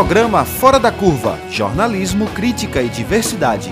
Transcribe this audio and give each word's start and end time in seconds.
Programa 0.00 0.46
Fora 0.46 0.80
da 0.80 0.90
Curva 0.90 1.38
Jornalismo, 1.50 2.26
Crítica 2.30 2.80
e 2.80 2.88
Diversidade. 2.88 3.70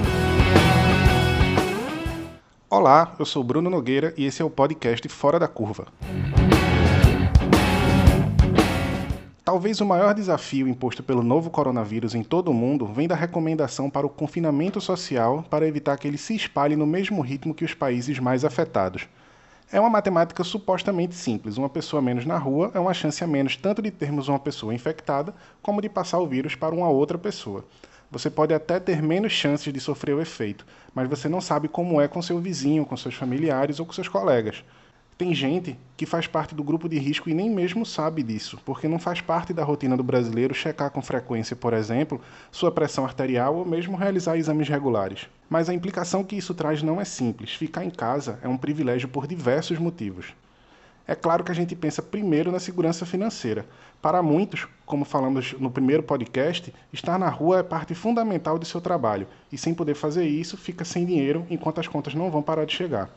Olá, 2.69 3.15
eu 3.19 3.25
sou 3.25 3.43
Bruno 3.43 3.71
Nogueira 3.71 4.13
e 4.15 4.27
esse 4.27 4.43
é 4.43 4.45
o 4.45 4.51
podcast 4.51 5.09
Fora 5.09 5.39
da 5.39 5.49
Curva. 5.49 5.87
Talvez 9.43 9.81
o 9.81 9.87
maior 9.87 10.13
desafio 10.13 10.69
imposto 10.69 11.03
pelo 11.03 11.23
novo 11.23 11.49
coronavírus 11.49 12.15
em 12.15 12.23
todo 12.23 12.51
o 12.51 12.55
mundo 12.55 12.85
vem 12.85 13.09
da 13.09 13.15
recomendação 13.15 13.89
para 13.89 14.07
o 14.07 14.11
confinamento 14.11 14.83
social 14.83 15.43
para 15.49 15.67
evitar 15.67 15.97
que 15.97 16.07
ele 16.07 16.19
se 16.19 16.37
espalhe 16.37 16.77
no 16.77 16.87
mesmo 16.87 17.23
ritmo 17.23 17.55
que 17.55 17.65
os 17.65 17.73
países 17.73 18.19
mais 18.19 18.45
afetados. 18.45 19.09
É 19.71 19.79
uma 19.79 19.91
matemática 19.91 20.43
supostamente 20.43 21.15
simples. 21.15 21.59
Uma 21.59 21.69
pessoa 21.69 22.01
menos 22.01 22.25
na 22.25 22.39
rua 22.39 22.71
é 22.73 22.81
uma 22.81 22.95
chance 22.95 23.23
a 23.23 23.27
menos 23.27 23.55
tanto 23.55 23.83
de 23.83 23.91
termos 23.91 24.27
uma 24.27 24.39
pessoa 24.39 24.73
infectada 24.73 25.35
como 25.61 25.83
de 25.83 25.91
passar 25.91 26.19
o 26.21 26.27
vírus 26.27 26.55
para 26.55 26.75
uma 26.75 26.89
outra 26.89 27.19
pessoa. 27.19 27.67
Você 28.11 28.31
pode 28.31 28.55
até 28.55 28.81
ter 28.81 29.03
menos 29.03 29.31
chances 29.31 29.71
de 29.71 29.79
sofrer 29.79 30.15
o 30.15 30.23
efeito, 30.23 30.65
mas 30.95 31.07
você 31.07 31.29
não 31.29 31.43
sabe 31.43 31.69
como 31.69 32.01
é 32.01 32.09
com 32.09 32.23
seu 32.23 32.39
vizinho, 32.41 32.87
com 32.87 32.97
seus 32.97 33.15
familiares 33.15 33.79
ou 33.79 33.85
com 33.85 33.93
seus 33.93 34.09
colegas. 34.09 34.65
Tem 35.19 35.35
gente 35.35 35.77
que 35.97 36.07
faz 36.07 36.29
parte 36.29 36.55
do 36.55 36.63
grupo 36.63 36.89
de 36.89 36.97
risco 36.97 37.29
e 37.29 37.35
nem 37.35 37.51
mesmo 37.51 37.85
sabe 37.85 38.23
disso, 38.23 38.57
porque 38.65 38.87
não 38.87 39.01
faz 39.01 39.21
parte 39.21 39.53
da 39.53 39.65
rotina 39.65 39.97
do 39.97 40.03
brasileiro 40.05 40.55
checar 40.55 40.93
com 40.93 41.03
frequência, 41.03 41.57
por 41.57 41.73
exemplo, 41.73 42.21
sua 42.53 42.71
pressão 42.71 43.05
arterial 43.05 43.57
ou 43.57 43.65
mesmo 43.65 43.97
realizar 43.97 44.37
exames 44.37 44.69
regulares. 44.69 45.29
Mas 45.51 45.69
a 45.69 45.75
implicação 45.75 46.23
que 46.23 46.37
isso 46.37 46.55
traz 46.55 46.85
não 46.85 47.01
é 47.01 47.05
simples. 47.05 47.51
Ficar 47.51 47.85
em 47.85 47.91
casa 47.91 48.39
é 48.43 48.49
um 48.49 48.57
privilégio 48.57 49.09
por 49.09 49.27
diversos 49.27 49.77
motivos. 49.77 50.27
É 51.05 51.17
claro 51.17 51.43
que 51.43 51.51
a 51.51 51.55
gente 51.55 51.75
pensa 51.75 52.01
primeiro 52.01 52.53
na 52.53 52.61
segurança 52.61 53.05
financeira. 53.05 53.67
Para 54.01 54.23
muitos, 54.23 54.69
como 54.87 55.05
falamos 55.05 55.53
no 55.59 55.69
primeiro 55.69 56.05
podcast, 56.05 56.73
estar 56.93 57.19
na 57.19 57.29
rua 57.29 57.59
é 57.59 57.63
parte 57.65 57.93
fundamental 57.93 58.57
de 58.57 58.69
seu 58.69 58.81
trabalho, 58.81 59.27
e 59.51 59.59
sem 59.59 59.75
poder 59.75 59.95
fazer 59.95 60.27
isso, 60.29 60.57
fica 60.57 60.85
sem 60.85 61.05
dinheiro 61.05 61.45
enquanto 61.51 61.81
as 61.81 61.89
contas 61.89 62.15
não 62.15 62.31
vão 62.31 62.41
parar 62.41 62.65
de 62.65 62.73
chegar 62.73 63.11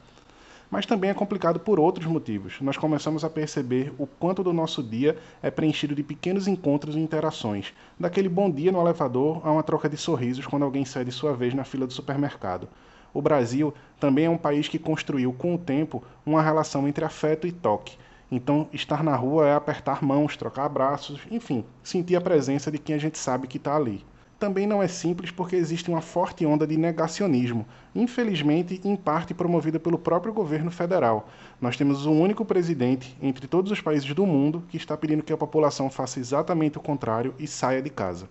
mas 0.71 0.85
também 0.85 1.09
é 1.09 1.13
complicado 1.13 1.59
por 1.59 1.81
outros 1.81 2.07
motivos. 2.07 2.61
Nós 2.61 2.77
começamos 2.77 3.25
a 3.25 3.29
perceber 3.29 3.93
o 3.99 4.07
quanto 4.07 4.41
do 4.41 4.53
nosso 4.53 4.81
dia 4.81 5.17
é 5.43 5.51
preenchido 5.51 5.93
de 5.93 6.01
pequenos 6.01 6.47
encontros 6.47 6.95
e 6.95 6.99
interações, 6.99 7.73
daquele 7.99 8.29
bom 8.29 8.49
dia 8.49 8.71
no 8.71 8.79
elevador 8.79 9.45
a 9.45 9.51
uma 9.51 9.63
troca 9.63 9.89
de 9.89 9.97
sorrisos 9.97 10.47
quando 10.47 10.63
alguém 10.63 10.85
cede 10.85 11.11
sua 11.11 11.35
vez 11.35 11.53
na 11.53 11.65
fila 11.65 11.85
do 11.85 11.91
supermercado. 11.91 12.69
O 13.13 13.21
Brasil 13.21 13.73
também 13.99 14.25
é 14.25 14.29
um 14.29 14.37
país 14.37 14.69
que 14.69 14.79
construiu 14.79 15.33
com 15.33 15.53
o 15.53 15.57
tempo 15.57 16.01
uma 16.25 16.41
relação 16.41 16.87
entre 16.87 17.03
afeto 17.03 17.45
e 17.45 17.51
toque. 17.51 17.97
Então, 18.31 18.69
estar 18.71 19.03
na 19.03 19.13
rua 19.13 19.45
é 19.45 19.53
apertar 19.53 20.01
mãos, 20.01 20.37
trocar 20.37 20.63
abraços, 20.63 21.19
enfim, 21.29 21.65
sentir 21.83 22.15
a 22.15 22.21
presença 22.21 22.71
de 22.71 22.77
quem 22.77 22.95
a 22.95 22.97
gente 22.97 23.17
sabe 23.17 23.45
que 23.45 23.57
está 23.57 23.75
ali 23.75 24.05
também 24.41 24.65
não 24.65 24.81
é 24.81 24.87
simples 24.87 25.29
porque 25.29 25.55
existe 25.55 25.87
uma 25.91 26.01
forte 26.01 26.47
onda 26.47 26.65
de 26.65 26.75
negacionismo, 26.75 27.63
infelizmente, 27.93 28.81
em 28.83 28.95
parte 28.95 29.35
promovida 29.35 29.79
pelo 29.79 29.99
próprio 29.99 30.33
governo 30.33 30.71
federal. 30.71 31.29
Nós 31.61 31.77
temos 31.77 32.07
um 32.07 32.19
único 32.19 32.43
presidente 32.43 33.15
entre 33.21 33.45
todos 33.45 33.71
os 33.71 33.79
países 33.79 34.11
do 34.15 34.25
mundo 34.25 34.63
que 34.67 34.77
está 34.77 34.97
pedindo 34.97 35.21
que 35.21 35.31
a 35.31 35.37
população 35.37 35.91
faça 35.91 36.19
exatamente 36.19 36.79
o 36.79 36.81
contrário 36.81 37.35
e 37.37 37.45
saia 37.45 37.83
de 37.83 37.91
casa. 37.91 38.27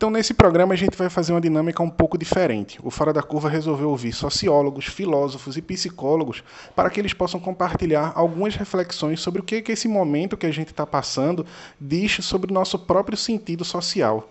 Então, 0.00 0.08
nesse 0.08 0.32
programa, 0.32 0.72
a 0.72 0.76
gente 0.78 0.96
vai 0.96 1.10
fazer 1.10 1.34
uma 1.34 1.40
dinâmica 1.42 1.82
um 1.82 1.90
pouco 1.90 2.16
diferente. 2.16 2.78
O 2.82 2.90
Fora 2.90 3.12
da 3.12 3.22
Curva 3.22 3.50
resolveu 3.50 3.90
ouvir 3.90 4.14
sociólogos, 4.14 4.86
filósofos 4.86 5.58
e 5.58 5.60
psicólogos 5.60 6.42
para 6.74 6.88
que 6.88 6.98
eles 6.98 7.12
possam 7.12 7.38
compartilhar 7.38 8.12
algumas 8.14 8.56
reflexões 8.56 9.20
sobre 9.20 9.42
o 9.42 9.44
que, 9.44 9.60
que 9.60 9.72
esse 9.72 9.86
momento 9.86 10.38
que 10.38 10.46
a 10.46 10.50
gente 10.50 10.70
está 10.70 10.86
passando 10.86 11.44
diz 11.78 12.24
sobre 12.24 12.50
o 12.50 12.54
nosso 12.54 12.78
próprio 12.78 13.18
sentido 13.18 13.62
social. 13.62 14.30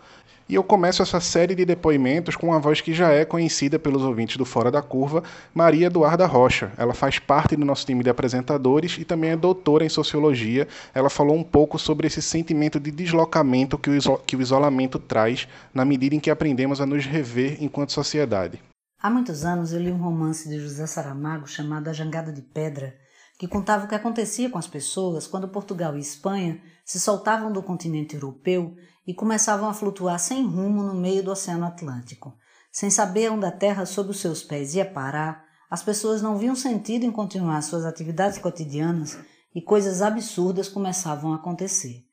E 0.49 0.55
eu 0.55 0.63
começo 0.63 1.03
essa 1.03 1.19
série 1.19 1.53
de 1.53 1.63
depoimentos 1.63 2.35
com 2.35 2.47
uma 2.47 2.59
voz 2.59 2.81
que 2.81 2.91
já 2.91 3.11
é 3.11 3.23
conhecida 3.23 3.77
pelos 3.77 4.01
ouvintes 4.01 4.35
do 4.35 4.45
Fora 4.45 4.71
da 4.71 4.81
Curva, 4.81 5.23
Maria 5.53 5.85
Eduarda 5.85 6.25
Rocha. 6.25 6.71
Ela 6.75 6.95
faz 6.95 7.19
parte 7.19 7.55
do 7.55 7.63
nosso 7.63 7.85
time 7.85 8.03
de 8.03 8.09
apresentadores 8.09 8.97
e 8.97 9.05
também 9.05 9.29
é 9.29 9.35
doutora 9.35 9.85
em 9.85 9.89
sociologia. 9.89 10.67
Ela 10.91 11.07
falou 11.07 11.35
um 11.35 11.43
pouco 11.43 11.77
sobre 11.77 12.07
esse 12.07 12.19
sentimento 12.19 12.79
de 12.79 12.89
deslocamento 12.89 13.77
que 13.77 13.91
o, 13.91 14.17
que 14.25 14.35
o 14.35 14.41
isolamento 14.41 14.97
traz 14.97 15.47
na 15.71 15.85
medida 15.85 16.15
em 16.15 16.19
que 16.19 16.31
aprendemos 16.31 16.81
a 16.81 16.85
nos 16.87 17.05
rever 17.05 17.63
enquanto 17.63 17.93
sociedade. 17.93 18.59
Há 18.99 19.07
muitos 19.11 19.45
anos 19.45 19.71
eu 19.71 19.79
li 19.79 19.91
um 19.91 20.01
romance 20.01 20.49
de 20.49 20.59
José 20.59 20.87
Saramago 20.87 21.45
chamado 21.45 21.89
A 21.89 21.93
Jangada 21.93 22.33
de 22.33 22.41
Pedra, 22.41 22.95
que 23.37 23.47
contava 23.47 23.85
o 23.85 23.87
que 23.87 23.93
acontecia 23.93 24.49
com 24.49 24.57
as 24.57 24.67
pessoas 24.67 25.27
quando 25.27 25.47
Portugal 25.47 25.95
e 25.95 25.99
Espanha 25.99 26.59
se 26.83 26.99
soltavam 26.99 27.53
do 27.53 27.61
continente 27.61 28.15
europeu 28.15 28.75
e 29.09 29.13
começavam 29.15 29.67
a 29.67 29.73
flutuar 29.73 30.19
sem 30.19 30.45
rumo 30.45 30.83
no 30.83 30.93
meio 30.93 31.23
do 31.23 31.31
Oceano 31.31 31.65
Atlântico. 31.65 32.37
Sem 32.71 32.91
saber 32.91 33.31
onde 33.31 33.43
a 33.43 33.51
terra 33.51 33.83
sob 33.83 34.11
os 34.11 34.19
seus 34.19 34.43
pés 34.43 34.75
ia 34.75 34.85
parar, 34.85 35.43
as 35.67 35.81
pessoas 35.81 36.21
não 36.21 36.37
viam 36.37 36.55
sentido 36.55 37.07
em 37.07 37.11
continuar 37.11 37.63
suas 37.63 37.85
atividades 37.85 38.37
cotidianas 38.37 39.17
e 39.55 39.63
coisas 39.63 40.03
absurdas 40.03 40.69
começavam 40.69 41.33
a 41.33 41.37
acontecer. 41.37 42.05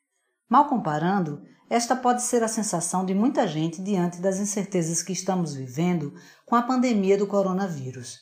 Mal 0.48 0.70
comparando, 0.70 1.42
esta 1.68 1.94
pode 1.94 2.22
ser 2.22 2.42
a 2.42 2.48
sensação 2.48 3.04
de 3.04 3.12
muita 3.12 3.46
gente 3.46 3.82
diante 3.82 4.18
das 4.18 4.38
incertezas 4.38 5.02
que 5.02 5.12
estamos 5.12 5.54
vivendo 5.54 6.14
com 6.46 6.56
a 6.56 6.62
pandemia 6.62 7.18
do 7.18 7.26
coronavírus. 7.26 8.20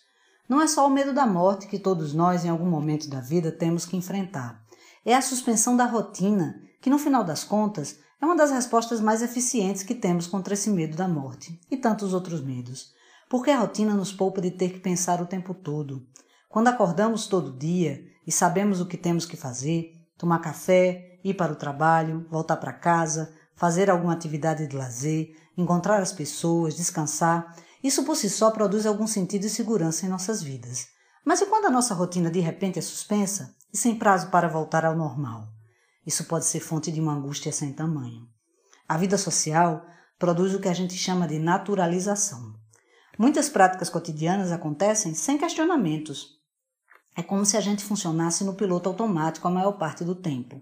Não 0.49 0.61
é 0.61 0.67
só 0.67 0.84
o 0.84 0.91
medo 0.91 1.15
da 1.15 1.29
morte 1.29 1.69
que 1.69 1.79
todos 1.79 2.13
nós, 2.13 2.45
em 2.45 2.49
algum 2.49 2.69
momento 2.69 3.09
da 3.09 3.21
vida, 3.21 3.53
temos 3.53 3.87
que 3.87 3.97
enfrentar. 3.97 4.65
É 5.05 5.15
a 5.15 5.23
suspensão 5.23 5.77
da 5.77 5.84
rotina, 5.84 6.61
que 6.83 6.91
no 6.91 6.99
final 6.99 7.23
das 7.23 7.45
contas 7.45 8.03
é 8.25 8.27
uma 8.27 8.35
das 8.35 8.51
respostas 8.51 9.03
mais 9.03 9.21
eficientes 9.21 9.83
que 9.83 9.95
temos 9.95 10.27
contra 10.27 10.55
esse 10.55 10.71
medo 10.71 10.97
da 10.97 11.07
morte 11.07 11.61
e 11.71 11.77
tantos 11.77 12.15
outros 12.15 12.41
medos, 12.41 12.95
porque 13.29 13.51
a 13.51 13.59
rotina 13.59 13.93
nos 13.93 14.15
poupa 14.15 14.41
de 14.41 14.51
ter 14.51 14.73
que 14.73 14.81
pensar 14.81 15.21
o 15.21 15.27
tempo 15.27 15.53
todo. 15.53 16.07
Quando 16.49 16.69
acordamos 16.69 17.27
todo 17.27 17.53
dia 17.53 18.03
e 18.27 18.33
sabemos 18.33 18.81
o 18.81 18.87
que 18.87 18.97
temos 18.97 19.27
que 19.27 19.37
fazer, 19.37 19.93
tomar 20.17 20.39
café, 20.39 21.21
ir 21.23 21.34
para 21.34 21.53
o 21.53 21.57
trabalho, 21.57 22.27
voltar 22.31 22.57
para 22.57 22.73
casa, 22.73 23.31
fazer 23.55 23.91
alguma 23.91 24.15
atividade 24.15 24.67
de 24.67 24.75
lazer, 24.75 25.37
encontrar 25.55 26.01
as 26.01 26.11
pessoas, 26.11 26.75
descansar, 26.75 27.55
isso 27.83 28.05
por 28.05 28.17
si 28.17 28.31
só 28.31 28.51
produz 28.51 28.87
algum 28.87 29.07
sentido 29.07 29.45
e 29.45 29.51
segurança 29.51 30.07
em 30.07 30.09
nossas 30.09 30.43
vidas. 30.43 30.87
Mas 31.27 31.43
e 31.43 31.47
quando 31.47 31.67
a 31.67 31.71
nossa 31.71 31.93
rotina 31.93 32.31
de 32.31 32.41
repente 32.41 32.79
é 32.79 32.83
suspensa 32.83 33.55
e 33.71 33.77
sem 33.77 33.99
prazo 33.99 34.31
para 34.31 34.49
voltar 34.49 34.87
ao 34.87 34.97
normal? 34.97 35.53
Isso 36.06 36.25
pode 36.25 36.44
ser 36.44 36.60
fonte 36.60 36.92
de 36.92 37.00
uma 37.00 37.15
angústia 37.15 37.53
sem 37.53 37.72
tamanho. 37.72 38.28
A 38.88 38.98
vida 38.98 39.16
social 39.16 39.87
produz 40.19 40.54
o 40.54 40.60
que 40.60 40.69
a 40.69 40.75
gente 40.75 40.94
chama 40.94 41.26
de 41.26 41.38
naturalização. 41.38 42.54
Muitas 43.19 43.48
práticas 43.48 43.88
cotidianas 43.88 44.53
acontecem 44.53 45.15
sem 45.15 45.38
questionamentos. 45.38 46.38
É 47.16 47.22
como 47.22 47.47
se 47.47 47.56
a 47.56 47.60
gente 47.60 47.84
funcionasse 47.84 48.44
no 48.44 48.54
piloto 48.54 48.88
automático 48.88 49.47
a 49.47 49.50
maior 49.50 49.72
parte 49.72 50.04
do 50.04 50.15
tempo. 50.15 50.60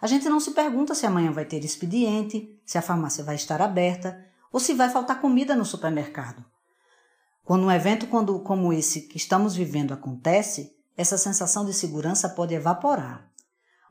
A 0.00 0.06
gente 0.06 0.28
não 0.28 0.38
se 0.38 0.50
pergunta 0.50 0.94
se 0.94 1.06
amanhã 1.06 1.32
vai 1.32 1.46
ter 1.46 1.64
expediente, 1.64 2.60
se 2.66 2.76
a 2.76 2.82
farmácia 2.82 3.24
vai 3.24 3.36
estar 3.36 3.62
aberta 3.62 4.22
ou 4.52 4.60
se 4.60 4.74
vai 4.74 4.90
faltar 4.90 5.20
comida 5.20 5.56
no 5.56 5.64
supermercado. 5.64 6.44
Quando 7.42 7.64
um 7.64 7.70
evento 7.70 8.06
como 8.06 8.72
esse 8.72 9.02
que 9.02 9.16
estamos 9.16 9.54
vivendo 9.54 9.92
acontece, 9.92 10.76
essa 10.96 11.18
sensação 11.18 11.64
de 11.64 11.72
segurança 11.72 12.28
pode 12.28 12.54
evaporar. 12.54 13.30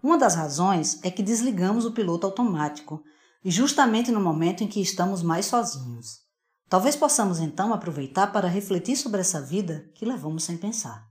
Uma 0.03 0.17
das 0.17 0.35
razões 0.35 0.99
é 1.01 1.09
que 1.09 1.23
desligamos 1.23 1.85
o 1.85 1.93
piloto 1.93 2.27
automático, 2.27 3.01
justamente 3.45 4.11
no 4.11 4.19
momento 4.19 4.61
em 4.61 4.67
que 4.67 4.81
estamos 4.81 5.23
mais 5.23 5.45
sozinhos. 5.45 6.19
Talvez 6.67 6.93
possamos 6.93 7.39
então 7.39 7.73
aproveitar 7.73 8.27
para 8.33 8.49
refletir 8.49 8.97
sobre 8.97 9.21
essa 9.21 9.41
vida 9.41 9.89
que 9.95 10.03
levamos 10.03 10.43
sem 10.43 10.57
pensar. 10.57 11.07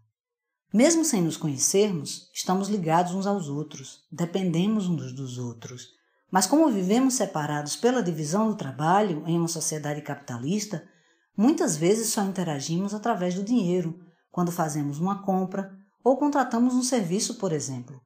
Mesmo 0.74 1.06
sem 1.06 1.22
nos 1.22 1.38
conhecermos, 1.38 2.30
estamos 2.34 2.68
ligados 2.68 3.14
uns 3.14 3.26
aos 3.26 3.48
outros, 3.48 4.00
dependemos 4.12 4.86
uns 4.86 5.14
dos 5.14 5.38
outros. 5.38 5.88
Mas 6.30 6.46
como 6.46 6.70
vivemos 6.70 7.14
separados 7.14 7.74
pela 7.74 8.02
divisão 8.02 8.48
do 8.48 8.56
trabalho 8.56 9.22
em 9.26 9.38
uma 9.38 9.48
sociedade 9.48 10.02
capitalista, 10.02 10.86
muitas 11.34 11.78
vezes 11.78 12.08
só 12.08 12.22
interagimos 12.24 12.92
através 12.92 13.34
do 13.34 13.42
dinheiro, 13.42 13.98
quando 14.30 14.52
fazemos 14.52 14.98
uma 14.98 15.22
compra 15.22 15.74
ou 16.04 16.18
contratamos 16.18 16.74
um 16.74 16.82
serviço, 16.82 17.36
por 17.36 17.54
exemplo. 17.54 17.98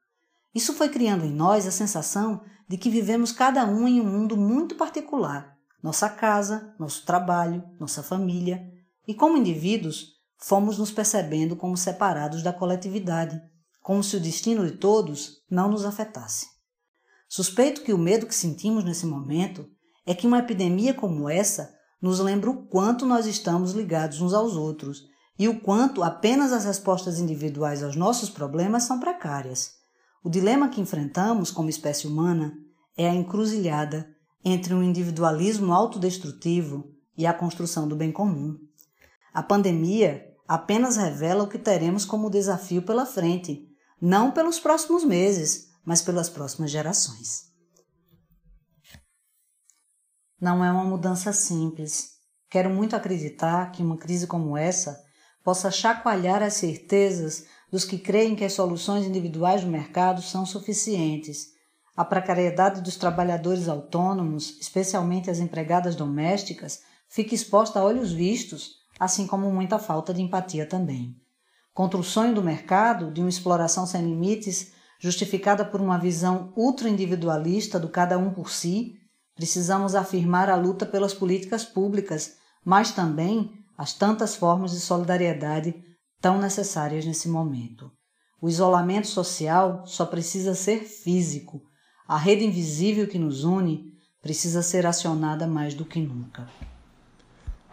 Isso 0.56 0.72
foi 0.72 0.88
criando 0.88 1.26
em 1.26 1.30
nós 1.30 1.66
a 1.66 1.70
sensação 1.70 2.40
de 2.66 2.78
que 2.78 2.88
vivemos 2.88 3.30
cada 3.30 3.66
um 3.66 3.86
em 3.86 4.00
um 4.00 4.10
mundo 4.10 4.38
muito 4.38 4.74
particular, 4.74 5.54
nossa 5.82 6.08
casa, 6.08 6.74
nosso 6.78 7.04
trabalho, 7.04 7.62
nossa 7.78 8.02
família, 8.02 8.66
e 9.06 9.12
como 9.12 9.36
indivíduos, 9.36 10.14
fomos 10.38 10.78
nos 10.78 10.90
percebendo 10.90 11.56
como 11.56 11.76
separados 11.76 12.42
da 12.42 12.54
coletividade, 12.54 13.38
como 13.82 14.02
se 14.02 14.16
o 14.16 14.20
destino 14.20 14.66
de 14.66 14.78
todos 14.78 15.42
não 15.50 15.70
nos 15.70 15.84
afetasse. 15.84 16.46
Suspeito 17.28 17.82
que 17.82 17.92
o 17.92 17.98
medo 17.98 18.24
que 18.24 18.34
sentimos 18.34 18.82
nesse 18.82 19.04
momento 19.04 19.68
é 20.06 20.14
que 20.14 20.26
uma 20.26 20.38
epidemia 20.38 20.94
como 20.94 21.28
essa 21.28 21.70
nos 22.00 22.18
lembra 22.18 22.48
o 22.48 22.66
quanto 22.66 23.04
nós 23.04 23.26
estamos 23.26 23.72
ligados 23.72 24.22
uns 24.22 24.32
aos 24.32 24.56
outros 24.56 25.02
e 25.38 25.48
o 25.48 25.60
quanto 25.60 26.02
apenas 26.02 26.50
as 26.50 26.64
respostas 26.64 27.18
individuais 27.18 27.82
aos 27.82 27.94
nossos 27.94 28.30
problemas 28.30 28.84
são 28.84 28.98
precárias. 28.98 29.76
O 30.26 30.28
dilema 30.28 30.68
que 30.68 30.80
enfrentamos 30.80 31.52
como 31.52 31.70
espécie 31.70 32.04
humana 32.04 32.52
é 32.96 33.08
a 33.08 33.14
encruzilhada 33.14 34.12
entre 34.44 34.74
um 34.74 34.82
individualismo 34.82 35.72
autodestrutivo 35.72 36.92
e 37.16 37.24
a 37.24 37.32
construção 37.32 37.86
do 37.86 37.94
bem 37.94 38.10
comum. 38.10 38.58
A 39.32 39.40
pandemia 39.40 40.26
apenas 40.48 40.96
revela 40.96 41.44
o 41.44 41.48
que 41.48 41.60
teremos 41.60 42.04
como 42.04 42.28
desafio 42.28 42.82
pela 42.82 43.06
frente, 43.06 43.68
não 44.02 44.32
pelos 44.32 44.58
próximos 44.58 45.04
meses, 45.04 45.68
mas 45.84 46.02
pelas 46.02 46.28
próximas 46.28 46.72
gerações. 46.72 47.44
Não 50.40 50.64
é 50.64 50.72
uma 50.72 50.82
mudança 50.82 51.32
simples. 51.32 52.16
Quero 52.50 52.68
muito 52.68 52.96
acreditar 52.96 53.70
que 53.70 53.80
uma 53.80 53.96
crise 53.96 54.26
como 54.26 54.56
essa 54.56 55.00
possa 55.44 55.70
chacoalhar 55.70 56.42
as 56.42 56.54
certezas 56.54 57.46
dos 57.70 57.84
que 57.84 57.98
creem 57.98 58.36
que 58.36 58.44
as 58.44 58.52
soluções 58.52 59.06
individuais 59.06 59.62
do 59.62 59.70
mercado 59.70 60.22
são 60.22 60.46
suficientes 60.46 61.56
a 61.96 62.04
precariedade 62.04 62.82
dos 62.82 62.96
trabalhadores 62.96 63.68
autônomos, 63.68 64.58
especialmente 64.60 65.30
as 65.30 65.38
empregadas 65.38 65.96
domésticas, 65.96 66.82
fica 67.08 67.34
exposta 67.34 67.80
a 67.80 67.84
olhos 67.84 68.12
vistos, 68.12 68.82
assim 69.00 69.26
como 69.26 69.50
muita 69.50 69.78
falta 69.78 70.12
de 70.12 70.20
empatia 70.20 70.66
também. 70.66 71.16
Contra 71.72 71.98
o 71.98 72.04
sonho 72.04 72.34
do 72.34 72.42
mercado, 72.42 73.10
de 73.10 73.20
uma 73.20 73.30
exploração 73.30 73.86
sem 73.86 74.02
limites, 74.02 74.72
justificada 74.98 75.64
por 75.64 75.80
uma 75.80 75.98
visão 75.98 76.52
ultra-individualista 76.54 77.80
do 77.80 77.88
cada 77.88 78.18
um 78.18 78.30
por 78.30 78.50
si, 78.50 78.96
precisamos 79.34 79.94
afirmar 79.94 80.50
a 80.50 80.56
luta 80.56 80.84
pelas 80.84 81.14
políticas 81.14 81.64
públicas, 81.64 82.36
mas 82.62 82.92
também 82.92 83.52
as 83.76 83.94
tantas 83.94 84.36
formas 84.36 84.72
de 84.72 84.80
solidariedade 84.80 85.74
tão 86.26 86.40
necessárias 86.40 87.06
nesse 87.06 87.28
momento. 87.28 87.88
O 88.42 88.48
isolamento 88.48 89.06
social 89.06 89.84
só 89.86 90.04
precisa 90.04 90.56
ser 90.56 90.80
físico, 90.80 91.62
a 92.04 92.18
rede 92.18 92.44
invisível 92.44 93.06
que 93.06 93.16
nos 93.16 93.44
une 93.44 93.92
precisa 94.20 94.60
ser 94.60 94.86
acionada 94.86 95.46
mais 95.46 95.72
do 95.72 95.84
que 95.84 96.00
nunca. 96.00 96.48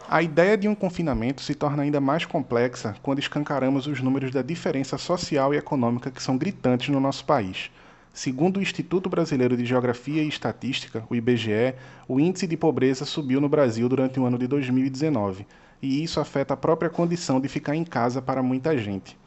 A 0.08 0.22
ideia 0.22 0.56
de 0.56 0.68
um 0.68 0.74
confinamento 0.76 1.42
se 1.42 1.52
torna 1.52 1.82
ainda 1.82 2.00
mais 2.00 2.24
complexa 2.24 2.94
quando 3.02 3.18
escancaramos 3.18 3.88
os 3.88 4.00
números 4.00 4.30
da 4.30 4.40
diferença 4.40 4.96
social 4.98 5.52
e 5.52 5.56
econômica 5.56 6.12
que 6.12 6.22
são 6.22 6.38
gritantes 6.38 6.90
no 6.90 7.00
nosso 7.00 7.24
país. 7.24 7.72
Segundo 8.12 8.58
o 8.58 8.62
Instituto 8.62 9.10
Brasileiro 9.10 9.56
de 9.56 9.64
Geografia 9.64 10.22
e 10.22 10.28
Estatística, 10.28 11.02
o 11.10 11.16
IBGE, 11.16 11.74
o 12.06 12.20
índice 12.20 12.46
de 12.46 12.56
pobreza 12.56 13.04
subiu 13.04 13.40
no 13.40 13.48
Brasil 13.48 13.88
durante 13.88 14.20
o 14.20 14.24
ano 14.24 14.38
de 14.38 14.46
2019, 14.46 15.44
e 15.84 16.02
isso 16.02 16.18
afeta 16.18 16.54
a 16.54 16.56
própria 16.56 16.88
condição 16.88 17.38
de 17.38 17.46
ficar 17.46 17.76
em 17.76 17.84
casa 17.84 18.22
para 18.22 18.42
muita 18.42 18.74
gente. 18.78 19.18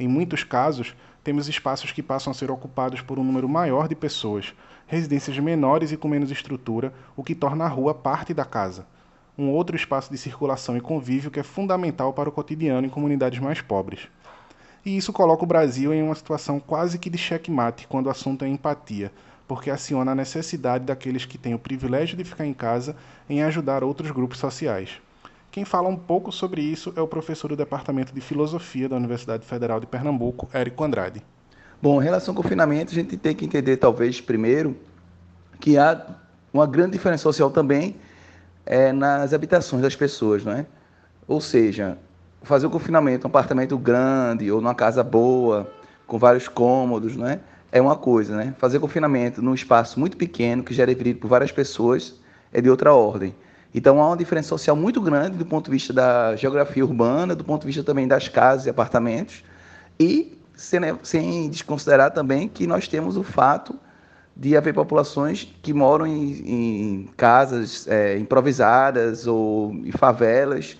Em 0.00 0.08
muitos 0.08 0.42
casos, 0.42 0.96
temos 1.22 1.50
espaços 1.50 1.92
que 1.92 2.02
passam 2.02 2.30
a 2.30 2.34
ser 2.34 2.50
ocupados 2.50 3.02
por 3.02 3.18
um 3.18 3.24
número 3.24 3.46
maior 3.46 3.86
de 3.86 3.94
pessoas, 3.94 4.54
residências 4.86 5.38
menores 5.38 5.92
e 5.92 5.98
com 5.98 6.08
menos 6.08 6.30
estrutura, 6.30 6.94
o 7.14 7.22
que 7.22 7.34
torna 7.34 7.66
a 7.66 7.68
rua 7.68 7.92
parte 7.92 8.32
da 8.32 8.46
casa. 8.46 8.86
Um 9.36 9.50
outro 9.50 9.76
espaço 9.76 10.10
de 10.10 10.16
circulação 10.16 10.78
e 10.78 10.80
convívio 10.80 11.30
que 11.30 11.40
é 11.40 11.42
fundamental 11.42 12.14
para 12.14 12.30
o 12.30 12.32
cotidiano 12.32 12.86
em 12.86 12.90
comunidades 12.90 13.38
mais 13.38 13.60
pobres. 13.60 14.08
E 14.86 14.96
isso 14.96 15.12
coloca 15.12 15.44
o 15.44 15.46
Brasil 15.46 15.92
em 15.92 16.02
uma 16.02 16.14
situação 16.14 16.58
quase 16.58 16.98
que 16.98 17.10
de 17.10 17.18
checkmate 17.18 17.86
quando 17.86 18.06
o 18.06 18.10
assunto 18.10 18.46
é 18.46 18.48
empatia, 18.48 19.12
porque 19.46 19.70
aciona 19.70 20.12
a 20.12 20.14
necessidade 20.14 20.86
daqueles 20.86 21.26
que 21.26 21.36
têm 21.36 21.52
o 21.52 21.58
privilégio 21.58 22.16
de 22.16 22.24
ficar 22.24 22.46
em 22.46 22.54
casa 22.54 22.96
em 23.28 23.42
ajudar 23.42 23.84
outros 23.84 24.10
grupos 24.10 24.38
sociais. 24.38 25.02
Quem 25.58 25.64
fala 25.64 25.88
um 25.88 25.96
pouco 25.96 26.30
sobre 26.30 26.60
isso 26.60 26.92
é 26.94 27.00
o 27.00 27.08
professor 27.08 27.48
do 27.48 27.56
Departamento 27.56 28.14
de 28.14 28.20
Filosofia 28.20 28.88
da 28.88 28.94
Universidade 28.94 29.44
Federal 29.44 29.80
de 29.80 29.88
Pernambuco, 29.88 30.48
Érico 30.52 30.84
Andrade. 30.84 31.20
Bom, 31.82 32.00
em 32.00 32.04
relação 32.04 32.32
ao 32.32 32.40
confinamento, 32.40 32.92
a 32.92 32.94
gente 32.94 33.16
tem 33.16 33.34
que 33.34 33.44
entender, 33.44 33.76
talvez, 33.76 34.20
primeiro, 34.20 34.76
que 35.58 35.76
há 35.76 36.00
uma 36.54 36.64
grande 36.64 36.92
diferença 36.92 37.24
social 37.24 37.50
também 37.50 37.96
é, 38.64 38.92
nas 38.92 39.34
habitações 39.34 39.82
das 39.82 39.96
pessoas, 39.96 40.44
não 40.44 40.52
é? 40.52 40.64
Ou 41.26 41.40
seja, 41.40 41.98
fazer 42.44 42.68
o 42.68 42.70
confinamento 42.70 43.26
um 43.26 43.30
apartamento 43.30 43.76
grande 43.76 44.52
ou 44.52 44.60
numa 44.60 44.76
casa 44.76 45.02
boa, 45.02 45.68
com 46.06 46.20
vários 46.20 46.46
cômodos, 46.46 47.16
não 47.16 47.26
é? 47.26 47.40
É 47.72 47.82
uma 47.82 47.96
coisa, 47.96 48.36
né? 48.36 48.54
Fazer 48.58 48.78
confinamento 48.78 49.42
num 49.42 49.54
espaço 49.54 49.98
muito 49.98 50.16
pequeno, 50.16 50.62
que 50.62 50.72
já 50.72 50.84
é 50.84 50.86
dividido 50.86 51.18
por 51.18 51.26
várias 51.26 51.50
pessoas, 51.50 52.14
é 52.52 52.60
de 52.60 52.70
outra 52.70 52.94
ordem. 52.94 53.34
Então 53.74 54.00
há 54.02 54.06
uma 54.06 54.16
diferença 54.16 54.48
social 54.48 54.74
muito 54.74 55.00
grande 55.00 55.36
do 55.36 55.44
ponto 55.44 55.66
de 55.66 55.70
vista 55.70 55.92
da 55.92 56.34
geografia 56.36 56.84
urbana, 56.84 57.34
do 57.34 57.44
ponto 57.44 57.62
de 57.62 57.66
vista 57.66 57.84
também 57.84 58.08
das 58.08 58.28
casas 58.28 58.66
e 58.66 58.70
apartamentos, 58.70 59.44
e 60.00 60.38
sem, 60.54 60.80
sem 61.02 61.48
desconsiderar 61.50 62.12
também 62.12 62.48
que 62.48 62.66
nós 62.66 62.88
temos 62.88 63.16
o 63.16 63.22
fato 63.22 63.78
de 64.34 64.56
haver 64.56 64.72
populações 64.72 65.52
que 65.62 65.72
moram 65.72 66.06
em, 66.06 66.30
em 66.30 67.10
casas 67.16 67.86
é, 67.88 68.16
improvisadas 68.18 69.26
ou 69.26 69.72
em 69.84 69.90
favelas, 69.90 70.78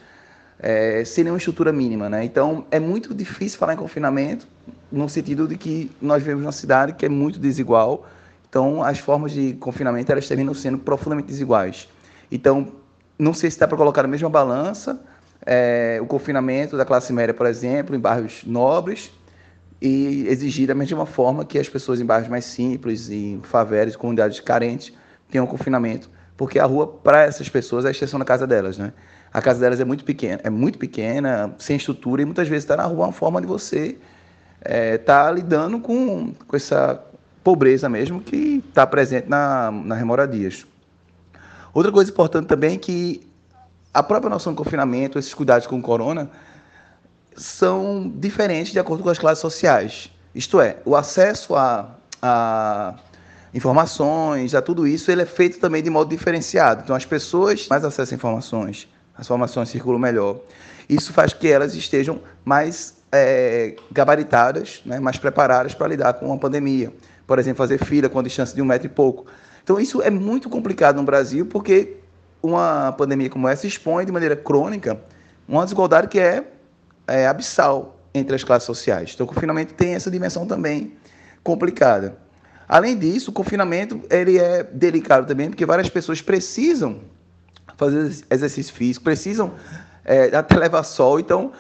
é, 0.60 1.04
sem 1.04 1.24
nenhuma 1.24 1.38
estrutura 1.38 1.72
mínima. 1.72 2.08
Né? 2.08 2.24
Então 2.24 2.64
é 2.70 2.78
muito 2.78 3.12
difícil 3.12 3.58
falar 3.58 3.74
em 3.74 3.76
confinamento, 3.76 4.46
no 4.90 5.08
sentido 5.08 5.46
de 5.46 5.56
que 5.56 5.90
nós 6.00 6.22
vivemos 6.22 6.44
uma 6.44 6.52
cidade 6.52 6.92
que 6.94 7.04
é 7.04 7.08
muito 7.08 7.38
desigual, 7.38 8.06
então 8.48 8.82
as 8.82 8.98
formas 8.98 9.32
de 9.32 9.54
confinamento 9.54 10.10
elas 10.10 10.26
terminam 10.26 10.54
sendo 10.54 10.78
profundamente 10.78 11.28
desiguais. 11.28 11.88
Então, 12.30 12.72
não 13.18 13.32
sei 13.34 13.50
se 13.50 13.58
dá 13.58 13.66
para 13.66 13.76
colocar 13.76 14.02
na 14.02 14.08
mesma 14.08 14.28
balança 14.28 15.00
é, 15.44 15.98
o 16.00 16.06
confinamento 16.06 16.76
da 16.76 16.84
classe 16.84 17.12
média, 17.12 17.34
por 17.34 17.46
exemplo, 17.46 17.96
em 17.96 17.98
bairros 17.98 18.42
nobres, 18.44 19.10
e 19.80 20.26
exigir 20.28 20.66
da 20.66 20.74
mesma 20.74 21.06
forma 21.06 21.44
que 21.44 21.58
as 21.58 21.68
pessoas 21.68 22.00
em 22.00 22.04
bairros 22.04 22.28
mais 22.28 22.44
simples, 22.44 23.08
em 23.10 23.40
favelas, 23.42 23.96
comunidades 23.96 24.40
carentes, 24.40 24.92
tenham 25.30 25.46
confinamento, 25.46 26.10
porque 26.36 26.58
a 26.58 26.64
rua, 26.64 26.86
para 26.86 27.22
essas 27.22 27.48
pessoas, 27.48 27.84
é 27.84 27.88
a 27.88 27.90
extensão 27.90 28.18
da 28.18 28.24
casa 28.24 28.46
delas, 28.46 28.76
né? 28.76 28.92
A 29.32 29.42
casa 29.42 29.60
delas 29.60 29.78
é 29.78 29.84
muito 29.84 30.04
pequena, 30.04 30.40
é 30.42 30.50
muito 30.50 30.78
pequena, 30.78 31.54
sem 31.58 31.76
estrutura, 31.76 32.22
e 32.22 32.24
muitas 32.24 32.48
vezes 32.48 32.64
estar 32.64 32.76
tá 32.76 32.82
na 32.82 32.88
rua 32.88 33.04
é 33.04 33.06
uma 33.08 33.12
forma 33.12 33.40
de 33.40 33.46
você 33.46 33.96
estar 34.58 34.70
é, 34.74 34.98
tá 34.98 35.30
lidando 35.30 35.78
com, 35.80 36.32
com 36.32 36.56
essa 36.56 37.00
pobreza 37.44 37.88
mesmo 37.88 38.20
que 38.20 38.62
está 38.68 38.86
presente 38.86 39.28
na, 39.28 39.70
nas 39.70 39.98
remoradias. 39.98 40.66
Outra 41.78 41.92
coisa 41.92 42.10
importante 42.10 42.48
também 42.48 42.74
é 42.74 42.76
que 42.76 43.24
a 43.94 44.02
própria 44.02 44.28
noção 44.28 44.52
de 44.52 44.56
confinamento, 44.56 45.16
esses 45.16 45.32
cuidados 45.32 45.64
com 45.64 45.78
o 45.78 45.80
corona, 45.80 46.28
são 47.36 48.12
diferentes 48.16 48.72
de 48.72 48.80
acordo 48.80 49.04
com 49.04 49.08
as 49.10 49.16
classes 49.16 49.40
sociais. 49.40 50.10
Isto 50.34 50.60
é, 50.60 50.78
o 50.84 50.96
acesso 50.96 51.54
a, 51.54 51.88
a 52.20 52.94
informações, 53.54 54.56
a 54.56 54.60
tudo 54.60 54.88
isso, 54.88 55.08
ele 55.12 55.22
é 55.22 55.24
feito 55.24 55.60
também 55.60 55.80
de 55.80 55.88
modo 55.88 56.10
diferenciado. 56.10 56.82
Então, 56.82 56.96
as 56.96 57.04
pessoas 57.04 57.68
mais 57.68 57.84
acesso 57.84 58.12
a 58.12 58.16
informações, 58.16 58.88
as 59.14 59.26
informações 59.26 59.68
circulam 59.68 60.00
melhor. 60.00 60.40
Isso 60.88 61.12
faz 61.12 61.32
que 61.32 61.46
elas 61.46 61.76
estejam 61.76 62.20
mais 62.44 62.96
é, 63.12 63.76
gabaritadas, 63.92 64.82
né, 64.84 64.98
mais 64.98 65.16
preparadas 65.16 65.76
para 65.76 65.86
lidar 65.86 66.14
com 66.14 66.26
uma 66.26 66.38
pandemia. 66.38 66.92
Por 67.24 67.38
exemplo, 67.38 67.58
fazer 67.58 67.78
fila 67.84 68.08
com 68.08 68.18
a 68.18 68.22
distância 68.24 68.56
de 68.56 68.60
um 68.60 68.64
metro 68.64 68.88
e 68.88 68.90
pouco. 68.90 69.26
Então, 69.68 69.78
isso 69.78 70.00
é 70.00 70.08
muito 70.08 70.48
complicado 70.48 70.96
no 70.96 71.02
Brasil, 71.02 71.44
porque 71.44 71.98
uma 72.42 72.90
pandemia 72.92 73.28
como 73.28 73.46
essa 73.46 73.66
expõe 73.66 74.06
de 74.06 74.10
maneira 74.10 74.34
crônica 74.34 74.98
uma 75.46 75.62
desigualdade 75.62 76.08
que 76.08 76.18
é, 76.18 76.42
é 77.06 77.26
abissal 77.26 78.00
entre 78.14 78.34
as 78.34 78.42
classes 78.42 78.64
sociais. 78.64 79.10
Então, 79.12 79.26
o 79.26 79.28
confinamento 79.28 79.74
tem 79.74 79.94
essa 79.94 80.10
dimensão 80.10 80.46
também 80.46 80.94
complicada. 81.44 82.16
Além 82.66 82.96
disso, 82.96 83.30
o 83.30 83.32
confinamento 83.34 84.00
ele 84.08 84.38
é 84.38 84.62
delicado 84.64 85.26
também, 85.26 85.50
porque 85.50 85.66
várias 85.66 85.90
pessoas 85.90 86.22
precisam 86.22 87.00
fazer 87.76 88.24
exercício 88.30 88.72
físico, 88.72 89.04
precisam 89.04 89.52
é, 90.02 90.34
até 90.34 90.56
levar 90.56 90.82
sol. 90.82 91.20
Então, 91.20 91.52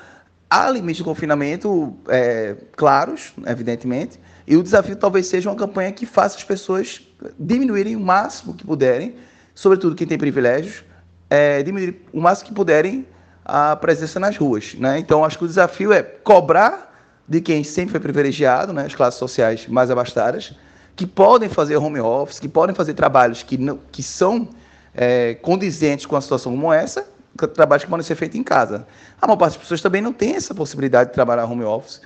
há 0.48 0.70
limites 0.70 0.96
de 0.96 1.04
confinamento 1.04 1.94
é, 2.08 2.56
claros, 2.74 3.34
evidentemente, 3.46 4.18
e 4.46 4.56
o 4.56 4.62
desafio 4.62 4.96
talvez 4.96 5.26
seja 5.26 5.50
uma 5.50 5.56
campanha 5.56 5.92
que 5.92 6.06
faça 6.06 6.38
as 6.38 6.44
pessoas 6.44 7.06
diminuírem 7.38 7.96
o 7.96 8.00
máximo 8.00 8.54
que 8.54 8.64
puderem, 8.64 9.16
sobretudo 9.54 9.94
quem 9.94 10.06
tem 10.06 10.18
privilégios, 10.18 10.84
é, 11.28 11.62
diminuir 11.62 12.02
o 12.12 12.20
máximo 12.20 12.48
que 12.48 12.54
puderem 12.54 13.06
a 13.44 13.74
presença 13.76 14.20
nas 14.20 14.36
ruas. 14.36 14.74
Né? 14.74 14.98
Então, 14.98 15.24
acho 15.24 15.38
que 15.38 15.44
o 15.44 15.48
desafio 15.48 15.92
é 15.92 16.02
cobrar 16.02 16.88
de 17.26 17.40
quem 17.40 17.62
sempre 17.62 17.92
foi 17.92 18.00
privilegiado, 18.00 18.72
né, 18.72 18.86
as 18.86 18.94
classes 18.94 19.18
sociais 19.18 19.66
mais 19.66 19.90
abastadas, 19.90 20.54
que 20.96 21.06
podem 21.06 21.48
fazer 21.48 21.76
home 21.76 22.00
office, 22.00 22.40
que 22.40 22.48
podem 22.48 22.74
fazer 22.74 22.94
trabalhos 22.94 23.42
que, 23.42 23.58
não, 23.58 23.78
que 23.92 24.02
são 24.02 24.48
é, 24.94 25.34
condizentes 25.34 26.06
com 26.06 26.16
a 26.16 26.20
situação 26.20 26.52
como 26.52 26.72
essa, 26.72 27.06
trabalhos 27.54 27.84
que 27.84 27.90
podem 27.90 28.04
ser 28.04 28.14
feitos 28.14 28.38
em 28.38 28.42
casa. 28.42 28.86
A 29.20 29.26
maior 29.26 29.36
parte 29.36 29.52
das 29.52 29.62
pessoas 29.62 29.80
também 29.80 30.02
não 30.02 30.12
tem 30.12 30.34
essa 30.34 30.54
possibilidade 30.54 31.10
de 31.10 31.14
trabalhar 31.14 31.44
home 31.44 31.64
office. 31.64 32.00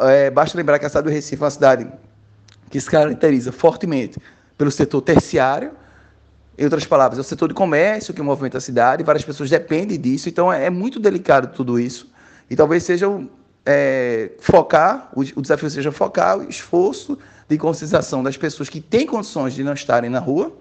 É, 0.00 0.30
basta 0.30 0.56
lembrar 0.56 0.78
que 0.78 0.86
a 0.86 0.88
cidade 0.88 1.04
do 1.04 1.12
Recife 1.12 1.40
é 1.40 1.44
uma 1.44 1.50
cidade 1.50 1.86
que 2.70 2.80
se 2.80 2.90
caracteriza 2.90 3.52
fortemente 3.52 4.18
pelo 4.62 4.70
setor 4.70 5.02
terciário, 5.02 5.72
em 6.56 6.62
outras 6.62 6.84
palavras, 6.84 7.18
é 7.18 7.20
o 7.20 7.24
setor 7.24 7.48
de 7.48 7.54
comércio 7.54 8.14
que 8.14 8.22
movimenta 8.22 8.58
a 8.58 8.60
cidade, 8.60 9.02
várias 9.02 9.24
pessoas 9.24 9.50
dependem 9.50 10.00
disso, 10.00 10.28
então 10.28 10.52
é, 10.52 10.66
é 10.66 10.70
muito 10.70 11.00
delicado 11.00 11.48
tudo 11.48 11.80
isso. 11.80 12.08
E 12.48 12.54
talvez 12.54 12.84
seja 12.84 13.08
é, 13.66 14.30
focar, 14.38 15.10
o, 15.16 15.22
o 15.22 15.42
desafio 15.42 15.68
seja 15.68 15.90
focar 15.90 16.38
o 16.38 16.48
esforço 16.48 17.18
de 17.48 17.58
conscientização 17.58 18.22
das 18.22 18.36
pessoas 18.36 18.68
que 18.68 18.80
têm 18.80 19.04
condições 19.04 19.52
de 19.52 19.64
não 19.64 19.72
estarem 19.72 20.08
na 20.08 20.20
rua, 20.20 20.52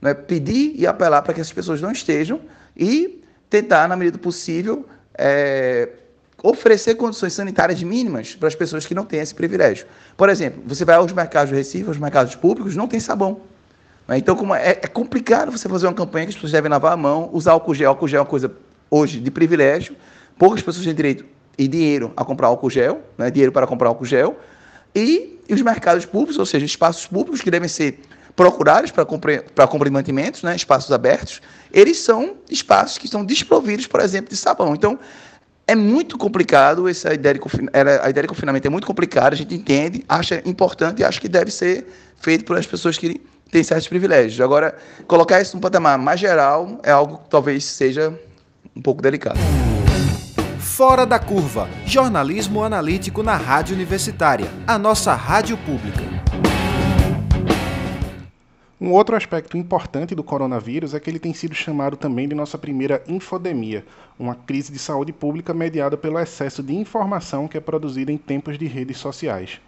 Não 0.00 0.08
é 0.08 0.14
pedir 0.14 0.74
e 0.76 0.86
apelar 0.86 1.22
para 1.22 1.34
que 1.34 1.40
essas 1.40 1.52
pessoas 1.52 1.80
não 1.80 1.90
estejam 1.90 2.40
e 2.76 3.24
tentar, 3.50 3.88
na 3.88 3.96
medida 3.96 4.18
do 4.18 4.20
possível, 4.20 4.86
é, 5.14 5.88
oferecer 6.42 6.94
condições 6.94 7.32
sanitárias 7.32 7.82
mínimas 7.82 8.34
para 8.34 8.48
as 8.48 8.54
pessoas 8.54 8.86
que 8.86 8.94
não 8.94 9.04
têm 9.04 9.20
esse 9.20 9.34
privilégio. 9.34 9.86
Por 10.16 10.28
exemplo, 10.28 10.62
você 10.66 10.84
vai 10.84 10.96
aos 10.96 11.12
mercados 11.12 11.50
de 11.50 11.56
Recife, 11.56 11.88
aos 11.88 11.98
mercados 11.98 12.34
públicos, 12.34 12.76
não 12.76 12.86
tem 12.86 13.00
sabão. 13.00 13.40
Né? 14.06 14.18
Então, 14.18 14.36
como 14.36 14.54
é, 14.54 14.70
é, 14.70 14.86
complicado 14.86 15.50
você 15.50 15.68
fazer 15.68 15.86
uma 15.86 15.94
campanha 15.94 16.26
que 16.26 16.30
as 16.30 16.34
pessoas 16.36 16.52
devem 16.52 16.70
lavar 16.70 16.92
a 16.92 16.96
mão, 16.96 17.28
usar 17.32 17.52
álcool 17.52 17.74
gel. 17.74 17.90
Álcool 17.90 18.08
gel 18.08 18.18
é 18.18 18.22
uma 18.22 18.28
coisa, 18.28 18.52
hoje, 18.90 19.20
de 19.20 19.30
privilégio. 19.30 19.96
Poucas 20.38 20.62
pessoas 20.62 20.84
têm 20.84 20.94
direito 20.94 21.24
e 21.58 21.66
dinheiro 21.66 22.12
a 22.16 22.24
comprar 22.24 22.46
álcool 22.46 22.70
gel, 22.70 23.02
né? 23.16 23.30
dinheiro 23.30 23.50
para 23.52 23.66
comprar 23.66 23.88
álcool 23.88 24.04
gel. 24.04 24.38
E, 24.94 25.40
e 25.48 25.54
os 25.54 25.60
mercados 25.60 26.06
públicos, 26.06 26.38
ou 26.38 26.46
seja, 26.46 26.64
espaços 26.64 27.06
públicos 27.06 27.40
que 27.40 27.50
devem 27.50 27.68
ser 27.68 28.00
procurados 28.36 28.92
para 28.92 29.04
compra 29.04 29.84
de 29.84 29.90
mantimentos, 29.90 30.44
né? 30.44 30.54
espaços 30.54 30.92
abertos, 30.92 31.42
eles 31.72 31.98
são 31.98 32.36
espaços 32.48 32.96
que 32.96 33.06
estão 33.06 33.24
desprovidos, 33.24 33.88
por 33.88 34.00
exemplo, 34.00 34.30
de 34.30 34.36
sabão. 34.36 34.74
Então, 34.76 34.96
é 35.68 35.74
muito 35.74 36.16
complicado 36.16 36.88
essa 36.88 37.12
ideia 37.12 37.34
de 37.34 37.40
a 38.02 38.08
ideia 38.08 38.22
de 38.22 38.28
confinamento 38.28 38.66
é 38.66 38.70
muito 38.70 38.86
complicada, 38.86 39.34
a 39.34 39.38
gente 39.38 39.54
entende, 39.54 40.02
acha 40.08 40.42
importante 40.46 41.02
e 41.02 41.04
acha 41.04 41.20
que 41.20 41.28
deve 41.28 41.50
ser 41.50 41.86
feito 42.16 42.46
pelas 42.46 42.66
pessoas 42.66 42.96
que 42.96 43.20
têm 43.52 43.62
certos 43.62 43.86
privilégios. 43.86 44.40
Agora, 44.40 44.74
colocar 45.06 45.42
isso 45.42 45.54
num 45.54 45.60
patamar 45.60 45.98
mais 45.98 46.18
geral 46.18 46.80
é 46.82 46.90
algo 46.90 47.18
que 47.18 47.28
talvez 47.28 47.64
seja 47.64 48.18
um 48.74 48.80
pouco 48.80 49.02
delicado. 49.02 49.38
Fora 50.58 51.04
da 51.04 51.18
curva, 51.18 51.68
jornalismo 51.84 52.64
analítico 52.64 53.22
na 53.22 53.36
Rádio 53.36 53.74
Universitária, 53.74 54.48
a 54.66 54.78
nossa 54.78 55.14
rádio 55.14 55.58
pública. 55.58 56.47
Um 58.80 58.92
outro 58.92 59.16
aspecto 59.16 59.56
importante 59.56 60.14
do 60.14 60.22
coronavírus 60.22 60.94
é 60.94 61.00
que 61.00 61.10
ele 61.10 61.18
tem 61.18 61.34
sido 61.34 61.52
chamado 61.52 61.96
também 61.96 62.28
de 62.28 62.34
nossa 62.36 62.56
primeira 62.56 63.02
infodemia, 63.08 63.84
uma 64.16 64.36
crise 64.36 64.70
de 64.70 64.78
saúde 64.78 65.12
pública 65.12 65.52
mediada 65.52 65.96
pelo 65.96 66.16
excesso 66.16 66.62
de 66.62 66.72
informação 66.76 67.48
que 67.48 67.58
é 67.58 67.60
produzida 67.60 68.12
em 68.12 68.16
tempos 68.16 68.56
de 68.56 68.66
redes 68.66 68.98
sociais. 68.98 69.60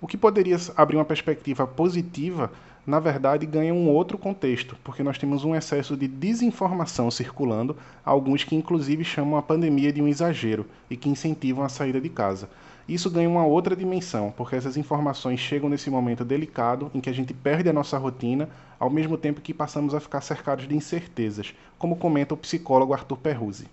O 0.00 0.08
que 0.08 0.16
poderia 0.16 0.56
abrir 0.76 0.96
uma 0.96 1.04
perspectiva 1.04 1.68
positiva, 1.68 2.50
na 2.84 2.98
verdade 2.98 3.46
ganha 3.46 3.72
um 3.72 3.88
outro 3.88 4.18
contexto, 4.18 4.76
porque 4.82 5.04
nós 5.04 5.18
temos 5.18 5.44
um 5.44 5.54
excesso 5.54 5.96
de 5.96 6.08
desinformação 6.08 7.12
circulando, 7.12 7.76
alguns 8.04 8.42
que 8.42 8.56
inclusive 8.56 9.04
chamam 9.04 9.36
a 9.36 9.42
pandemia 9.42 9.92
de 9.92 10.02
um 10.02 10.08
exagero 10.08 10.66
e 10.90 10.96
que 10.96 11.08
incentivam 11.08 11.64
a 11.64 11.68
saída 11.68 12.00
de 12.00 12.08
casa. 12.08 12.48
Isso 12.88 13.10
ganha 13.10 13.28
uma 13.28 13.46
outra 13.46 13.76
dimensão, 13.76 14.32
porque 14.36 14.56
essas 14.56 14.76
informações 14.76 15.38
chegam 15.38 15.68
nesse 15.68 15.88
momento 15.88 16.24
delicado 16.24 16.90
em 16.94 17.00
que 17.00 17.08
a 17.08 17.12
gente 17.12 17.32
perde 17.32 17.68
a 17.68 17.72
nossa 17.72 17.96
rotina, 17.96 18.48
ao 18.78 18.90
mesmo 18.90 19.16
tempo 19.16 19.40
que 19.40 19.54
passamos 19.54 19.94
a 19.94 20.00
ficar 20.00 20.20
cercados 20.20 20.66
de 20.66 20.76
incertezas, 20.76 21.54
como 21.78 21.96
comenta 21.96 22.34
o 22.34 22.36
psicólogo 22.36 22.92
Arthur 22.92 23.16
Perruzzi. 23.18 23.66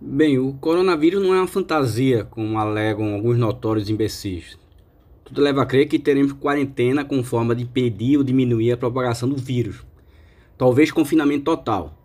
Bem, 0.00 0.38
o 0.38 0.52
coronavírus 0.54 1.22
não 1.22 1.34
é 1.34 1.38
uma 1.38 1.46
fantasia, 1.46 2.24
como 2.24 2.58
alegam 2.58 3.14
alguns 3.14 3.38
notórios 3.38 3.88
imbecis. 3.88 4.58
Tudo 5.24 5.42
leva 5.42 5.62
a 5.62 5.66
crer 5.66 5.88
que 5.88 5.98
teremos 5.98 6.32
quarentena 6.34 7.04
como 7.04 7.24
forma 7.24 7.54
de 7.56 7.64
impedir 7.64 8.16
ou 8.16 8.22
diminuir 8.22 8.70
a 8.70 8.76
propagação 8.76 9.28
do 9.28 9.36
vírus. 9.36 9.84
Talvez 10.56 10.92
confinamento 10.92 11.44
total. 11.44 11.98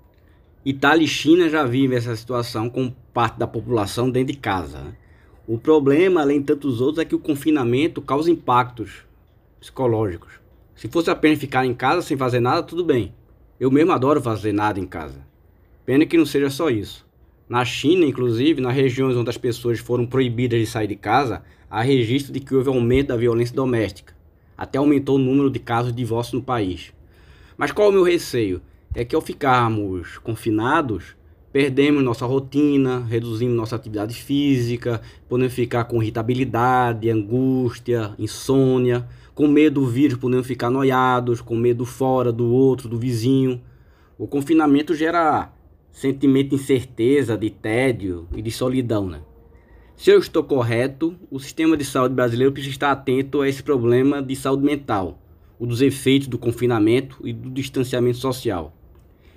Itália 0.65 1.06
e 1.06 1.08
China 1.08 1.48
já 1.50 1.63
vivem 1.63 1.98
essa 1.98 2.15
situação 2.15 2.70
com 2.70 2.91
parte 3.13 3.38
da 3.38 3.46
população 3.46 4.10
dentro 4.10 4.34
de 4.34 4.39
casa. 4.39 4.96
O 5.48 5.57
problema, 5.57 6.21
além 6.21 6.39
de 6.39 6.45
tantos 6.45 6.79
outros, 6.79 7.00
é 7.00 7.05
que 7.05 7.15
o 7.15 7.19
confinamento 7.19 8.01
causa 8.01 8.29
impactos 8.29 9.03
psicológicos. 9.60 10.33
Se 10.75 10.88
fosse 10.88 11.10
apenas 11.10 11.39
ficar 11.39 11.65
em 11.65 11.74
casa 11.74 12.01
sem 12.01 12.15
fazer 12.15 12.39
nada, 12.39 12.63
tudo 12.63 12.86
bem. 12.86 13.13
Eu 13.60 13.71
mesmo 13.71 13.91
adoro 13.91 14.21
fazer 14.21 14.51
nada 14.51 14.79
em 14.79 14.86
casa. 14.86 15.25
Pena 15.86 16.05
que 16.05 16.17
não 16.17 16.25
seja 16.25 16.50
só 16.50 16.69
isso. 16.69 17.05
Na 17.50 17.65
China, 17.65 18.05
inclusive, 18.05 18.62
nas 18.62 18.75
regiões 18.75 19.17
onde 19.17 19.29
as 19.29 19.38
pessoas 19.38 19.79
foram 19.79 20.05
proibidas 20.05 20.60
de 20.60 20.65
sair 20.65 20.88
de 20.88 20.95
casa, 20.95 21.43
há 21.69 21.81
registro 21.81 22.31
de 22.31 22.39
que 22.39 22.55
houve 22.55 22.69
aumento 22.69 23.07
da 23.07 23.17
violência 23.17 23.55
doméstica. 23.55 24.15
Até 24.57 24.77
aumentou 24.77 25.15
o 25.15 25.19
número 25.19 25.50
de 25.50 25.60
casos 25.60 25.91
de 25.91 25.98
divórcio 25.98 26.38
no 26.38 26.43
país. 26.43 26.93
Mas 27.57 27.71
qual 27.71 27.88
é 27.88 27.89
o 27.89 27.93
meu 27.93 28.03
receio? 28.03 28.62
É 28.95 29.03
que 29.03 29.15
ao 29.15 29.21
ficarmos 29.21 30.17
confinados, 30.19 31.15
perdemos 31.51 32.03
nossa 32.03 32.25
rotina, 32.25 33.00
reduzimos 33.00 33.55
nossa 33.55 33.75
atividade 33.75 34.15
física, 34.15 35.01
podemos 35.27 35.53
ficar 35.53 35.84
com 35.84 36.01
irritabilidade, 36.01 37.10
angústia, 37.10 38.13
insônia, 38.17 39.08
com 39.36 39.48
medo 39.48 39.81
do 39.81 39.88
vírus, 39.88 40.17
podemos 40.17 40.48
ficar 40.48 40.70
noiados, 40.70 41.41
com 41.41 41.55
medo 41.55 41.86
fora 41.86 42.31
do 42.31 42.48
outro, 42.51 42.88
do 42.88 42.98
vizinho. 42.98 43.62
O 44.17 44.27
confinamento 44.27 44.96
gera 44.96 45.51
sentimento 45.91 46.50
de 46.50 46.55
incerteza, 46.55 47.38
de 47.38 47.50
tédio 47.50 48.27
e 48.36 48.41
de 48.41 48.51
solidão, 48.51 49.08
né? 49.08 49.22
Se 49.96 50.10
eu 50.10 50.20
estou 50.20 50.43
correto, 50.43 51.15
o 51.29 51.39
sistema 51.39 51.77
de 51.77 51.86
saúde 51.86 52.15
brasileiro 52.15 52.51
precisa 52.51 52.74
estar 52.74 52.91
atento 52.91 53.41
a 53.41 53.48
esse 53.48 53.62
problema 53.62 54.22
de 54.22 54.36
saúde 54.36 54.63
mental, 54.63 55.20
o 55.60 55.65
dos 55.65 55.81
efeitos 55.81 56.27
do 56.27 56.39
confinamento 56.39 57.17
e 57.24 57.31
do 57.31 57.51
distanciamento 57.51 58.17
social. 58.17 58.74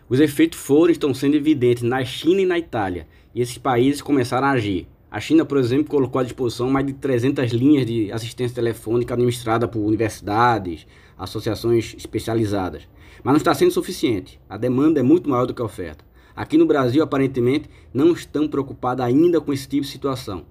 Os 0.06 0.20
efeitos 0.20 0.58
foram 0.58 0.92
estão 0.92 1.14
sendo 1.14 1.34
evidentes 1.34 1.82
na 1.82 2.04
China 2.04 2.42
e 2.42 2.46
na 2.46 2.58
Itália, 2.58 3.08
e 3.34 3.40
esses 3.40 3.56
países 3.56 4.02
começaram 4.02 4.46
a 4.46 4.50
agir. 4.50 4.86
A 5.10 5.18
China, 5.18 5.46
por 5.46 5.56
exemplo, 5.56 5.86
colocou 5.86 6.20
à 6.20 6.24
disposição 6.24 6.68
mais 6.68 6.84
de 6.86 6.92
300 6.92 7.50
linhas 7.52 7.86
de 7.86 8.12
assistência 8.12 8.54
telefônica 8.54 9.14
administrada 9.14 9.66
por 9.66 9.80
universidades, 9.80 10.86
associações 11.16 11.94
especializadas. 11.96 12.82
Mas 13.22 13.32
não 13.32 13.38
está 13.38 13.54
sendo 13.54 13.70
suficiente. 13.70 14.38
A 14.46 14.58
demanda 14.58 15.00
é 15.00 15.02
muito 15.02 15.30
maior 15.30 15.46
do 15.46 15.54
que 15.54 15.62
a 15.62 15.64
oferta. 15.64 16.04
Aqui 16.36 16.58
no 16.58 16.66
Brasil, 16.66 17.02
aparentemente, 17.02 17.70
não 17.92 18.12
estão 18.12 18.46
preocupados 18.46 19.02
ainda 19.02 19.40
com 19.40 19.54
esse 19.54 19.66
tipo 19.66 19.86
de 19.86 19.92
situação. 19.92 20.44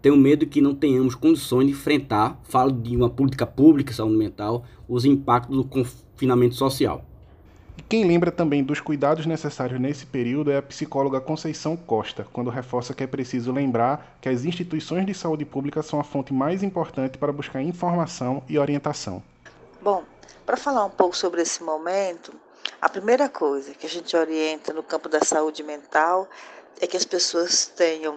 Tenho 0.00 0.16
medo 0.16 0.46
que 0.46 0.60
não 0.60 0.74
tenhamos 0.74 1.16
condições 1.16 1.66
de 1.66 1.72
enfrentar, 1.72 2.40
falo 2.44 2.70
de 2.70 2.96
uma 2.96 3.10
política 3.10 3.44
pública 3.44 3.92
saúde 3.92 4.16
mental, 4.16 4.64
os 4.88 5.04
impactos 5.04 5.56
do 5.56 5.64
confinamento 5.64 6.54
social. 6.54 7.09
Quem 7.88 8.04
lembra 8.04 8.30
também 8.30 8.62
dos 8.62 8.80
cuidados 8.80 9.26
necessários 9.26 9.80
nesse 9.80 10.06
período 10.06 10.50
é 10.50 10.58
a 10.58 10.62
psicóloga 10.62 11.20
Conceição 11.20 11.76
Costa, 11.76 12.26
quando 12.32 12.50
reforça 12.50 12.94
que 12.94 13.02
é 13.02 13.06
preciso 13.06 13.52
lembrar 13.52 14.16
que 14.20 14.28
as 14.28 14.44
instituições 14.44 15.06
de 15.06 15.14
saúde 15.14 15.44
pública 15.44 15.82
são 15.82 15.98
a 15.98 16.04
fonte 16.04 16.32
mais 16.32 16.62
importante 16.62 17.18
para 17.18 17.32
buscar 17.32 17.62
informação 17.62 18.42
e 18.48 18.58
orientação. 18.58 19.22
Bom, 19.82 20.04
para 20.46 20.56
falar 20.56 20.84
um 20.84 20.90
pouco 20.90 21.16
sobre 21.16 21.42
esse 21.42 21.62
momento, 21.62 22.32
a 22.80 22.88
primeira 22.88 23.28
coisa 23.28 23.74
que 23.74 23.86
a 23.86 23.88
gente 23.88 24.16
orienta 24.16 24.72
no 24.72 24.82
campo 24.82 25.08
da 25.08 25.20
saúde 25.20 25.62
mental 25.62 26.28
é 26.80 26.86
que 26.86 26.96
as 26.96 27.04
pessoas 27.04 27.66
tenham 27.66 28.14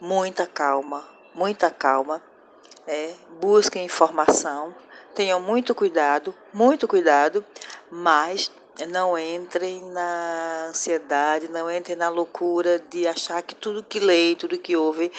muita 0.00 0.46
calma, 0.46 1.04
muita 1.34 1.70
calma, 1.70 2.22
é, 2.86 3.12
busquem 3.40 3.84
informação, 3.84 4.74
tenham 5.14 5.40
muito 5.40 5.74
cuidado, 5.74 6.34
muito 6.52 6.86
cuidado, 6.88 7.44
mas 7.90 8.50
não 8.86 9.18
entrem 9.18 9.82
na 9.90 10.66
ansiedade, 10.68 11.48
não 11.48 11.70
entrem 11.70 11.96
na 11.96 12.08
loucura 12.08 12.78
de 12.78 13.06
achar 13.06 13.42
que 13.42 13.54
tudo 13.54 13.82
que 13.82 14.00
leem, 14.00 14.36
tudo 14.36 14.58
que 14.58 14.76
ouvem 14.76 15.10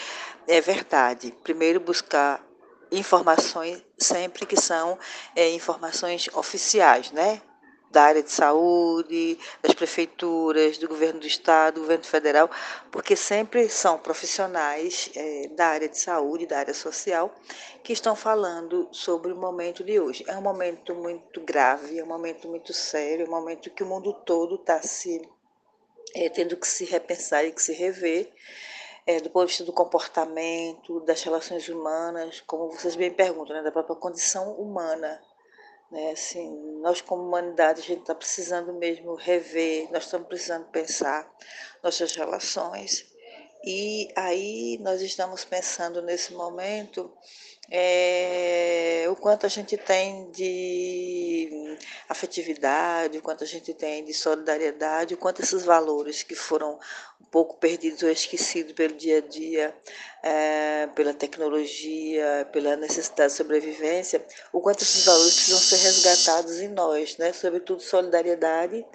é 0.48 0.60
verdade. 0.62 1.34
Primeiro 1.44 1.80
buscar 1.80 2.44
informações 2.91 3.84
sempre 3.98 4.46
que 4.46 4.60
são 4.60 4.98
é, 5.36 5.50
informações 5.51 6.30
oficiais, 6.34 7.12
né? 7.12 7.41
Da 7.91 8.03
área 8.03 8.24
de 8.24 8.31
saúde, 8.31 9.38
das 9.62 9.74
prefeituras, 9.74 10.77
do 10.77 10.88
governo 10.88 11.19
do 11.19 11.27
estado, 11.27 11.75
do 11.75 11.81
governo 11.81 12.05
federal, 12.05 12.50
porque 12.89 13.15
sempre 13.15 13.67
são 13.69 13.98
profissionais 13.98 15.12
é, 15.15 15.48
da 15.50 15.67
área 15.67 15.89
de 15.89 16.00
saúde, 16.00 16.48
da 16.48 16.60
área 16.60 16.74
social, 16.74 17.36
que 17.83 17.91
estão 17.91 18.15
falando 18.15 18.88
sobre 18.91 19.33
o 19.33 19.36
momento 19.36 19.83
de 19.83 20.00
hoje. 20.00 20.24
É 20.27 20.38
um 20.38 20.41
momento 20.41 20.95
muito 20.95 21.41
grave, 21.41 22.00
é 22.00 22.03
um 22.03 22.07
momento 22.07 22.48
muito 22.48 22.74
sério, 22.74 23.25
é 23.25 23.27
um 23.27 23.31
momento 23.31 23.69
que 23.69 23.83
o 23.83 23.88
mundo 23.88 24.13
todo 24.25 24.55
está 24.55 24.81
se 24.81 25.21
é, 26.15 26.29
tendo 26.29 26.55
que 26.55 26.67
se 26.67 26.86
repensar 26.86 27.43
e 27.45 27.51
que 27.51 27.62
se 27.62 27.74
rever. 27.74 28.31
É, 29.05 29.19
do 29.19 29.31
ponto 29.31 29.48
de 29.48 29.53
vista 29.53 29.63
do 29.63 29.74
comportamento, 29.74 31.00
das 31.00 31.24
relações 31.24 31.67
humanas, 31.67 32.39
como 32.41 32.69
vocês 32.69 32.95
bem 32.95 33.12
perguntam, 33.12 33.55
né, 33.55 33.63
da 33.63 33.71
própria 33.71 33.95
condição 33.95 34.53
humana 34.53 35.19
né? 35.91 36.12
Assim, 36.12 36.50
nós, 36.81 37.01
como 37.01 37.24
humanidade, 37.24 37.81
a 37.81 37.83
gente 37.83 38.01
está 38.01 38.15
precisando 38.15 38.74
mesmo 38.74 39.15
rever, 39.15 39.91
nós 39.91 40.05
estamos 40.05 40.27
precisando 40.27 40.65
pensar 40.69 41.29
nossas 41.83 42.15
relações 42.15 43.05
E 43.63 44.12
aí 44.15 44.79
nós 44.81 45.01
estamos 45.01 45.45
pensando 45.45 46.01
nesse 46.01 46.33
momento 46.33 47.12
é, 47.74 49.06
o 49.10 49.16
quanto 49.16 49.46
a 49.46 49.50
gente 49.50 49.78
tem 49.78 50.30
de 50.30 51.78
afetividade, 52.10 53.18
o 53.18 53.22
quanto 53.22 53.46
a 53.46 53.48
gente 53.48 53.74
tem 53.74 54.04
de 54.04 54.13
solidariedade, 54.13 55.13
o 55.13 55.18
quanto 55.18 55.42
esses 55.42 55.63
valores 55.63 56.22
que 56.22 56.36
foram 56.36 56.78
um 57.22 57.25
pouco 57.32 57.56
perdidos 57.56 58.04
ou 58.04 58.10
esquecidos 58.10 58.74
pelo 58.74 58.94
dia 58.96 59.20
a 59.20 59.22
dia, 59.22 59.74
é, 60.22 60.88
pela 60.88 61.13
tecnologia, 61.13 62.46
pela 62.51 62.75
necessidade 62.75 63.32
de 63.32 63.38
sobrevivência, 63.38 64.25
o 64.51 64.60
quanto 64.60 64.84
esses 64.84 65.06
valores 65.06 65.36
precisam 65.36 65.60
ser 65.60 65.78
resgatados 65.78 66.60
em 66.60 66.68
nós, 66.68 67.18
né? 67.18 67.32
sobretudo 67.32 67.82
solidariedade 67.82 68.86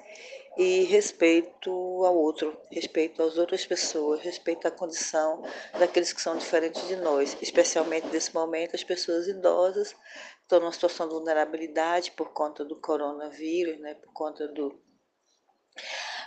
e 0.57 0.85
respeito 0.85 1.71
ao 1.71 2.17
outro, 2.17 2.57
respeito 2.71 3.23
às 3.23 3.37
outras 3.37 3.67
pessoas, 3.67 4.23
respeito 4.23 4.67
à 4.67 4.71
condição 4.71 5.43
daqueles 5.79 6.13
que 6.13 6.21
são 6.21 6.37
diferentes 6.37 6.87
de 6.89 6.97
nós, 6.97 7.37
especialmente 7.43 8.07
nesse 8.07 8.35
momento 8.35 8.75
as 8.75 8.83
pessoas 8.83 9.29
idosas 9.29 9.95
estão 10.43 10.61
numa 10.61 10.73
situação 10.73 11.09
de 11.09 11.15
vulnerabilidade 11.15 12.13
por 12.13 12.33
conta 12.33 12.65
do 12.65 12.77
coronavírus, 12.77 13.79
né, 13.81 13.95
por 13.95 14.13
conta 14.13 14.49
do, 14.49 14.81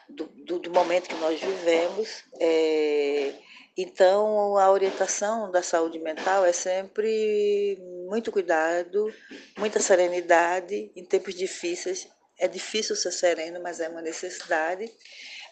do, 0.08 0.26
do, 0.46 0.60
do 0.60 0.72
momento 0.72 1.08
que 1.08 1.16
nós 1.16 1.40
vivemos. 1.40 2.24
É, 2.40 3.34
então, 3.76 4.58
a 4.58 4.70
orientação 4.70 5.50
da 5.50 5.64
saúde 5.64 5.98
mental 6.00 6.46
é 6.46 6.52
sempre 6.52 7.80
muito 8.10 8.32
cuidado, 8.32 9.12
muita 9.58 9.80
serenidade 9.80 10.92
em 10.96 11.06
tempos 11.06 11.34
difíceis 11.34 12.08
é 12.40 12.48
difícil 12.48 12.96
ser 12.96 13.12
sereno, 13.12 13.62
mas 13.62 13.80
é 13.80 13.90
uma 13.90 14.02
necessidade. 14.02 14.92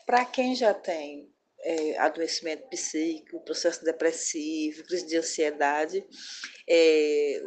Para 0.05 0.25
quem 0.25 0.55
já 0.55 0.73
tem 0.73 1.29
é, 1.59 1.97
adoecimento 1.97 2.67
psíquico, 2.69 3.43
processo 3.43 3.83
depressivo, 3.83 4.83
crise 4.85 5.05
de 5.05 5.17
ansiedade, 5.17 6.07
é, 6.67 7.41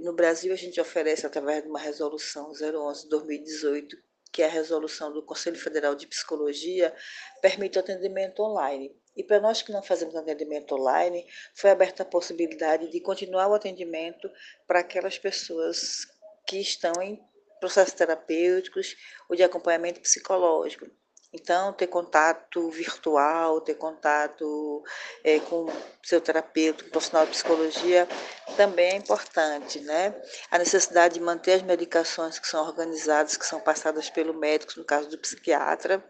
no 0.00 0.12
Brasil 0.14 0.52
a 0.52 0.56
gente 0.56 0.80
oferece 0.80 1.26
através 1.26 1.62
de 1.62 1.68
uma 1.68 1.78
resolução 1.78 2.52
011-2018, 2.52 3.88
que 4.32 4.42
é 4.42 4.46
a 4.46 4.50
resolução 4.50 5.12
do 5.12 5.24
Conselho 5.24 5.58
Federal 5.58 5.94
de 5.94 6.06
Psicologia, 6.06 6.94
permite 7.42 7.78
o 7.78 7.80
atendimento 7.80 8.42
online. 8.42 8.94
E 9.16 9.24
para 9.24 9.40
nós 9.40 9.62
que 9.62 9.72
não 9.72 9.82
fazemos 9.82 10.14
atendimento 10.14 10.76
online, 10.76 11.26
foi 11.56 11.70
aberta 11.70 12.04
a 12.04 12.06
possibilidade 12.06 12.88
de 12.88 13.00
continuar 13.00 13.48
o 13.48 13.54
atendimento 13.54 14.30
para 14.66 14.80
aquelas 14.80 15.18
pessoas 15.18 16.06
que 16.46 16.60
estão 16.60 16.92
em 17.02 17.20
processos 17.58 17.94
terapêuticos 17.94 18.96
ou 19.28 19.36
de 19.36 19.42
acompanhamento 19.42 20.00
psicológico. 20.00 20.86
Então, 21.30 21.74
ter 21.74 21.88
contato 21.88 22.70
virtual, 22.70 23.60
ter 23.60 23.74
contato 23.74 24.82
é, 25.22 25.38
com 25.40 25.66
seu 26.02 26.22
terapeuta, 26.22 26.84
com 26.84 26.90
profissional 26.90 27.26
de 27.26 27.32
psicologia, 27.32 28.08
também 28.56 28.92
é 28.92 28.96
importante, 28.96 29.78
né? 29.80 30.14
A 30.50 30.56
necessidade 30.56 31.14
de 31.14 31.20
manter 31.20 31.52
as 31.52 31.62
medicações 31.62 32.38
que 32.38 32.48
são 32.48 32.64
organizadas, 32.64 33.36
que 33.36 33.44
são 33.44 33.60
passadas 33.60 34.08
pelo 34.08 34.32
médico, 34.32 34.72
no 34.78 34.86
caso 34.86 35.10
do 35.10 35.18
psiquiatra, 35.18 36.02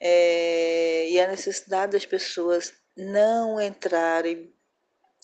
é, 0.00 1.10
e 1.10 1.20
a 1.20 1.28
necessidade 1.28 1.92
das 1.92 2.06
pessoas 2.06 2.72
não 2.96 3.60
entrarem 3.60 4.50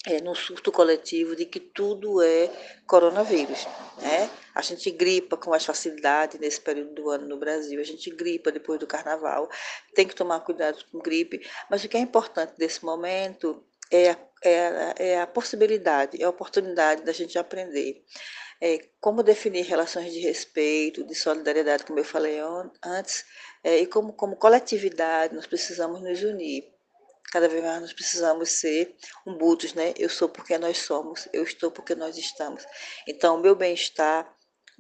é, 0.07 0.21
no 0.21 0.35
surto 0.35 0.71
coletivo 0.71 1.35
de 1.35 1.47
que 1.47 1.61
tudo 1.61 2.23
é 2.23 2.49
coronavírus. 2.87 3.67
Né? 3.99 4.31
A 4.55 4.63
gente 4.63 4.91
gripa 4.91 5.37
com 5.37 5.51
mais 5.51 5.65
facilidade 5.65 6.39
nesse 6.39 6.61
período 6.61 6.95
do 6.95 7.11
ano 7.11 7.27
no 7.27 7.39
Brasil, 7.39 7.81
a 7.81 7.85
gente 7.85 8.11
gripa 8.11 8.51
depois 8.51 8.79
do 8.79 8.87
carnaval, 8.87 9.49
tem 9.95 10.07
que 10.07 10.15
tomar 10.15 10.41
cuidado 10.41 10.85
com 10.91 10.99
gripe, 10.99 11.47
mas 11.71 11.85
o 11.85 11.89
que 11.89 11.97
é 11.97 12.01
importante 12.01 12.55
nesse 12.59 12.85
momento 12.85 13.65
é, 13.91 14.17
é, 14.43 14.95
é 14.97 15.21
a 15.21 15.27
possibilidade, 15.27 16.21
é 16.21 16.25
a 16.25 16.31
oportunidade 16.31 17.03
da 17.03 17.13
gente 17.13 17.39
aprender. 17.39 18.05
É, 18.63 18.79
como 19.01 19.23
definir 19.23 19.63
relações 19.63 20.13
de 20.13 20.21
respeito, 20.21 21.03
de 21.03 21.15
solidariedade, 21.15 21.85
como 21.85 21.99
eu 21.99 22.05
falei 22.05 22.39
antes, 22.85 23.25
é, 23.65 23.79
e 23.79 23.87
como, 23.87 24.13
como 24.13 24.37
coletividade 24.37 25.35
nós 25.35 25.47
precisamos 25.47 26.03
nos 26.03 26.23
unir 26.23 26.71
Cada 27.31 27.49
vez 27.49 27.63
mais 27.63 27.81
nós 27.81 27.93
precisamos 27.93 28.51
ser 28.51 28.97
umbutos, 29.25 29.73
né? 29.73 29.95
Eu 29.97 30.09
sou 30.09 30.29
porque 30.29 30.59
nós 30.59 30.79
somos, 30.79 31.29
eu 31.33 31.45
estou 31.45 31.71
porque 31.71 31.95
nós 31.95 32.19
estamos. 32.19 32.67
Então, 33.07 33.37
o 33.37 33.41
meu 33.41 33.55
bem-estar 33.55 34.29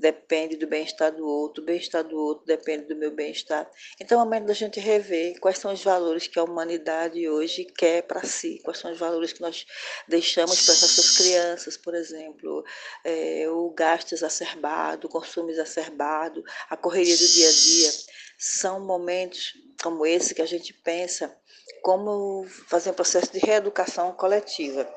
depende 0.00 0.56
do 0.56 0.66
bem-estar 0.66 1.12
do 1.12 1.26
outro, 1.26 1.62
o 1.62 1.66
bem-estar 1.66 2.02
do 2.02 2.16
outro 2.16 2.46
depende 2.46 2.86
do 2.86 2.96
meu 2.96 3.10
bem-estar. 3.14 3.70
Então, 4.00 4.18
é 4.18 4.22
o 4.22 4.24
momento 4.24 4.46
da 4.46 4.54
gente 4.54 4.80
rever 4.80 5.38
quais 5.38 5.58
são 5.58 5.72
os 5.72 5.84
valores 5.84 6.26
que 6.26 6.38
a 6.38 6.42
humanidade 6.44 7.28
hoje 7.28 7.64
quer 7.64 8.02
para 8.02 8.24
si, 8.24 8.60
quais 8.64 8.78
são 8.78 8.90
os 8.90 8.98
valores 8.98 9.32
que 9.32 9.42
nós 9.42 9.66
deixamos 10.08 10.64
para 10.64 10.74
as 10.74 10.82
nossas 10.82 11.16
crianças, 11.16 11.76
por 11.76 11.94
exemplo, 11.94 12.64
é, 13.04 13.46
o 13.48 13.70
gasto 13.70 14.12
exacerbado, 14.12 15.06
o 15.06 15.10
consumo 15.10 15.50
exacerbado, 15.50 16.42
a 16.68 16.76
correria 16.76 17.16
do 17.16 17.28
dia 17.28 17.48
a 17.48 17.52
dia. 17.52 17.90
São 18.38 18.80
momentos 18.80 19.52
como 19.82 20.06
esse 20.06 20.34
que 20.34 20.42
a 20.42 20.46
gente 20.46 20.72
pensa 20.72 21.36
como 21.82 22.46
fazer 22.68 22.90
um 22.90 22.94
processo 22.94 23.32
de 23.32 23.38
reeducação 23.38 24.12
coletiva. 24.12 24.88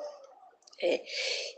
É, 0.81 1.01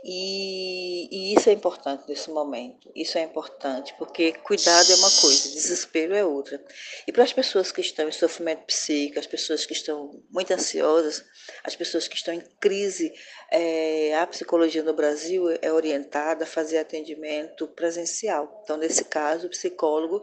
e, 0.04 1.08
e, 1.12 1.34
isso 1.36 1.50
é 1.50 1.54
importante 1.54 2.04
nesse 2.08 2.30
momento. 2.30 2.92
Isso 2.96 3.18
é 3.18 3.22
importante, 3.22 3.96
porque 3.98 4.34
cuidado 4.34 4.92
é 4.92 4.96
uma 4.96 5.10
coisa, 5.10 5.50
desespero 5.50 6.14
é 6.14 6.24
outra. 6.24 6.64
E 7.08 7.12
para 7.12 7.24
as 7.24 7.32
pessoas 7.32 7.72
que 7.72 7.82
estão 7.82 8.08
em 8.08 8.12
sofrimento 8.12 8.66
psíquico, 8.66 9.20
as 9.20 9.26
pessoas 9.26 9.66
que 9.66 9.74
estão 9.74 10.22
muito 10.30 10.52
ansiosas, 10.54 11.24
as 11.64 11.76
pessoas 11.76 12.08
que 12.08 12.16
estão 12.16 12.34
em 12.34 12.44
crise, 12.60 13.14
é, 13.52 14.16
a 14.18 14.28
psicologia 14.28 14.84
no 14.84 14.94
Brasil 14.94 15.50
é 15.62 15.72
orientada 15.72 16.44
a 16.44 16.48
fazer 16.48 16.78
atendimento 16.78 17.68
presencial. 17.70 18.62
Então, 18.64 18.78
nesse 18.78 19.06
caso, 19.06 19.48
o 19.48 19.50
psicólogo 19.50 20.22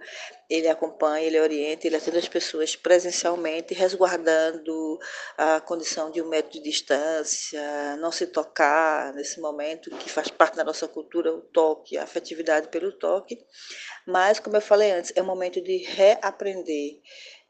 ele 0.50 0.68
acompanha, 0.68 1.26
ele 1.26 1.40
orienta, 1.40 1.86
ele 1.86 1.96
atende 1.96 2.18
as 2.18 2.28
pessoas 2.28 2.76
presencialmente, 2.76 3.72
resguardando 3.72 4.98
a 5.36 5.60
condição 5.60 6.10
de 6.10 6.20
um 6.20 6.28
metro 6.28 6.52
de 6.52 6.60
distância, 6.60 7.96
não 7.96 8.12
se 8.12 8.26
tocar 8.26 8.81
nesse 9.14 9.40
momento, 9.40 9.90
que 9.90 10.10
faz 10.10 10.28
parte 10.28 10.56
da 10.56 10.64
nossa 10.64 10.88
cultura, 10.88 11.32
o 11.32 11.40
toque, 11.40 11.96
a 11.96 12.04
afetividade 12.04 12.68
pelo 12.68 12.92
toque. 12.92 13.38
Mas, 14.06 14.38
como 14.38 14.56
eu 14.56 14.60
falei 14.60 14.92
antes, 14.92 15.12
é 15.14 15.22
um 15.22 15.26
momento 15.26 15.60
de 15.60 15.78
reaprender 15.78 17.00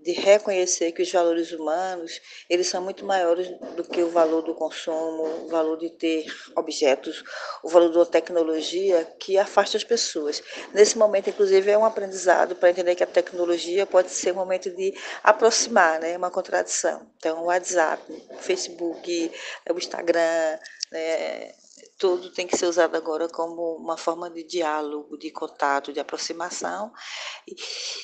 de 0.03 0.13
reconhecer 0.13 0.93
que 0.93 1.03
os 1.03 1.11
valores 1.11 1.53
humanos 1.53 2.21
eles 2.49 2.67
são 2.67 2.83
muito 2.83 3.05
maiores 3.05 3.49
do 3.77 3.85
que 3.85 4.03
o 4.03 4.11
valor 4.11 4.43
do 4.43 4.55
consumo, 4.55 5.45
o 5.45 5.49
valor 5.49 5.79
de 5.79 5.91
ter 5.91 6.27
objetos, 6.57 7.23
o 7.63 7.69
valor 7.69 7.91
da 7.91 8.07
tecnologia 8.07 9.05
que 9.19 9.39
afasta 9.39 9.77
as 9.77 9.85
pessoas. 9.85 10.43
Nesse 10.73 10.99
momento, 10.99 11.31
inclusive, 11.31 11.71
é 11.71 11.79
um 11.79 11.85
aprendizado 11.85 12.57
para 12.57 12.71
entender 12.71 12.95
que 12.95 13.05
a 13.05 13.07
tecnologia 13.07 13.87
pode 13.87 14.11
ser 14.11 14.33
um 14.33 14.37
momento 14.37 14.71
de 14.71 14.95
aproximar, 15.23 16.01
né? 16.01 16.17
uma 16.17 16.31
contradição. 16.31 17.07
Então, 17.17 17.43
o 17.43 17.47
WhatsApp, 17.47 18.03
o 18.31 18.39
Facebook, 18.39 19.31
o 19.71 19.79
Instagram, 19.79 20.59
né? 20.91 21.55
Tudo 22.03 22.31
tem 22.31 22.49
que 22.49 22.57
ser 22.57 22.67
usado 22.67 22.97
agora 22.97 23.29
como 23.29 23.77
uma 23.77 23.97
forma 23.97 24.29
de 24.29 24.43
diálogo, 24.43 25.17
de 25.17 25.31
contato, 25.31 25.93
de 25.93 26.01
aproximação. 26.01 26.93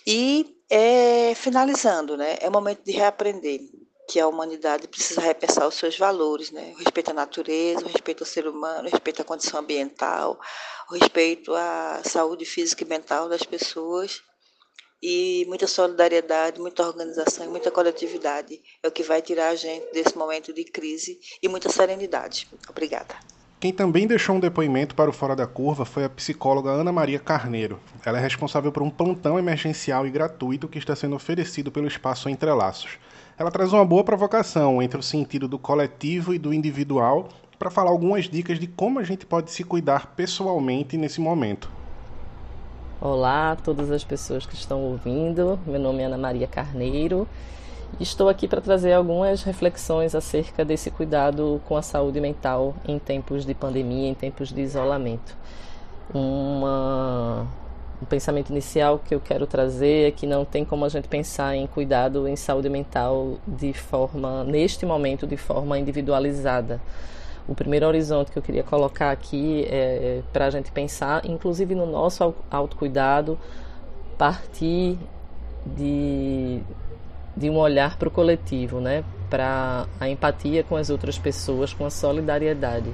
E 0.06 0.56
é, 0.70 1.34
finalizando, 1.34 2.16
né, 2.16 2.36
é 2.40 2.48
momento 2.48 2.84
de 2.84 2.92
reaprender 2.92 3.60
que 4.08 4.20
a 4.20 4.28
humanidade 4.28 4.86
precisa 4.86 5.20
repensar 5.20 5.66
os 5.66 5.74
seus 5.74 5.98
valores, 5.98 6.52
né? 6.52 6.74
o 6.76 6.78
respeito 6.78 7.10
à 7.10 7.12
natureza, 7.12 7.84
o 7.84 7.88
respeito 7.88 8.22
ao 8.22 8.26
ser 8.26 8.46
humano, 8.46 8.88
o 8.88 8.90
respeito 8.90 9.20
à 9.20 9.24
condição 9.24 9.58
ambiental, 9.58 10.38
o 10.88 10.94
respeito 10.94 11.52
à 11.52 12.00
saúde 12.04 12.44
física 12.44 12.84
e 12.84 12.86
mental 12.86 13.28
das 13.28 13.42
pessoas 13.42 14.22
e 15.02 15.44
muita 15.48 15.66
solidariedade, 15.66 16.60
muita 16.60 16.86
organização 16.86 17.44
e 17.44 17.48
muita 17.48 17.70
coletividade 17.72 18.62
é 18.80 18.86
o 18.86 18.92
que 18.92 19.02
vai 19.02 19.20
tirar 19.20 19.48
a 19.48 19.56
gente 19.56 19.92
desse 19.92 20.16
momento 20.16 20.52
de 20.52 20.64
crise 20.64 21.18
e 21.42 21.48
muita 21.48 21.68
serenidade. 21.68 22.48
Obrigada. 22.68 23.37
Quem 23.60 23.72
também 23.72 24.06
deixou 24.06 24.36
um 24.36 24.40
depoimento 24.40 24.94
para 24.94 25.10
o 25.10 25.12
Fora 25.12 25.34
da 25.34 25.44
Curva 25.44 25.84
foi 25.84 26.04
a 26.04 26.08
psicóloga 26.08 26.70
Ana 26.70 26.92
Maria 26.92 27.18
Carneiro. 27.18 27.80
Ela 28.06 28.18
é 28.18 28.20
responsável 28.20 28.70
por 28.70 28.84
um 28.84 28.90
plantão 28.90 29.36
emergencial 29.36 30.06
e 30.06 30.10
gratuito 30.10 30.68
que 30.68 30.78
está 30.78 30.94
sendo 30.94 31.16
oferecido 31.16 31.68
pelo 31.72 31.88
Espaço 31.88 32.28
Entrelaços. 32.28 33.00
Ela 33.36 33.50
traz 33.50 33.72
uma 33.72 33.84
boa 33.84 34.04
provocação 34.04 34.80
entre 34.80 35.00
o 35.00 35.02
sentido 35.02 35.48
do 35.48 35.58
coletivo 35.58 36.32
e 36.32 36.38
do 36.38 36.54
individual 36.54 37.30
para 37.58 37.68
falar 37.68 37.90
algumas 37.90 38.28
dicas 38.28 38.60
de 38.60 38.68
como 38.68 39.00
a 39.00 39.02
gente 39.02 39.26
pode 39.26 39.50
se 39.50 39.64
cuidar 39.64 40.14
pessoalmente 40.14 40.96
nesse 40.96 41.20
momento. 41.20 41.68
Olá 43.00 43.50
a 43.50 43.56
todas 43.56 43.90
as 43.90 44.04
pessoas 44.04 44.46
que 44.46 44.54
estão 44.54 44.82
ouvindo. 44.82 45.58
Meu 45.66 45.80
nome 45.80 46.04
é 46.04 46.04
Ana 46.04 46.16
Maria 46.16 46.46
Carneiro 46.46 47.26
Estou 48.00 48.28
aqui 48.28 48.46
para 48.46 48.60
trazer 48.60 48.92
algumas 48.92 49.42
reflexões 49.42 50.14
acerca 50.14 50.64
desse 50.64 50.88
cuidado 50.88 51.60
com 51.66 51.76
a 51.76 51.82
saúde 51.82 52.20
mental 52.20 52.76
em 52.86 52.96
tempos 52.96 53.44
de 53.44 53.54
pandemia, 53.54 54.08
em 54.08 54.14
tempos 54.14 54.52
de 54.52 54.60
isolamento. 54.60 55.36
Uma, 56.14 57.44
um 58.00 58.06
pensamento 58.06 58.50
inicial 58.50 59.00
que 59.00 59.12
eu 59.12 59.18
quero 59.18 59.48
trazer 59.48 60.08
é 60.08 60.10
que 60.12 60.28
não 60.28 60.44
tem 60.44 60.64
como 60.64 60.84
a 60.84 60.88
gente 60.88 61.08
pensar 61.08 61.56
em 61.56 61.66
cuidado 61.66 62.28
em 62.28 62.36
saúde 62.36 62.68
mental 62.68 63.38
de 63.44 63.72
forma, 63.72 64.44
neste 64.44 64.86
momento, 64.86 65.26
de 65.26 65.36
forma 65.36 65.76
individualizada. 65.76 66.80
O 67.48 67.54
primeiro 67.54 67.86
horizonte 67.86 68.30
que 68.30 68.38
eu 68.38 68.42
queria 68.42 68.62
colocar 68.62 69.10
aqui 69.10 69.66
é 69.68 70.22
para 70.32 70.46
a 70.46 70.50
gente 70.50 70.70
pensar, 70.70 71.24
inclusive 71.26 71.74
no 71.74 71.86
nosso 71.86 72.32
autocuidado, 72.48 73.36
partir 74.16 74.98
de, 75.66 76.60
de 77.38 77.48
um 77.48 77.56
olhar 77.56 77.96
para 77.96 78.08
o 78.08 78.10
coletivo, 78.10 78.80
né? 78.80 79.04
para 79.28 79.86
a 80.00 80.08
empatia 80.08 80.64
com 80.64 80.76
as 80.76 80.90
outras 80.90 81.18
pessoas, 81.18 81.72
com 81.72 81.86
a 81.86 81.90
solidariedade. 81.90 82.92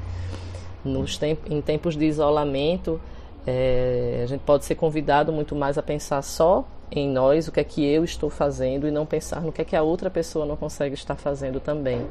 Nos 0.85 1.17
temp 1.17 1.39
em 1.49 1.61
tempos 1.61 1.97
de 1.97 2.05
isolamento, 2.05 3.01
é, 3.47 4.21
a 4.23 4.27
gente 4.27 4.43
pode 4.43 4.65
ser 4.65 4.75
convidado 4.75 5.33
muito 5.33 5.55
mais 5.55 5.79
a 5.79 5.83
pensar 5.83 6.23
só 6.23 6.65
em 6.91 7.09
nós, 7.09 7.49
o 7.49 7.53
que 7.53 7.61
é 7.61 7.65
que 7.65 7.85
eu 7.85 8.05
estou 8.05 8.29
fazendo, 8.29 8.87
e 8.87 8.91
não 8.91 9.07
pensar 9.07 9.41
no 9.41 9.53
que 9.53 9.63
é 9.63 9.65
que 9.65 9.75
a 9.75 9.83
outra 9.83 10.11
pessoa 10.11 10.45
não 10.45 10.57
consegue 10.57 10.95
estar 10.95 11.17
fazendo 11.17 11.59
também. 11.59 12.07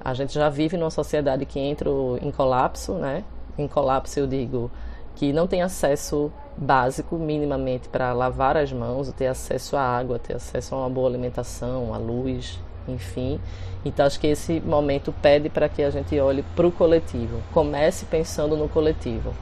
A 0.00 0.14
gente 0.14 0.32
já 0.34 0.48
vive 0.48 0.76
numa 0.76 0.90
sociedade 0.90 1.44
que 1.44 1.58
entra 1.58 1.90
em 2.22 2.30
colapso, 2.30 2.94
né? 2.94 3.24
Em 3.58 3.66
colapso 3.66 4.20
eu 4.20 4.26
digo 4.26 4.70
que 5.18 5.32
não 5.32 5.48
tem 5.48 5.62
acesso 5.62 6.30
básico 6.56 7.16
minimamente 7.16 7.88
para 7.88 8.12
lavar 8.12 8.56
as 8.56 8.72
mãos, 8.72 9.12
ter 9.12 9.26
acesso 9.26 9.76
à 9.76 9.82
água, 9.82 10.16
ter 10.16 10.36
acesso 10.36 10.76
a 10.76 10.78
uma 10.78 10.88
boa 10.88 11.08
alimentação, 11.08 11.92
à 11.92 11.98
luz, 11.98 12.60
enfim. 12.86 13.40
Então 13.84 14.06
acho 14.06 14.20
que 14.20 14.28
esse 14.28 14.60
momento 14.60 15.12
pede 15.20 15.48
para 15.48 15.68
que 15.68 15.82
a 15.82 15.90
gente 15.90 16.18
olhe 16.20 16.44
para 16.54 16.68
o 16.68 16.70
coletivo, 16.70 17.42
comece 17.52 18.04
pensando 18.04 18.56
no 18.56 18.68
coletivo, 18.68 19.34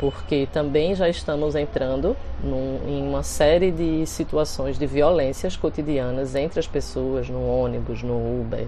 porque 0.00 0.48
também 0.52 0.96
já 0.96 1.08
estamos 1.08 1.54
entrando 1.54 2.16
num, 2.42 2.80
em 2.88 3.00
uma 3.00 3.22
série 3.22 3.70
de 3.70 4.04
situações 4.06 4.80
de 4.80 4.86
violências 4.86 5.56
cotidianas 5.56 6.34
entre 6.34 6.58
as 6.58 6.66
pessoas, 6.66 7.28
no 7.28 7.46
ônibus, 7.46 8.02
no 8.02 8.16
Uber, 8.40 8.66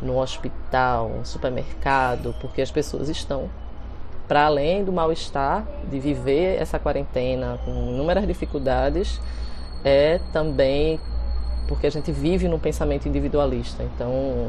no 0.00 0.20
hospital, 0.20 1.08
no 1.08 1.26
supermercado, 1.26 2.32
porque 2.40 2.62
as 2.62 2.70
pessoas 2.70 3.08
estão 3.08 3.50
para 4.26 4.46
além 4.46 4.84
do 4.84 4.92
mal-estar 4.92 5.66
de 5.90 6.00
viver 6.00 6.60
essa 6.60 6.78
quarentena 6.78 7.58
com 7.64 7.70
inúmeras 7.70 8.26
dificuldades, 8.26 9.20
é 9.84 10.18
também 10.32 10.98
porque 11.68 11.86
a 11.86 11.90
gente 11.90 12.10
vive 12.12 12.48
num 12.48 12.58
pensamento 12.58 13.08
individualista. 13.08 13.82
Então, 13.82 14.48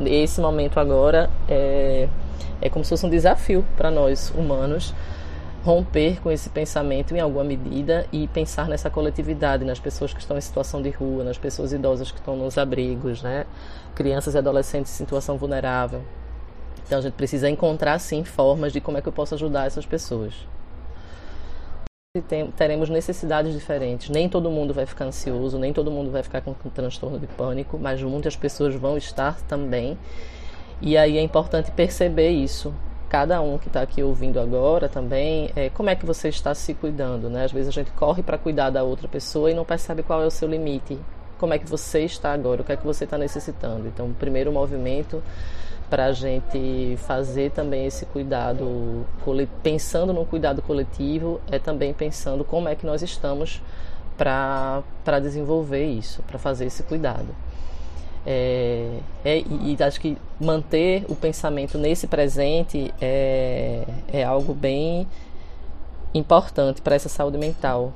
esse 0.00 0.40
momento 0.40 0.78
agora 0.78 1.30
é, 1.48 2.08
é 2.60 2.68
como 2.68 2.84
se 2.84 2.90
fosse 2.90 3.06
um 3.06 3.10
desafio 3.10 3.64
para 3.76 3.90
nós 3.90 4.32
humanos 4.36 4.94
romper 5.64 6.20
com 6.22 6.30
esse 6.30 6.48
pensamento 6.48 7.14
em 7.14 7.20
alguma 7.20 7.44
medida 7.44 8.06
e 8.10 8.26
pensar 8.28 8.66
nessa 8.66 8.88
coletividade, 8.88 9.64
nas 9.64 9.78
pessoas 9.78 10.12
que 10.12 10.20
estão 10.20 10.38
em 10.38 10.40
situação 10.40 10.80
de 10.80 10.90
rua, 10.90 11.22
nas 11.22 11.36
pessoas 11.36 11.72
idosas 11.72 12.10
que 12.10 12.18
estão 12.18 12.34
nos 12.34 12.56
abrigos, 12.56 13.22
né? 13.22 13.44
crianças 13.94 14.34
e 14.34 14.38
adolescentes 14.38 14.92
em 14.92 14.96
situação 14.96 15.36
vulnerável. 15.36 16.02
Então 16.86 16.98
a 16.98 17.02
gente 17.02 17.14
precisa 17.14 17.48
encontrar 17.48 17.98
sim 17.98 18.24
formas 18.24 18.72
de 18.72 18.80
como 18.80 18.98
é 18.98 19.02
que 19.02 19.08
eu 19.08 19.12
posso 19.12 19.34
ajudar 19.34 19.66
essas 19.66 19.86
pessoas 19.86 20.34
teremos 22.56 22.90
necessidades 22.90 23.54
diferentes. 23.54 24.08
Nem 24.08 24.28
todo 24.28 24.50
mundo 24.50 24.74
vai 24.74 24.84
ficar 24.84 25.04
ansioso, 25.04 25.56
nem 25.60 25.72
todo 25.72 25.92
mundo 25.92 26.10
vai 26.10 26.24
ficar 26.24 26.40
com, 26.40 26.52
com 26.52 26.68
transtorno 26.68 27.20
de 27.20 27.28
pânico, 27.28 27.78
mas 27.78 28.02
muitas 28.02 28.34
pessoas 28.34 28.74
vão 28.74 28.96
estar 28.96 29.40
também. 29.42 29.96
E 30.82 30.96
aí 30.96 31.16
é 31.16 31.20
importante 31.20 31.70
perceber 31.70 32.30
isso. 32.30 32.74
Cada 33.08 33.40
um 33.40 33.58
que 33.58 33.68
está 33.68 33.80
aqui 33.82 34.02
ouvindo 34.02 34.40
agora 34.40 34.88
também, 34.88 35.52
é, 35.54 35.70
como 35.70 35.88
é 35.88 35.94
que 35.94 36.04
você 36.04 36.28
está 36.28 36.52
se 36.52 36.74
cuidando, 36.74 37.30
né? 37.30 37.44
Às 37.44 37.52
vezes 37.52 37.68
a 37.68 37.72
gente 37.72 37.92
corre 37.92 38.24
para 38.24 38.36
cuidar 38.36 38.70
da 38.70 38.82
outra 38.82 39.06
pessoa 39.06 39.48
e 39.48 39.54
não 39.54 39.64
percebe 39.64 40.02
qual 40.02 40.20
é 40.20 40.26
o 40.26 40.32
seu 40.32 40.48
limite. 40.48 40.98
Como 41.38 41.54
é 41.54 41.60
que 41.60 41.70
você 41.70 42.00
está 42.00 42.32
agora? 42.32 42.62
O 42.62 42.64
que 42.64 42.72
é 42.72 42.76
que 42.76 42.84
você 42.84 43.04
está 43.04 43.16
necessitando? 43.16 43.86
Então, 43.86 44.06
o 44.06 44.14
primeiro 44.14 44.50
movimento 44.50 45.22
para 45.90 46.06
a 46.06 46.12
gente 46.12 46.96
fazer 46.98 47.50
também 47.50 47.84
esse 47.84 48.06
cuidado, 48.06 49.04
pensando 49.60 50.12
no 50.12 50.24
cuidado 50.24 50.62
coletivo, 50.62 51.40
é 51.50 51.58
também 51.58 51.92
pensando 51.92 52.44
como 52.44 52.68
é 52.68 52.76
que 52.76 52.86
nós 52.86 53.02
estamos 53.02 53.60
para 54.16 55.18
desenvolver 55.20 55.84
isso, 55.84 56.22
para 56.22 56.38
fazer 56.38 56.66
esse 56.66 56.84
cuidado. 56.84 57.26
É, 58.24 58.98
é, 59.24 59.38
e, 59.38 59.76
acho 59.82 60.00
que 60.00 60.16
manter 60.38 61.04
o 61.08 61.16
pensamento 61.16 61.78
nesse 61.78 62.06
presente 62.06 62.92
é, 63.00 63.84
é 64.12 64.22
algo 64.22 64.52
bem 64.52 65.08
importante 66.12 66.82
para 66.82 66.94
essa 66.94 67.08
saúde 67.08 67.38
mental. 67.38 67.92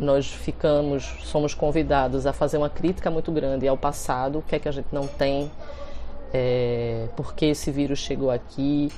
Nós 0.00 0.26
ficamos, 0.26 1.04
somos 1.22 1.54
convidados 1.54 2.26
a 2.26 2.32
fazer 2.32 2.56
uma 2.56 2.70
crítica 2.70 3.10
muito 3.10 3.30
grande 3.30 3.68
ao 3.68 3.76
passado, 3.76 4.38
o 4.38 4.42
que 4.42 4.56
é 4.56 4.58
que 4.58 4.68
a 4.68 4.72
gente 4.72 4.88
não 4.90 5.06
tem, 5.06 5.50
é, 6.32 7.08
por 7.16 7.34
que 7.34 7.46
esse 7.46 7.70
vírus 7.70 7.98
chegou 7.98 8.30
aqui, 8.30 8.90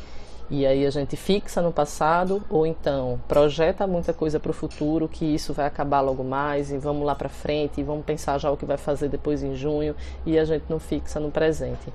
e 0.50 0.66
aí 0.66 0.86
a 0.86 0.90
gente 0.90 1.16
fixa 1.16 1.62
no 1.62 1.72
passado 1.72 2.42
ou 2.50 2.66
então 2.66 3.18
projeta 3.26 3.86
muita 3.86 4.12
coisa 4.12 4.38
para 4.38 4.50
o 4.50 4.54
futuro 4.54 5.08
que 5.08 5.24
isso 5.24 5.54
vai 5.54 5.66
acabar 5.66 6.02
logo 6.02 6.22
mais 6.22 6.70
e 6.70 6.76
vamos 6.76 7.04
lá 7.04 7.14
para 7.14 7.30
frente 7.30 7.80
e 7.80 7.84
vamos 7.84 8.04
pensar 8.04 8.38
já 8.38 8.50
o 8.50 8.56
que 8.56 8.66
vai 8.66 8.76
fazer 8.76 9.08
depois 9.08 9.42
em 9.42 9.54
junho 9.54 9.96
e 10.26 10.38
a 10.38 10.44
gente 10.44 10.64
não 10.68 10.78
fixa 10.78 11.18
no 11.18 11.30
presente. 11.30 11.92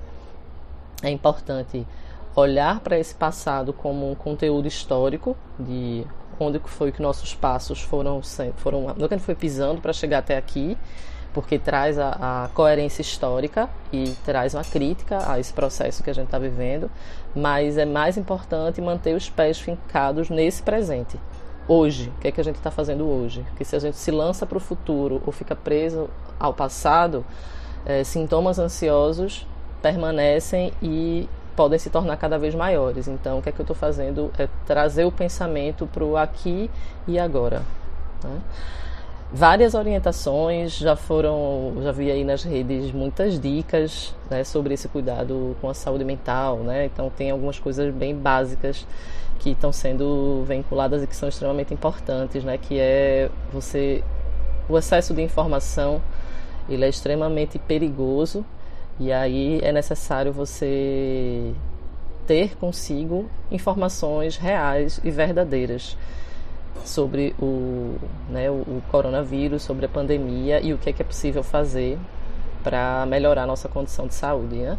É 1.02 1.10
importante 1.10 1.86
olhar 2.34 2.80
para 2.80 2.98
esse 2.98 3.14
passado 3.14 3.72
como 3.72 4.10
um 4.10 4.14
conteúdo 4.14 4.66
histórico 4.66 5.36
de 5.58 6.04
onde 6.38 6.58
foi 6.64 6.90
que 6.90 7.00
nossos 7.00 7.34
passos 7.34 7.80
foram 7.80 8.20
foram 8.56 8.86
onde 8.86 9.02
gente 9.02 9.20
foi 9.20 9.34
pisando 9.34 9.80
para 9.80 9.92
chegar 9.92 10.18
até 10.18 10.36
aqui 10.36 10.76
porque 11.32 11.58
traz 11.58 11.98
a, 11.98 12.44
a, 12.44 12.48
coerência 12.48 13.02
histórica 13.02 13.68
e 13.92 14.14
traz 14.24 14.54
uma 14.54 14.64
crítica 14.64 15.30
a 15.30 15.38
esse 15.38 15.52
processo 15.52 16.02
que 16.02 16.10
a 16.10 16.12
gente 16.12 16.26
está 16.26 16.38
vivendo, 16.38 16.90
mas 17.34 17.78
é 17.78 17.84
mais 17.84 18.16
importante 18.16 18.80
manter 18.80 19.14
os 19.14 19.30
pés 19.30 19.58
fincados 19.60 20.28
nesse 20.28 20.62
presente. 20.62 21.18
Hoje, 21.68 22.12
o 22.16 22.20
que 22.20 22.28
é 22.28 22.32
que 22.32 22.40
a 22.40 22.44
gente 22.44 22.56
está 22.56 22.70
fazendo 22.70 23.08
hoje? 23.08 23.44
Porque 23.50 23.64
se 23.64 23.76
a 23.76 23.78
gente 23.78 23.96
se 23.96 24.10
lança 24.10 24.44
para 24.44 24.58
o 24.58 24.60
futuro 24.60 25.22
ou 25.24 25.32
fica 25.32 25.54
preso 25.54 26.10
ao 26.38 26.52
passado, 26.52 27.24
é, 27.86 28.02
sintomas 28.02 28.58
ansiosos 28.58 29.46
permanecem 29.80 30.72
e 30.82 31.28
podem 31.54 31.78
se 31.78 31.90
tornar 31.90 32.16
cada 32.16 32.38
vez 32.38 32.54
maiores. 32.54 33.06
Então, 33.06 33.38
o 33.38 33.42
que 33.42 33.50
é 33.50 33.52
que 33.52 33.60
eu 33.60 33.64
estou 33.64 33.76
fazendo? 33.76 34.32
É 34.38 34.48
trazer 34.66 35.04
o 35.04 35.12
pensamento 35.12 35.86
para 35.86 36.04
o 36.04 36.16
aqui 36.16 36.70
e 37.06 37.18
agora. 37.18 37.62
Né? 38.24 38.40
Várias 39.32 39.74
orientações, 39.74 40.76
já 40.76 40.96
foram, 40.96 41.74
já 41.82 41.92
vi 41.92 42.10
aí 42.10 42.24
nas 42.24 42.42
redes 42.42 42.92
muitas 42.92 43.38
dicas 43.38 44.14
né, 44.28 44.42
sobre 44.44 44.74
esse 44.74 44.88
cuidado 44.88 45.56
com 45.60 45.68
a 45.68 45.74
saúde 45.74 46.04
mental, 46.04 46.58
né? 46.58 46.86
Então 46.86 47.10
tem 47.10 47.30
algumas 47.30 47.58
coisas 47.58 47.92
bem 47.94 48.14
básicas 48.14 48.86
que 49.38 49.50
estão 49.50 49.72
sendo 49.72 50.44
vinculadas 50.46 51.02
e 51.02 51.06
que 51.06 51.14
são 51.14 51.28
extremamente 51.28 51.72
importantes, 51.72 52.42
né? 52.44 52.58
Que 52.58 52.78
é 52.78 53.30
você 53.52 54.02
o 54.68 54.76
excesso 54.78 55.14
de 55.14 55.22
informação, 55.22 56.00
ele 56.68 56.84
é 56.84 56.88
extremamente 56.88 57.58
perigoso 57.58 58.44
e 58.98 59.12
aí 59.12 59.60
é 59.62 59.72
necessário 59.72 60.32
você 60.32 61.52
ter 62.26 62.56
consigo 62.56 63.28
informações 63.50 64.36
reais 64.36 65.00
e 65.02 65.10
verdadeiras 65.10 65.96
sobre 66.84 67.34
o, 67.38 67.96
né, 68.28 68.50
o, 68.50 68.82
coronavírus, 68.90 69.62
sobre 69.62 69.86
a 69.86 69.88
pandemia 69.88 70.60
e 70.60 70.72
o 70.72 70.78
que 70.78 70.90
é, 70.90 70.92
que 70.92 71.02
é 71.02 71.04
possível 71.04 71.42
fazer 71.42 71.98
para 72.62 73.04
melhorar 73.06 73.46
nossa 73.46 73.68
condição 73.68 74.06
de 74.06 74.14
saúde. 74.14 74.56
Né? 74.56 74.78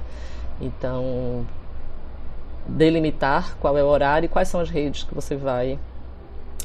Então, 0.60 1.46
delimitar 2.68 3.58
qual 3.58 3.78
é 3.78 3.84
o 3.84 3.88
horário 3.88 4.26
e 4.26 4.30
quais 4.30 4.48
são 4.48 4.60
as 4.60 4.70
redes 4.70 5.04
que 5.04 5.14
você 5.14 5.36
vai 5.36 5.80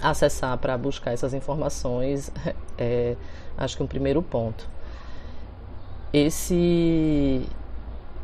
acessar 0.03 0.57
para 0.59 0.77
buscar 0.77 1.13
essas 1.13 1.33
informações 1.33 2.31
é, 2.77 3.17
acho 3.57 3.77
que 3.77 3.83
um 3.83 3.87
primeiro 3.87 4.23
ponto. 4.23 4.69
Esse 6.13 7.47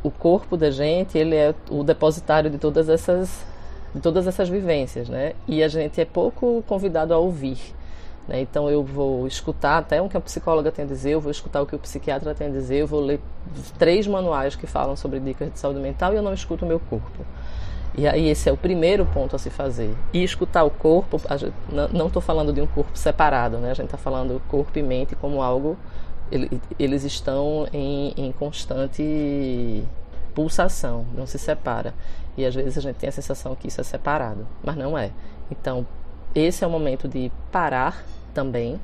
o 0.02 0.10
corpo 0.10 0.56
da 0.56 0.70
gente, 0.70 1.16
ele 1.16 1.36
é 1.36 1.54
o 1.70 1.84
depositário 1.84 2.50
de 2.50 2.58
todas 2.58 2.88
essas 2.88 3.44
de 3.94 4.00
todas 4.00 4.26
essas 4.26 4.48
vivências, 4.48 5.08
né? 5.08 5.34
E 5.46 5.62
a 5.62 5.68
gente 5.68 6.00
é 6.00 6.04
pouco 6.04 6.64
convidado 6.66 7.12
a 7.12 7.18
ouvir. 7.18 7.58
Né? 8.26 8.40
Então 8.40 8.70
eu 8.70 8.82
vou 8.82 9.26
escutar 9.26 9.78
até 9.78 10.00
o 10.00 10.08
que 10.08 10.16
a 10.16 10.20
psicóloga 10.20 10.70
tem 10.70 10.84
a 10.84 10.88
dizer, 10.88 11.10
eu 11.10 11.20
vou 11.20 11.30
escutar 11.30 11.60
o 11.60 11.66
que 11.66 11.74
o 11.74 11.78
psiquiatra 11.78 12.34
tem 12.34 12.46
a 12.46 12.50
dizer, 12.50 12.76
eu 12.76 12.86
vou 12.86 13.00
ler 13.00 13.20
três 13.78 14.06
manuais 14.06 14.54
que 14.54 14.66
falam 14.66 14.96
sobre 14.96 15.20
dicas 15.20 15.52
de 15.52 15.58
saúde 15.58 15.80
mental 15.80 16.12
e 16.12 16.16
eu 16.16 16.22
não 16.22 16.32
escuto 16.32 16.64
o 16.64 16.68
meu 16.68 16.80
corpo. 16.80 17.24
E 17.94 18.08
aí 18.08 18.28
esse 18.28 18.48
é 18.48 18.52
o 18.52 18.56
primeiro 18.56 19.04
ponto 19.04 19.36
a 19.36 19.38
se 19.38 19.50
fazer. 19.50 19.94
E 20.14 20.24
escutar 20.24 20.64
o 20.64 20.70
corpo, 20.70 21.20
gente, 21.36 21.52
não 21.92 22.06
estou 22.06 22.22
falando 22.22 22.52
de 22.52 22.60
um 22.60 22.66
corpo 22.66 22.96
separado, 22.96 23.58
né? 23.58 23.70
A 23.70 23.74
gente 23.74 23.86
está 23.86 23.98
falando 23.98 24.40
corpo 24.48 24.78
e 24.78 24.82
mente 24.82 25.14
como 25.14 25.42
algo, 25.42 25.76
eles 26.78 27.04
estão 27.04 27.68
em, 27.70 28.14
em 28.16 28.32
constante 28.32 29.84
pulsação, 30.34 31.04
não 31.14 31.26
se 31.26 31.38
separa. 31.38 31.92
E 32.36 32.46
às 32.46 32.54
vezes 32.54 32.78
a 32.78 32.80
gente 32.80 32.96
tem 32.96 33.08
a 33.08 33.12
sensação 33.12 33.54
que 33.54 33.68
isso 33.68 33.80
é 33.80 33.84
separado, 33.84 34.46
mas 34.62 34.76
não 34.76 34.96
é. 34.96 35.10
Então, 35.50 35.86
esse 36.34 36.64
é 36.64 36.66
o 36.66 36.70
momento 36.70 37.06
de 37.06 37.30
parar 37.50 38.04
também 38.32 38.80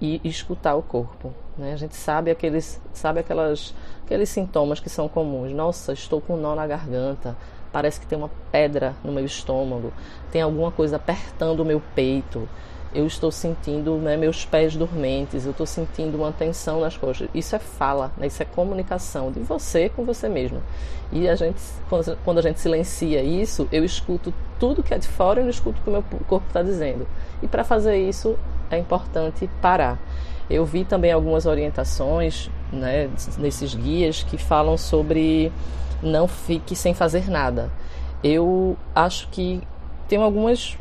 e 0.00 0.20
escutar 0.24 0.74
o 0.74 0.82
corpo. 0.82 1.32
Né? 1.56 1.72
A 1.72 1.76
gente 1.76 1.96
sabe 1.96 2.30
aqueles, 2.30 2.80
sabe 2.92 3.20
aquelas, 3.20 3.74
aqueles 4.04 4.28
sintomas 4.28 4.80
que 4.80 4.88
são 4.88 5.08
comuns. 5.08 5.52
Nossa, 5.52 5.92
estou 5.92 6.20
com 6.20 6.34
um 6.34 6.40
nó 6.40 6.54
na 6.54 6.66
garganta. 6.66 7.36
Parece 7.72 7.98
que 7.98 8.06
tem 8.06 8.16
uma 8.16 8.30
pedra 8.52 8.94
no 9.02 9.10
meu 9.10 9.24
estômago. 9.24 9.92
Tem 10.30 10.42
alguma 10.42 10.70
coisa 10.70 10.96
apertando 10.96 11.60
o 11.60 11.64
meu 11.64 11.82
peito. 11.94 12.48
Eu 12.94 13.06
estou 13.06 13.32
sentindo 13.32 13.96
né, 13.96 14.16
meus 14.16 14.44
pés 14.44 14.76
dormentes. 14.76 15.44
Eu 15.44 15.50
estou 15.50 15.66
sentindo 15.66 16.16
uma 16.16 16.32
tensão 16.32 16.80
nas 16.80 16.96
costas. 16.96 17.28
Isso 17.34 17.56
é 17.56 17.58
fala, 17.58 18.12
né? 18.16 18.26
isso 18.26 18.42
é 18.42 18.46
comunicação 18.46 19.32
de 19.32 19.40
você 19.40 19.88
com 19.88 20.04
você 20.04 20.28
mesmo. 20.28 20.62
E 21.12 21.28
a 21.28 21.34
gente, 21.34 21.60
quando 22.24 22.38
a 22.38 22.42
gente 22.42 22.60
silencia 22.60 23.22
isso, 23.22 23.68
eu 23.72 23.84
escuto 23.84 24.32
tudo 24.58 24.82
que 24.82 24.94
é 24.94 24.98
de 24.98 25.08
fora 25.08 25.40
e 25.40 25.42
não 25.42 25.50
escuto 25.50 25.80
o 25.80 25.82
que 25.82 25.88
o 25.90 25.92
meu 25.92 26.04
corpo 26.26 26.46
está 26.46 26.62
dizendo. 26.62 27.06
E 27.42 27.48
para 27.48 27.64
fazer 27.64 27.96
isso, 27.96 28.38
é 28.70 28.78
importante 28.78 29.48
parar. 29.60 29.98
Eu 30.48 30.64
vi 30.64 30.84
também 30.84 31.10
algumas 31.10 31.46
orientações 31.46 32.50
né, 32.72 33.10
nesses 33.38 33.74
guias 33.74 34.22
que 34.22 34.36
falam 34.36 34.76
sobre 34.76 35.50
não 36.02 36.28
fique 36.28 36.76
sem 36.76 36.94
fazer 36.94 37.30
nada. 37.30 37.70
Eu 38.22 38.76
acho 38.94 39.28
que 39.28 39.62
tem 40.08 40.22
algumas 40.22 40.76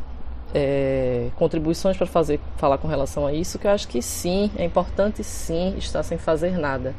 é, 0.53 1.29
contribuições 1.35 1.97
para 1.97 2.05
fazer 2.05 2.39
falar 2.57 2.77
com 2.77 2.87
relação 2.87 3.25
a 3.25 3.33
isso 3.33 3.57
que 3.57 3.65
eu 3.65 3.71
acho 3.71 3.87
que 3.87 4.01
sim, 4.01 4.51
é 4.55 4.63
importante 4.63 5.23
sim 5.23 5.75
estar 5.77 6.03
sem 6.03 6.17
fazer 6.17 6.57
nada. 6.57 6.93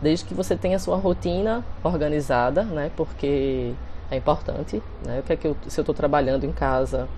Desde 0.00 0.24
que 0.24 0.34
você 0.34 0.56
tenha 0.56 0.78
sua 0.78 0.96
rotina 0.96 1.64
organizada, 1.82 2.64
né? 2.64 2.90
Porque 2.96 3.72
é 4.10 4.16
importante, 4.16 4.82
né? 5.06 5.20
O 5.20 5.22
que 5.22 5.32
é 5.32 5.36
que 5.36 5.46
eu, 5.46 5.56
se 5.68 5.78
eu 5.78 5.82
estou 5.82 5.94
trabalhando 5.94 6.44
em 6.44 6.52
casa, 6.52 7.08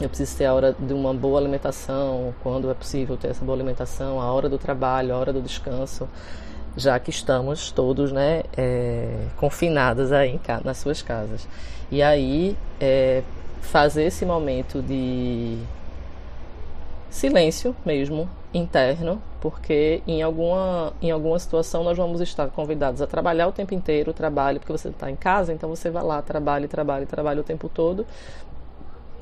eu 0.00 0.08
preciso 0.08 0.36
ter 0.36 0.46
a 0.46 0.54
hora 0.54 0.74
de 0.78 0.92
uma 0.94 1.12
boa 1.12 1.38
alimentação, 1.38 2.34
quando 2.42 2.70
é 2.70 2.74
possível 2.74 3.16
ter 3.16 3.28
essa 3.28 3.44
boa 3.44 3.56
alimentação, 3.56 4.20
a 4.20 4.32
hora 4.32 4.48
do 4.48 4.58
trabalho, 4.58 5.14
a 5.14 5.18
hora 5.18 5.32
do 5.32 5.42
descanso, 5.42 6.08
já 6.76 6.98
que 6.98 7.10
estamos 7.10 7.70
todos 7.70 8.10
né, 8.10 8.42
é, 8.56 9.26
confinados 9.36 10.10
aí 10.10 10.40
nas 10.64 10.78
suas 10.78 11.02
casas. 11.02 11.46
E 11.90 12.02
aí, 12.02 12.56
é, 12.80 13.22
fazer 13.60 14.04
esse 14.04 14.24
momento 14.24 14.82
de 14.82 15.58
silêncio 17.10 17.74
mesmo, 17.84 18.28
interno, 18.52 19.20
porque 19.40 20.02
em 20.06 20.22
alguma, 20.22 20.92
em 21.02 21.10
alguma 21.10 21.38
situação 21.38 21.84
nós 21.84 21.96
vamos 21.96 22.20
estar 22.20 22.48
convidados 22.48 23.02
a 23.02 23.06
trabalhar 23.06 23.48
o 23.48 23.52
tempo 23.52 23.74
inteiro, 23.74 24.12
trabalho, 24.12 24.58
porque 24.58 24.72
você 24.72 24.88
está 24.88 25.10
em 25.10 25.16
casa, 25.16 25.52
então 25.52 25.68
você 25.68 25.90
vai 25.90 26.02
lá, 26.02 26.20
trabalha, 26.22 26.66
trabalha, 26.66 27.06
trabalha 27.06 27.40
o 27.40 27.44
tempo 27.44 27.68
todo, 27.68 28.06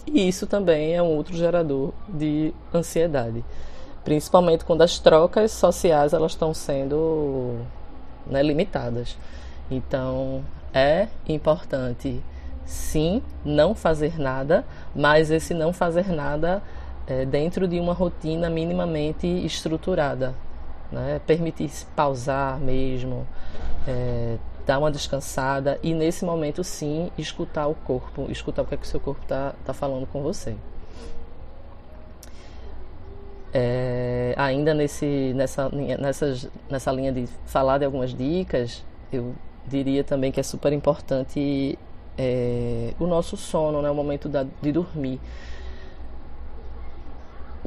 e 0.07 0.29
isso 0.29 0.47
também 0.47 0.95
é 0.95 1.03
um 1.03 1.17
outro 1.17 1.37
gerador 1.37 1.93
de 2.09 2.55
ansiedade, 2.73 3.45
principalmente 4.05 4.65
quando 4.65 4.83
as 4.83 4.99
trocas 4.99 5.51
sociais 5.51 6.13
elas 6.13 6.33
estão 6.33 6.55
sendo 6.55 7.59
né, 8.27 8.43
limitadas. 8.43 9.19
Então 9.69 10.45
é 10.73 11.09
importante 11.29 12.23
sim 12.67 13.23
não 13.45 13.75
fazer 13.75 14.19
nada, 14.19 14.65
mas 14.95 15.31
esse 15.31 15.55
não 15.55 15.73
fazer 15.73 16.09
nada 16.09 16.63
é, 17.07 17.25
dentro 17.25 17.69
de 17.69 17.79
uma 17.79 17.95
rotina 17.95 18.51
minimamente 18.51 19.27
estruturada, 19.47 20.35
né? 20.91 21.21
permitir-se 21.27 21.87
pausar 21.87 22.59
mesmo, 22.59 23.27
é, 23.87 24.37
dar 24.67 24.81
uma 24.81 24.91
descansada 24.91 25.79
e 25.83 25.95
nesse 25.95 26.25
momento 26.25 26.65
sim 26.65 27.11
escutar 27.17 27.69
o 27.69 27.75
corpo, 27.75 28.27
escutar 28.31 28.63
o 28.63 28.67
que, 28.67 28.75
é 28.75 28.77
que 28.77 28.85
o 28.85 28.89
seu 28.89 28.99
corpo 28.99 29.23
está 29.23 29.55
tá 29.65 29.73
falando 29.73 30.07
com 30.07 30.23
você. 30.23 30.57
É, 33.55 34.35
ainda 34.37 34.75
nesse, 34.75 35.33
nessa, 35.35 35.71
nessas, 35.71 36.49
nessa 36.69 36.93
linha 36.93 37.13
de 37.13 37.27
falar 37.47 37.79
de 37.79 37.85
algumas 37.85 38.13
dicas, 38.13 38.85
eu 39.11 39.35
diria 39.67 40.05
também 40.05 40.31
que 40.31 40.41
é 40.41 40.43
super 40.43 40.73
importante 40.73 41.79
é, 42.19 42.95
o 42.99 43.07
nosso 43.07 43.37
sono, 43.37 43.83
né, 43.83 43.91
o 43.91 43.95
momento 43.95 44.29
da, 44.29 44.45
de 44.63 44.73
dormir. 44.73 45.21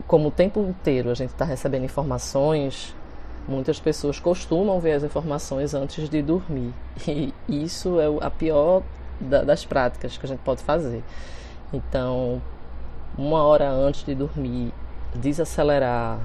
Como 0.08 0.30
o 0.30 0.32
tempo 0.32 0.60
inteiro 0.62 1.10
a 1.10 1.14
gente 1.14 1.32
está 1.32 1.46
recebendo 1.46 1.84
informações 1.84 2.96
Muitas 3.50 3.80
pessoas 3.80 4.20
costumam 4.20 4.80
ver 4.80 4.92
as 4.94 5.04
informações 5.04 5.74
antes 5.74 6.08
de 6.08 6.22
dormir. 6.22 6.72
E 7.08 7.34
isso 7.50 8.00
é 8.00 8.06
a 8.24 8.30
pior 8.30 8.84
das 9.20 9.66
práticas 9.66 10.18
que 10.18 10.26
a 10.26 10.30
gente 10.30 10.40
pode 10.42 10.62
fazer. 10.62 11.04
Então, 11.74 12.40
uma 13.18 13.42
hora 13.42 13.68
antes 13.68 14.06
de 14.06 14.14
dormir, 14.14 14.72
desacelerar, 15.16 16.20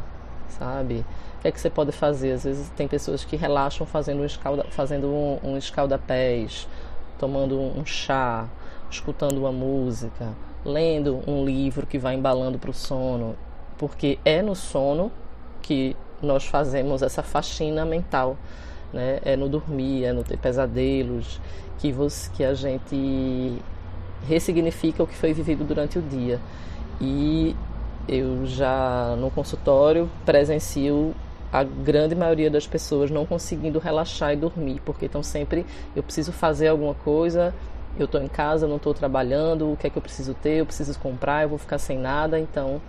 sabe? 0.50 1.04
O 1.38 1.40
que 1.40 1.48
é 1.48 1.50
que 1.50 1.58
você 1.58 1.70
pode 1.70 1.92
fazer? 1.92 2.32
Às 2.32 2.44
vezes 2.44 2.68
tem 2.76 2.86
pessoas 2.86 3.24
que 3.24 3.36
relaxam 3.36 3.86
fazendo 3.86 4.20
um, 4.20 4.26
escalda, 4.26 4.66
fazendo 4.70 5.06
um, 5.06 5.38
um 5.42 5.56
escalda-pés, 5.56 6.68
tomando 7.24 7.58
um 7.58 7.86
chá, 7.86 8.46
escutando 8.90 9.38
uma 9.38 9.50
música, 9.50 10.34
lendo 10.62 11.22
um 11.26 11.42
livro 11.42 11.86
que 11.86 11.98
vai 11.98 12.14
embalando 12.14 12.58
para 12.58 12.68
o 12.68 12.74
sono, 12.74 13.34
porque 13.78 14.18
é 14.26 14.42
no 14.42 14.54
sono 14.54 15.10
que 15.62 15.96
nós 16.20 16.44
fazemos 16.44 17.00
essa 17.00 17.22
faxina 17.22 17.82
mental, 17.86 18.36
né? 18.92 19.20
É 19.24 19.36
no 19.36 19.48
dormir, 19.48 20.04
é 20.04 20.12
no 20.12 20.22
ter 20.22 20.36
pesadelos, 20.36 21.40
que, 21.78 21.90
você, 21.90 22.30
que 22.30 22.44
a 22.44 22.52
gente 22.52 23.58
ressignifica 24.28 25.02
o 25.02 25.06
que 25.06 25.16
foi 25.16 25.32
vivido 25.32 25.64
durante 25.64 25.98
o 25.98 26.02
dia. 26.02 26.38
E 27.00 27.56
eu 28.06 28.44
já 28.44 29.16
no 29.18 29.30
consultório 29.30 30.10
presencio 30.26 31.14
a 31.54 31.62
grande 31.62 32.16
maioria 32.16 32.50
das 32.50 32.66
pessoas 32.66 33.12
não 33.12 33.24
conseguindo 33.24 33.78
relaxar 33.78 34.32
e 34.32 34.36
dormir, 34.36 34.82
porque 34.84 35.06
estão 35.06 35.22
sempre, 35.22 35.64
eu 35.94 36.02
preciso 36.02 36.32
fazer 36.32 36.66
alguma 36.66 36.94
coisa, 36.94 37.54
eu 37.96 38.06
estou 38.06 38.20
em 38.20 38.26
casa, 38.26 38.66
não 38.66 38.74
estou 38.74 38.92
trabalhando, 38.92 39.70
o 39.70 39.76
que 39.76 39.86
é 39.86 39.90
que 39.90 39.96
eu 39.96 40.02
preciso 40.02 40.34
ter, 40.34 40.56
eu 40.56 40.66
preciso 40.66 40.98
comprar, 40.98 41.44
eu 41.44 41.48
vou 41.48 41.56
ficar 41.56 41.78
sem 41.78 41.96
nada, 41.96 42.40
então 42.40 42.82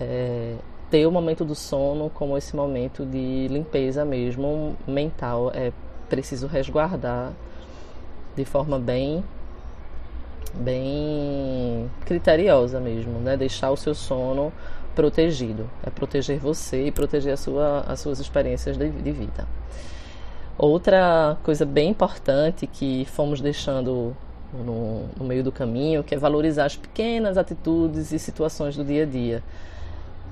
é, 0.00 0.56
ter 0.90 1.06
o 1.06 1.12
momento 1.12 1.44
do 1.44 1.54
sono 1.54 2.10
como 2.10 2.36
esse 2.36 2.56
momento 2.56 3.06
de 3.06 3.46
limpeza 3.46 4.04
mesmo 4.04 4.76
mental. 4.88 5.52
É 5.54 5.70
preciso 6.08 6.48
resguardar 6.48 7.30
de 8.34 8.44
forma 8.44 8.76
bem 8.76 9.22
bem 10.52 11.88
criteriosa 12.04 12.80
mesmo, 12.80 13.20
né? 13.20 13.36
Deixar 13.36 13.70
o 13.70 13.76
seu 13.76 13.94
sono 13.94 14.52
protegido. 15.00 15.70
É 15.82 15.88
proteger 15.88 16.38
você 16.38 16.86
e 16.86 16.92
proteger 16.92 17.38
sua, 17.38 17.80
as 17.88 18.00
suas 18.00 18.20
experiências 18.20 18.76
de, 18.76 18.90
de 18.90 19.12
vida. 19.12 19.46
Outra 20.58 21.38
coisa 21.42 21.64
bem 21.64 21.88
importante 21.88 22.66
que 22.66 23.06
fomos 23.06 23.40
deixando 23.40 24.14
no, 24.52 25.06
no 25.18 25.24
meio 25.24 25.42
do 25.42 25.50
caminho, 25.50 26.04
que 26.04 26.14
é 26.14 26.18
valorizar 26.18 26.66
as 26.66 26.76
pequenas 26.76 27.38
atitudes 27.38 28.12
e 28.12 28.18
situações 28.18 28.76
do 28.76 28.84
dia 28.84 29.04
a 29.04 29.06
dia 29.06 29.42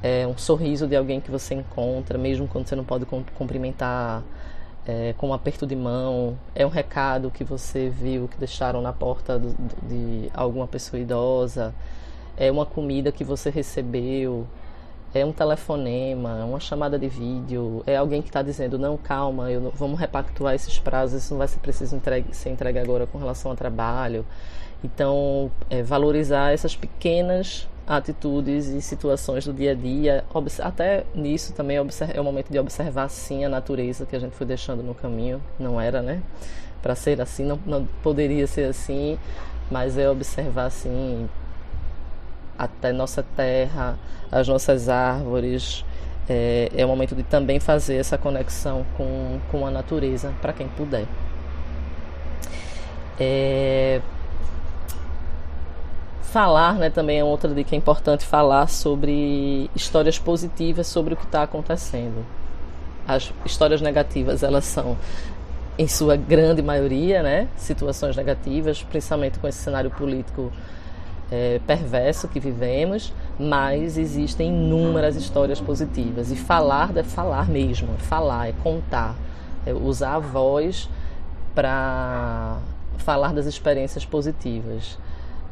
é, 0.02 0.26
um 0.26 0.36
sorriso 0.36 0.86
de 0.86 0.96
alguém 0.96 1.20
que 1.20 1.30
você 1.30 1.54
encontra, 1.54 2.18
mesmo 2.18 2.46
quando 2.46 2.68
você 2.68 2.76
não 2.76 2.84
pode 2.84 3.06
cumprimentar, 3.06 4.22
é, 4.86 5.14
com 5.18 5.28
um 5.28 5.34
aperto 5.34 5.66
de 5.66 5.76
mão, 5.76 6.38
é 6.54 6.64
um 6.64 6.70
recado 6.70 7.30
que 7.30 7.44
você 7.44 7.90
viu 7.90 8.28
que 8.28 8.38
deixaram 8.38 8.80
na 8.80 8.92
porta 8.92 9.38
do, 9.38 9.54
de 9.82 10.30
alguma 10.32 10.66
pessoa 10.66 11.00
idosa, 11.00 11.74
é 12.38 12.50
uma 12.50 12.64
comida 12.64 13.10
que 13.10 13.24
você 13.24 13.50
recebeu, 13.50 14.46
é 15.12 15.24
um 15.24 15.32
telefonema, 15.32 16.44
uma 16.44 16.60
chamada 16.60 16.98
de 16.98 17.08
vídeo, 17.08 17.82
é 17.86 17.96
alguém 17.96 18.22
que 18.22 18.28
está 18.28 18.42
dizendo 18.42 18.78
não, 18.78 18.96
calma, 18.96 19.50
eu 19.50 19.60
não, 19.60 19.70
vamos 19.70 19.98
repactuar 19.98 20.54
esses 20.54 20.78
prazos, 20.78 21.24
isso 21.24 21.34
não 21.34 21.38
vai 21.38 21.48
ser 21.48 21.58
preciso 21.58 21.96
entregue, 21.96 22.34
ser 22.34 22.50
entregue 22.50 22.78
agora 22.78 23.06
com 23.06 23.18
relação 23.18 23.50
ao 23.50 23.56
trabalho. 23.56 24.24
Então, 24.84 25.50
é, 25.68 25.82
valorizar 25.82 26.52
essas 26.52 26.76
pequenas 26.76 27.66
atitudes 27.84 28.66
e 28.66 28.82
situações 28.82 29.44
do 29.44 29.52
dia 29.52 29.72
a 29.72 29.74
dia. 29.74 30.24
Até 30.62 31.04
nisso 31.14 31.54
também 31.54 31.78
é 31.78 32.20
o 32.20 32.24
momento 32.24 32.50
de 32.50 32.58
observar 32.58 33.08
sim 33.08 33.44
a 33.44 33.48
natureza 33.48 34.04
que 34.04 34.14
a 34.14 34.18
gente 34.18 34.36
foi 34.36 34.46
deixando 34.46 34.82
no 34.82 34.94
caminho. 34.94 35.42
Não 35.58 35.80
era, 35.80 36.02
né? 36.02 36.22
Para 36.82 36.94
ser 36.94 37.20
assim, 37.20 37.44
não, 37.44 37.58
não 37.66 37.88
poderia 38.02 38.46
ser 38.46 38.66
assim, 38.66 39.18
mas 39.70 39.98
é 39.98 40.08
observar 40.08 40.66
assim 40.66 41.28
até 42.58 42.92
nossa 42.92 43.22
terra, 43.36 43.96
as 44.30 44.48
nossas 44.48 44.88
árvores. 44.88 45.84
É, 46.28 46.70
é 46.76 46.84
o 46.84 46.88
momento 46.88 47.14
de 47.14 47.22
também 47.22 47.58
fazer 47.58 47.96
essa 47.96 48.18
conexão 48.18 48.84
com, 48.96 49.38
com 49.50 49.66
a 49.66 49.70
natureza, 49.70 50.34
para 50.42 50.52
quem 50.52 50.68
puder. 50.68 51.06
É, 53.18 54.02
falar, 56.22 56.74
né, 56.74 56.90
também 56.90 57.18
é 57.18 57.24
outra 57.24 57.52
dica 57.54 57.74
importante 57.74 58.24
falar 58.24 58.68
sobre 58.68 59.70
histórias 59.74 60.18
positivas 60.18 60.86
sobre 60.86 61.14
o 61.14 61.16
que 61.16 61.24
está 61.24 61.42
acontecendo. 61.42 62.24
As 63.06 63.32
histórias 63.46 63.80
negativas, 63.80 64.42
elas 64.42 64.66
são 64.66 64.96
em 65.78 65.88
sua 65.88 66.16
grande 66.16 66.60
maioria, 66.60 67.22
né, 67.22 67.48
situações 67.56 68.14
negativas, 68.14 68.82
principalmente 68.82 69.38
com 69.38 69.48
esse 69.48 69.58
cenário 69.58 69.90
político 69.90 70.52
é, 71.30 71.60
perverso 71.66 72.28
que 72.28 72.40
vivemos, 72.40 73.12
mas 73.38 73.98
existem 73.98 74.48
inúmeras 74.48 75.16
histórias 75.16 75.60
positivas. 75.60 76.30
E 76.30 76.36
falar 76.36 76.96
é 76.96 77.02
falar 77.02 77.48
mesmo, 77.48 77.88
é 77.94 77.98
falar, 77.98 78.48
é 78.48 78.52
contar, 78.62 79.14
é 79.66 79.72
usar 79.72 80.14
a 80.14 80.18
voz 80.18 80.88
para 81.54 82.58
falar 82.98 83.32
das 83.32 83.46
experiências 83.46 84.04
positivas 84.04 84.98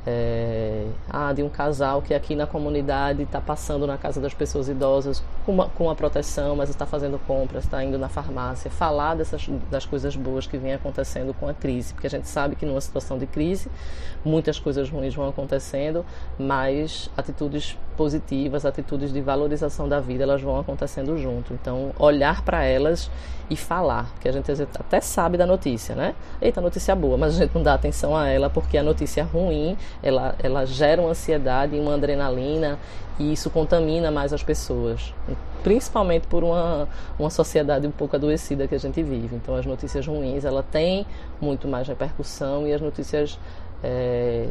é, 0.07 0.87
ah, 1.11 1.33
de 1.33 1.43
um 1.43 1.49
casal 1.49 2.01
que 2.01 2.15
aqui 2.15 2.37
na 2.37 2.47
comunidade 2.47 3.25
está 3.25 3.41
passando 3.41 3.87
na 3.87 3.99
casa 3.99 4.21
das 4.21 4.33
pessoas 4.33 4.69
idosas 4.69 5.23
com 5.45 5.53
uma, 5.53 5.69
com 5.69 5.91
a 5.91 5.95
proteção, 5.97 6.55
mas 6.55 6.71
está 6.71 6.87
fazendo 6.87 7.19
compras, 7.27 7.65
está 7.65 7.83
indo 7.83 7.99
na 7.99 8.09
farmácia, 8.09 8.71
falar 8.71 9.17
dessas, 9.17 9.49
das 9.69 9.85
coisas 9.85 10.15
boas 10.15 10.47
que 10.47 10.57
vem 10.57 10.73
acontecendo 10.73 11.35
com 11.35 11.49
a 11.49 11.55
crise, 11.55 11.93
porque 11.93 12.07
a 12.07 12.11
gente 12.11 12.29
sabe 12.29 12.55
que 12.55 12.65
numa 12.65 12.81
situação 12.81 13.19
de 13.19 13.27
crise 13.27 13.69
muitas 14.25 14.61
coisas 14.61 14.89
ruins 14.89 15.15
vão 15.15 15.29
acontecendo, 15.29 16.07
mas 16.39 17.11
atitudes 17.17 17.77
positivas, 17.97 18.65
atitudes 18.65 19.13
de 19.13 19.21
valorização 19.21 19.89
da 19.89 19.99
vida, 19.99 20.23
elas 20.23 20.43
vão 20.43 20.61
acontecendo 20.61 21.17
junto. 21.19 21.53
Então, 21.55 21.93
olhar 21.99 22.43
para 22.43 22.65
elas 22.65 23.11
e 23.49 23.57
falar, 23.57 24.13
que 24.21 24.29
a 24.29 24.33
gente 24.33 24.51
até 24.79 25.01
sabe 25.01 25.39
da 25.39 25.47
notícia, 25.47 25.95
né? 25.95 26.15
Eita, 26.41 26.61
notícia 26.61 26.95
boa, 26.95 27.17
mas 27.17 27.37
a 27.37 27.39
gente 27.45 27.55
não 27.55 27.63
dá 27.63 27.75
atenção 27.75 28.17
a 28.17 28.29
ela 28.29 28.51
porque 28.51 28.77
a 28.77 28.83
notícia 28.83 29.25
ruim, 29.25 29.77
ela, 30.03 30.35
ela 30.43 30.65
gera 30.67 31.01
uma 31.01 31.11
ansiedade 31.11 31.77
e 31.77 31.81
uma 31.81 31.95
adrenalina 31.95 32.79
e 33.19 33.33
isso 33.33 33.49
contamina 33.49 34.11
mais 34.11 34.33
as 34.33 34.43
pessoas, 34.43 35.15
principalmente 35.63 36.27
por 36.27 36.45
uma, 36.45 36.89
uma 37.19 37.31
sociedade 37.31 37.87
um 37.87 37.91
pouco 37.91 38.17
adoecida 38.17 38.69
que 38.69 38.75
a 38.75 38.79
gente 38.79 39.03
vive. 39.03 39.37
Então, 39.37 39.55
as 39.55 39.65
notícias 39.65 40.07
ruins, 40.07 40.45
ela 40.45 40.63
tem 40.63 41.07
muito 41.41 41.67
mais 41.67 41.89
repercussão 41.89 42.67
e 42.67 42.75
as 42.75 42.81
notícias 42.81 43.39
é, 43.83 44.49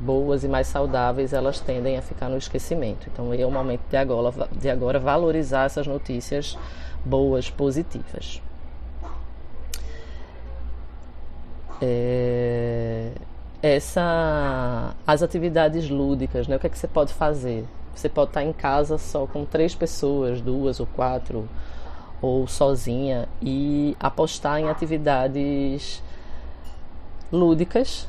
boas 0.00 0.44
e 0.44 0.48
mais 0.48 0.66
saudáveis, 0.66 1.32
elas 1.32 1.60
tendem 1.60 1.96
a 1.96 2.02
ficar 2.02 2.28
no 2.28 2.36
esquecimento. 2.36 3.08
Então 3.12 3.32
é 3.32 3.44
o 3.46 3.50
momento 3.50 3.82
de 3.88 3.96
agora, 3.96 4.48
de 4.52 4.70
agora 4.70 4.98
valorizar 4.98 5.64
essas 5.64 5.86
notícias 5.86 6.58
boas, 7.04 7.50
positivas. 7.50 8.40
É, 11.80 13.10
essa, 13.62 14.94
as 15.06 15.22
atividades 15.22 15.88
lúdicas, 15.88 16.46
né? 16.46 16.56
o 16.56 16.58
que 16.58 16.66
é 16.66 16.70
que 16.70 16.78
você 16.78 16.88
pode 16.88 17.12
fazer? 17.12 17.64
Você 17.94 18.08
pode 18.08 18.30
estar 18.30 18.42
em 18.42 18.52
casa 18.52 18.98
só 18.98 19.26
com 19.26 19.44
três 19.44 19.74
pessoas, 19.74 20.40
duas 20.40 20.80
ou 20.80 20.86
quatro, 20.86 21.48
ou 22.20 22.46
sozinha, 22.46 23.28
e 23.40 23.96
apostar 24.00 24.60
em 24.60 24.68
atividades 24.68 26.02
lúdicas 27.30 28.08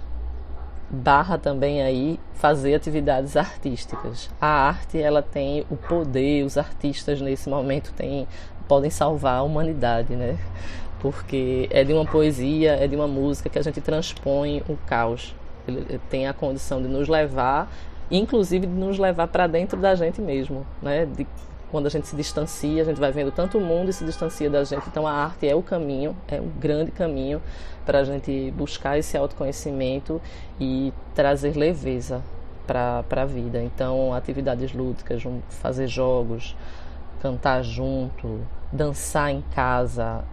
barra 0.96 1.38
também 1.38 1.82
aí 1.82 2.20
fazer 2.34 2.74
atividades 2.74 3.36
artísticas. 3.36 4.30
A 4.40 4.48
arte 4.48 5.02
ela 5.02 5.22
tem 5.22 5.66
o 5.70 5.76
poder, 5.76 6.44
os 6.44 6.58
artistas 6.58 7.22
nesse 7.22 7.50
momento 7.50 7.92
têm, 7.94 8.28
podem 8.68 8.90
salvar 8.90 9.40
a 9.40 9.44
humanidade, 9.44 10.16
né? 10.16 10.38
Porque 11.00 11.68
é 11.72 11.84
de 11.84 11.94
uma 11.94 12.06
poesia, 12.06 12.74
é 12.74 12.88
de 12.88 12.96
uma 12.96 13.08
música 13.08 13.50
que 13.50 13.60
a 13.60 13.62
gente 13.62 13.82
transpõe 13.82 14.64
o 14.68 14.78
caos. 14.88 15.36
Ele 15.68 16.00
tem 16.10 16.28
a 16.28 16.34
condição 16.34 16.82
de 16.82 16.88
nos 16.88 17.08
levar, 17.08 17.72
inclusive 18.10 18.66
de 18.66 18.74
nos 18.74 18.98
levar 18.98 19.28
para 19.28 19.48
dentro 19.48 19.80
da 19.80 19.94
gente 19.96 20.22
mesmo, 20.22 20.66
né? 20.82 21.06
De, 21.06 21.28
quando 21.76 21.88
a 21.88 21.90
gente 21.90 22.08
se 22.08 22.16
distancia, 22.16 22.84
a 22.84 22.86
gente 22.86 23.02
vai 23.02 23.12
vendo 23.12 23.34
tanto 23.34 23.58
o 23.58 23.62
mundo 23.62 23.90
e 23.90 23.94
se 23.94 24.06
distancia 24.06 24.50
da 24.50 24.64
gente. 24.64 24.88
Então 24.88 25.06
a 25.06 25.12
arte 25.12 25.46
é 25.46 25.54
o 25.54 25.62
caminho, 25.62 26.16
é 26.30 26.40
um 26.40 26.48
grande 26.58 26.90
caminho 26.90 27.42
para 27.86 28.00
a 28.00 28.04
gente 28.06 28.50
buscar 28.52 28.98
esse 28.98 29.18
autoconhecimento 29.18 30.22
e 30.58 30.94
trazer 31.14 31.58
leveza 31.58 32.24
para 32.66 33.04
a 33.12 33.26
vida. 33.26 33.62
Então, 33.62 34.14
atividades 34.14 34.72
lúdicas, 34.72 35.22
fazer 35.50 35.88
jogos, 35.90 36.56
cantar 37.22 37.62
junto, 37.62 38.40
dançar 38.72 39.32
em 39.32 39.42
casa, 39.54 40.24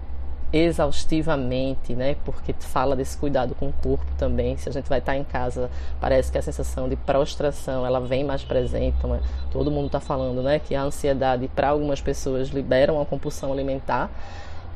exaustivamente, 0.52 1.94
né? 1.94 2.16
Porque 2.24 2.54
fala 2.60 2.94
desse 2.94 3.16
cuidado 3.16 3.54
com 3.54 3.68
o 3.68 3.72
corpo 3.72 4.06
também. 4.18 4.56
Se 4.56 4.68
a 4.68 4.72
gente 4.72 4.88
vai 4.88 4.98
estar 4.98 5.16
em 5.16 5.24
casa, 5.24 5.70
parece 6.00 6.30
que 6.30 6.36
a 6.36 6.42
sensação 6.42 6.88
de 6.88 6.96
prostração 6.96 7.86
ela 7.86 8.00
vem 8.00 8.22
mais 8.22 8.44
presente. 8.44 8.96
Então, 8.98 9.14
é, 9.14 9.20
todo 9.50 9.70
mundo 9.70 9.86
está 9.86 10.00
falando, 10.00 10.42
né? 10.42 10.58
Que 10.58 10.74
a 10.74 10.82
ansiedade 10.82 11.48
para 11.48 11.70
algumas 11.70 12.00
pessoas 12.00 12.48
libera 12.48 12.92
uma 12.92 13.06
compulsão 13.06 13.52
alimentar 13.52 14.10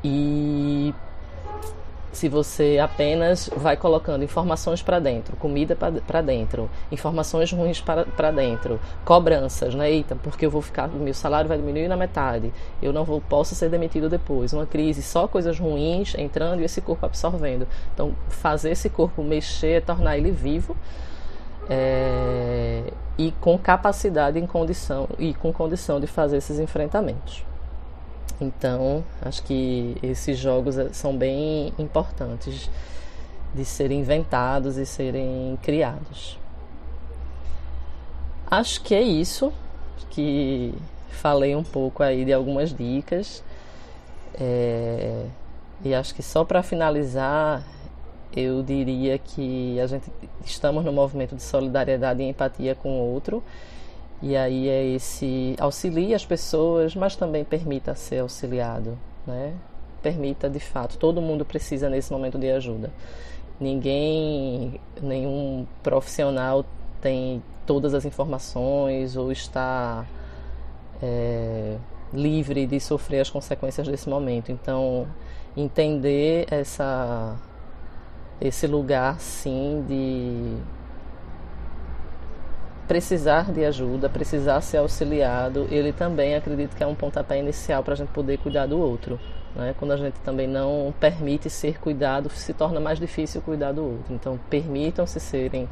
e 0.03 0.95
se 2.16 2.31
você 2.31 2.79
apenas 2.83 3.50
vai 3.55 3.76
colocando 3.76 4.24
informações 4.24 4.81
para 4.81 4.98
dentro, 4.98 5.37
comida 5.37 5.76
para 5.76 6.22
dentro, 6.22 6.70
informações 6.90 7.52
ruins 7.52 7.79
para 7.83 8.31
dentro, 8.31 8.81
cobranças, 9.05 9.74
né? 9.74 9.90
Eita, 9.90 10.16
porque 10.16 10.46
eu 10.46 10.50
vou 10.50 10.62
ficar, 10.62 10.88
meu 10.88 11.12
salário 11.12 11.46
vai 11.46 11.59
diminuir 11.59 11.88
na 11.88 11.96
metade, 11.96 12.50
eu 12.83 12.90
não 12.90 13.05
vou, 13.05 13.20
posso 13.20 13.55
ser 13.55 13.68
demitido 13.68 14.09
depois, 14.09 14.55
uma 14.55 14.64
crise, 14.64 15.02
só 15.02 15.29
coisas 15.29 15.59
ruins 15.59 16.14
entrando 16.16 16.62
e 16.62 16.64
esse 16.64 16.81
corpo 16.81 17.05
absorvendo. 17.05 17.68
Então, 17.92 18.14
fazer 18.31 18.70
esse 18.70 18.88
corpo 18.88 19.22
mexer, 19.22 19.83
tornar 19.83 20.16
ele 20.16 20.31
vivo 20.31 20.74
é, 21.68 22.92
e 23.18 23.31
com 23.42 23.59
capacidade 23.59 24.38
em 24.38 24.46
condição 24.46 25.07
e 25.18 25.35
com 25.35 25.52
condição 25.52 26.00
de 26.00 26.07
fazer 26.07 26.38
esses 26.38 26.59
enfrentamentos. 26.59 27.44
Então, 28.40 29.03
acho 29.22 29.42
que 29.42 29.96
esses 30.03 30.38
jogos 30.38 30.77
eh, 30.77 30.90
são 30.92 31.16
bem 31.16 31.72
importantes 31.79 32.70
de 33.55 33.64
serem 33.64 34.01
inventados 34.01 34.77
e 34.77 34.85
serem 34.85 35.59
criados. 35.62 36.38
Acho 38.49 38.83
que 38.83 38.94
é 38.94 39.01
isso, 39.01 39.53
que 40.11 40.75
falei 41.11 41.57
um 41.57 41.64
pouco 41.64 42.03
aí 42.03 42.25
de 42.25 42.33
algumas 42.33 42.72
dicas. 42.75 43.42
É, 44.38 45.25
e 45.83 45.94
acho 45.94 46.14
que 46.14 46.22
só 46.22 46.44
para 46.44 46.62
finalizar, 46.62 47.64
eu 48.35 48.62
diria 48.62 49.18
que 49.18 49.81
a 49.81 49.87
gente 49.87 50.11
estamos 50.44 50.85
no 50.85 50.92
movimento 50.92 51.35
de 51.35 51.42
solidariedade 51.42 52.22
e 52.22 52.29
empatia 52.29 52.75
com 52.75 53.01
o 53.01 53.12
outro 53.12 53.42
e 54.22 54.37
aí 54.37 54.68
é 54.68 54.85
esse 54.87 55.55
auxilia 55.59 56.16
as 56.16 56.24
pessoas, 56.24 56.94
mas 56.94 57.16
também 57.16 57.44
permita 57.44 57.94
ser 57.94 58.20
auxiliado, 58.20 58.98
né? 59.26 59.55
Permita 60.02 60.48
de 60.48 60.61
fato, 60.61 60.96
todo 60.96 61.20
mundo 61.20 61.44
precisa 61.44 61.90
nesse 61.90 62.12
momento 62.12 62.38
de 62.38 62.50
ajuda. 62.50 62.90
Ninguém, 63.61 64.81
nenhum 65.02 65.66
profissional 65.83 66.64
tem 67.00 67.42
todas 67.66 67.94
as 67.94 68.05
informações 68.05 69.16
ou 69.16 69.33
está 69.33 70.07
é, 71.02 71.76
livre 72.12 72.66
de 72.66 72.81
sofrer 72.81 73.20
as 73.20 73.31
consequências 73.31 73.87
desse 73.88 74.09
momento. 74.09 74.52
Então, 74.52 75.07
entender 75.57 76.46
essa 76.50 77.37
esse 78.40 78.66
lugar 78.66 79.18
sim 79.18 79.85
de 79.88 80.59
precisar 82.87 83.53
de 83.53 83.64
ajuda, 83.64 84.09
precisar 84.09 84.61
ser 84.61 84.79
auxiliado, 84.79 85.66
ele 85.70 85.92
também 85.92 86.35
acredito 86.35 86.77
que 86.77 86.83
é 86.83 86.87
um 86.87 86.94
pontapé 86.94 87.38
inicial 87.38 87.83
para 87.83 87.94
a 87.94 87.96
gente 87.96 88.09
poder 88.09 88.38
cuidar 88.38 88.66
do 88.66 88.79
outro. 88.79 89.18
Né? 89.55 89.75
Quando 89.79 89.92
a 89.92 89.96
gente 89.96 90.18
também 90.20 90.46
não 90.46 90.94
permite 91.01 91.51
ser 91.51 91.79
cuidado, 91.81 92.31
se 92.31 92.53
torna 92.53 92.79
mais 92.79 92.99
difícil 92.99 93.40
cuidar 93.42 93.72
do 93.72 93.85
outro. 93.85 94.14
Então, 94.14 94.38
permitam-se 94.49 95.18
serem 95.18 95.68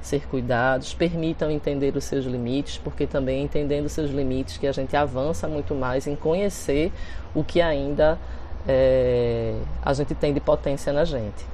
ser 0.00 0.26
cuidados, 0.26 0.94
permitam 0.94 1.50
entender 1.50 1.96
os 1.96 2.04
seus 2.04 2.24
limites, 2.24 2.78
porque 2.78 3.06
também 3.06 3.42
entendendo 3.42 3.86
os 3.86 3.92
seus 3.92 4.10
limites 4.10 4.56
que 4.56 4.66
a 4.66 4.72
gente 4.72 4.96
avança 4.96 5.48
muito 5.48 5.74
mais 5.74 6.06
em 6.06 6.14
conhecer 6.14 6.92
o 7.34 7.42
que 7.42 7.60
ainda 7.60 8.18
é, 8.66 9.58
a 9.82 9.92
gente 9.92 10.14
tem 10.14 10.32
de 10.32 10.40
potência 10.40 10.92
na 10.92 11.04
gente. 11.04 11.44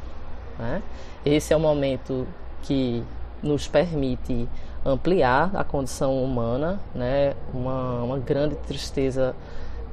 Né? 0.59 0.83
Esse 1.25 1.53
é 1.53 1.57
o 1.57 1.61
momento 1.61 2.27
que 2.63 3.03
nos 3.43 3.67
permite 3.67 4.49
ampliar 4.85 5.51
a 5.55 5.63
condição 5.63 6.23
humana, 6.23 6.81
né? 6.95 7.35
uma, 7.53 8.03
uma 8.03 8.19
grande 8.19 8.57
tristeza 8.57 9.35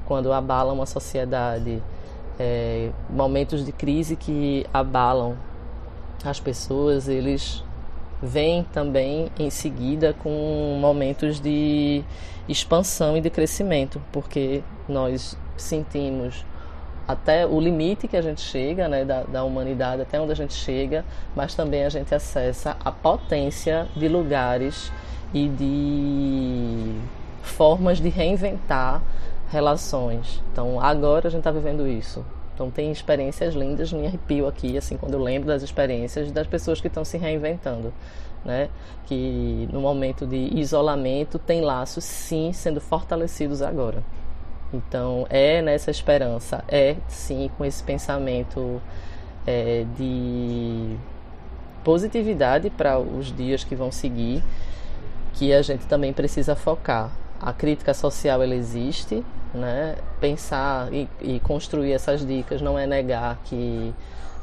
quando 0.06 0.34
abala 0.34 0.74
uma 0.74 0.86
sociedade, 0.86 1.82
é, 2.40 2.90
momentos 3.10 3.66
de 3.66 3.72
crise 3.72 4.16
que 4.16 4.66
abalam 4.74 5.38
as 6.26 6.40
pessoas, 6.40 7.08
eles 7.08 7.64
vêm 8.22 8.64
também 8.74 9.30
em 9.38 9.50
seguida 9.50 10.14
com 10.14 10.78
momentos 10.82 11.40
de 11.40 12.04
expansão 12.48 13.16
e 13.16 13.22
de 13.22 13.30
crescimento, 13.30 14.02
porque 14.12 14.64
nós 14.88 15.38
sentimos 15.56 16.44
até 17.10 17.44
o 17.44 17.60
limite 17.60 18.08
que 18.08 18.16
a 18.16 18.22
gente 18.22 18.40
chega, 18.40 18.88
né, 18.88 19.04
da, 19.04 19.24
da 19.24 19.44
humanidade, 19.44 20.04
até 20.04 20.22
onde 20.22 20.32
a 20.32 20.36
gente 20.36 20.54
chega, 20.54 21.04
mas 21.36 21.56
também 21.56 21.84
a 21.84 21.90
gente 21.90 22.14
acessa 22.14 22.78
a 22.86 22.92
potência 22.92 23.88
de 23.96 24.08
lugares 24.08 24.92
e 25.34 25.48
de 25.50 26.96
formas 27.42 27.98
de 27.98 28.10
reinventar 28.10 29.02
relações. 29.52 30.40
Então, 30.52 30.80
agora 30.80 31.30
a 31.30 31.32
gente 31.32 31.40
está 31.40 31.50
vivendo 31.50 31.88
isso. 31.88 32.24
Então, 32.54 32.70
tem 32.70 32.92
experiências 32.92 33.56
lindas, 33.56 33.92
me 33.92 34.06
arrepio 34.06 34.48
aqui, 34.48 34.78
assim, 34.78 34.96
quando 34.96 35.16
eu 35.16 35.20
lembro 35.20 35.48
das 35.48 35.64
experiências 35.64 36.32
das 36.32 36.46
pessoas 36.46 36.80
que 36.80 36.86
estão 36.86 37.04
se 37.04 37.18
reinventando. 37.18 37.92
né? 38.46 38.70
que 39.08 39.68
no 39.74 39.82
momento 39.82 40.28
de 40.28 40.38
isolamento 40.60 41.40
tem 41.40 41.62
laços 41.62 42.04
sim 42.04 42.54
sendo 42.54 42.80
fortalecidos 42.80 43.64
agora. 43.64 44.04
Então 44.74 45.26
é 45.30 45.62
nessa 45.62 45.90
esperança, 45.90 46.64
é 46.68 46.96
sim 47.08 47.50
com 47.58 47.66
esse 47.66 47.84
pensamento 47.84 48.82
é, 49.46 49.86
de 49.98 50.96
positividade 51.84 52.70
para 52.70 53.00
os 53.00 53.36
dias 53.36 53.64
que 53.64 53.76
vão 53.76 53.92
seguir 53.92 54.44
que 55.34 55.54
a 55.54 55.62
gente 55.62 55.86
também 55.86 56.12
precisa 56.12 56.56
focar. 56.56 57.12
A 57.42 57.54
crítica 57.54 57.94
social 57.94 58.44
ela 58.44 58.54
existe, 58.54 59.24
né? 59.54 59.96
Pensar 60.20 60.94
e, 60.94 61.08
e 61.22 61.40
construir 61.40 61.94
essas 61.94 62.26
dicas 62.26 62.62
não 62.62 62.78
é 62.78 62.86
negar 62.86 63.38
que 63.46 63.94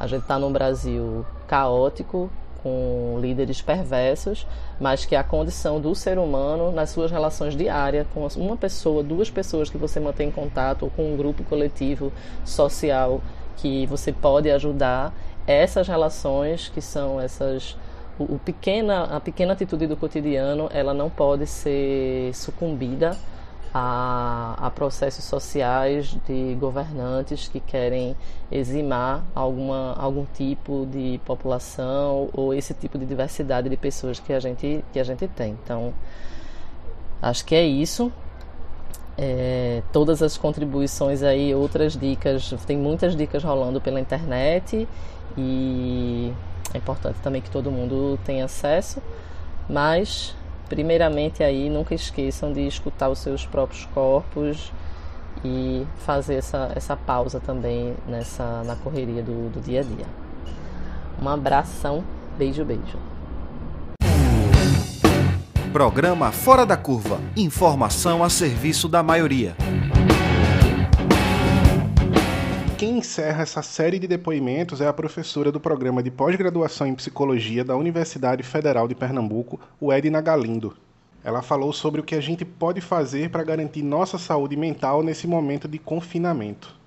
a 0.00 0.06
gente 0.06 0.22
está 0.22 0.38
num 0.38 0.50
Brasil 0.50 1.24
caótico, 1.46 2.30
com 2.66 3.20
líderes 3.20 3.62
perversos, 3.62 4.44
mas 4.80 5.04
que 5.04 5.14
a 5.14 5.22
condição 5.22 5.80
do 5.80 5.94
ser 5.94 6.18
humano 6.18 6.72
nas 6.72 6.90
suas 6.90 7.12
relações 7.12 7.56
diárias 7.56 8.08
com 8.12 8.26
uma 8.36 8.56
pessoa, 8.56 9.04
duas 9.04 9.30
pessoas 9.30 9.70
que 9.70 9.78
você 9.78 10.00
mantém 10.00 10.32
contato, 10.32 10.82
ou 10.82 10.90
com 10.90 11.14
um 11.14 11.16
grupo 11.16 11.44
coletivo 11.44 12.12
social 12.44 13.20
que 13.56 13.86
você 13.86 14.12
pode 14.12 14.50
ajudar, 14.50 15.14
essas 15.46 15.86
relações 15.86 16.68
que 16.68 16.80
são 16.80 17.20
essas 17.20 17.76
o, 18.18 18.34
o 18.34 18.40
pequena, 18.44 19.04
a 19.04 19.20
pequena 19.20 19.52
atitude 19.52 19.86
do 19.86 19.96
cotidiano, 19.96 20.68
ela 20.72 20.92
não 20.92 21.08
pode 21.08 21.46
ser 21.46 22.34
sucumbida 22.34 23.16
a, 23.78 24.54
a, 24.58 24.70
processos 24.70 25.22
sociais 25.22 26.16
de 26.26 26.56
governantes 26.58 27.46
que 27.46 27.60
querem 27.60 28.16
eximar 28.50 29.22
alguma, 29.34 29.92
algum 29.98 30.24
tipo 30.24 30.88
de 30.90 31.20
população 31.26 32.30
ou 32.32 32.54
esse 32.54 32.72
tipo 32.72 32.98
de 32.98 33.04
diversidade 33.04 33.68
de 33.68 33.76
pessoas 33.76 34.18
que 34.18 34.32
a 34.32 34.40
gente, 34.40 34.82
que 34.94 34.98
a 34.98 35.04
gente 35.04 35.28
tem. 35.28 35.58
Então, 35.62 35.92
acho 37.20 37.44
que 37.44 37.54
é 37.54 37.66
isso. 37.66 38.10
É, 39.18 39.82
todas 39.92 40.22
as 40.22 40.38
contribuições 40.38 41.22
aí, 41.22 41.54
outras 41.54 41.98
dicas, 41.98 42.54
tem 42.66 42.78
muitas 42.78 43.14
dicas 43.14 43.44
rolando 43.44 43.78
pela 43.78 44.00
internet 44.00 44.88
e 45.36 46.32
é 46.72 46.78
importante 46.78 47.18
também 47.22 47.42
que 47.42 47.50
todo 47.50 47.70
mundo 47.70 48.18
tenha 48.24 48.46
acesso, 48.46 49.02
mas 49.68 50.34
primeiramente 50.68 51.42
aí 51.42 51.70
nunca 51.70 51.94
esqueçam 51.94 52.52
de 52.52 52.66
escutar 52.66 53.08
os 53.08 53.18
seus 53.18 53.46
próprios 53.46 53.84
corpos 53.86 54.72
e 55.44 55.86
fazer 55.98 56.36
essa, 56.36 56.72
essa 56.74 56.96
pausa 56.96 57.40
também 57.40 57.94
nessa 58.06 58.62
na 58.64 58.76
correria 58.76 59.22
do, 59.22 59.50
do 59.50 59.60
dia 59.60 59.80
a 59.80 59.82
dia. 59.82 60.06
Um 61.20 61.28
abração, 61.28 62.04
beijo, 62.36 62.64
beijo. 62.64 62.98
Programa 65.72 66.32
Fora 66.32 66.64
da 66.64 66.76
Curva. 66.76 67.20
Informação 67.36 68.24
a 68.24 68.30
serviço 68.30 68.88
da 68.88 69.02
maioria. 69.02 69.54
Quem 72.78 72.98
encerra 72.98 73.42
essa 73.42 73.62
série 73.62 73.98
de 73.98 74.06
depoimentos 74.06 74.82
é 74.82 74.86
a 74.86 74.92
professora 74.92 75.50
do 75.50 75.58
programa 75.58 76.02
de 76.02 76.10
pós-graduação 76.10 76.86
em 76.86 76.94
psicologia 76.94 77.64
da 77.64 77.74
Universidade 77.74 78.42
Federal 78.42 78.86
de 78.86 78.94
Pernambuco, 78.94 79.58
o 79.80 79.90
Edna 79.90 80.20
Galindo. 80.20 80.76
Ela 81.24 81.40
falou 81.40 81.72
sobre 81.72 82.02
o 82.02 82.04
que 82.04 82.14
a 82.14 82.20
gente 82.20 82.44
pode 82.44 82.82
fazer 82.82 83.30
para 83.30 83.42
garantir 83.42 83.82
nossa 83.82 84.18
saúde 84.18 84.58
mental 84.58 85.02
nesse 85.02 85.26
momento 85.26 85.66
de 85.66 85.78
confinamento. 85.78 86.78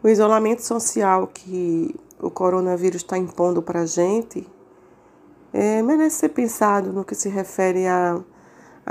O 0.00 0.08
isolamento 0.08 0.62
social 0.62 1.26
que 1.26 1.92
o 2.20 2.30
coronavírus 2.30 3.02
está 3.02 3.18
impondo 3.18 3.60
para 3.60 3.80
a 3.80 3.86
gente 3.86 4.46
é, 5.52 5.82
merece 5.82 6.18
ser 6.18 6.28
pensado 6.28 6.92
no 6.92 7.04
que 7.04 7.16
se 7.16 7.28
refere 7.28 7.88
à, 7.88 8.22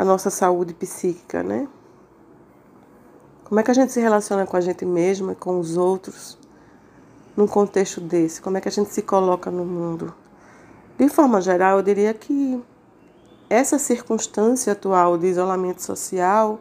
nossa 0.03 0.29
saúde 0.29 0.73
psíquica, 0.73 1.41
né? 1.41 1.65
Como 3.53 3.59
é 3.59 3.63
que 3.63 3.69
a 3.69 3.75
gente 3.75 3.93
se 3.93 3.99
relaciona 3.99 4.47
com 4.47 4.57
a 4.57 4.61
gente 4.61 4.83
mesma, 4.83 5.35
com 5.35 5.59
os 5.59 5.77
outros, 5.77 6.39
num 7.37 7.45
contexto 7.45 8.01
desse? 8.01 8.41
Como 8.41 8.57
é 8.57 8.59
que 8.59 8.67
a 8.67 8.71
gente 8.71 8.91
se 8.91 9.03
coloca 9.03 9.51
no 9.51 9.63
mundo? 9.63 10.11
De 10.97 11.07
forma 11.07 11.39
geral, 11.39 11.77
eu 11.77 11.83
diria 11.83 12.15
que 12.15 12.59
essa 13.47 13.77
circunstância 13.77 14.73
atual 14.73 15.19
de 15.19 15.27
isolamento 15.27 15.83
social, 15.83 16.59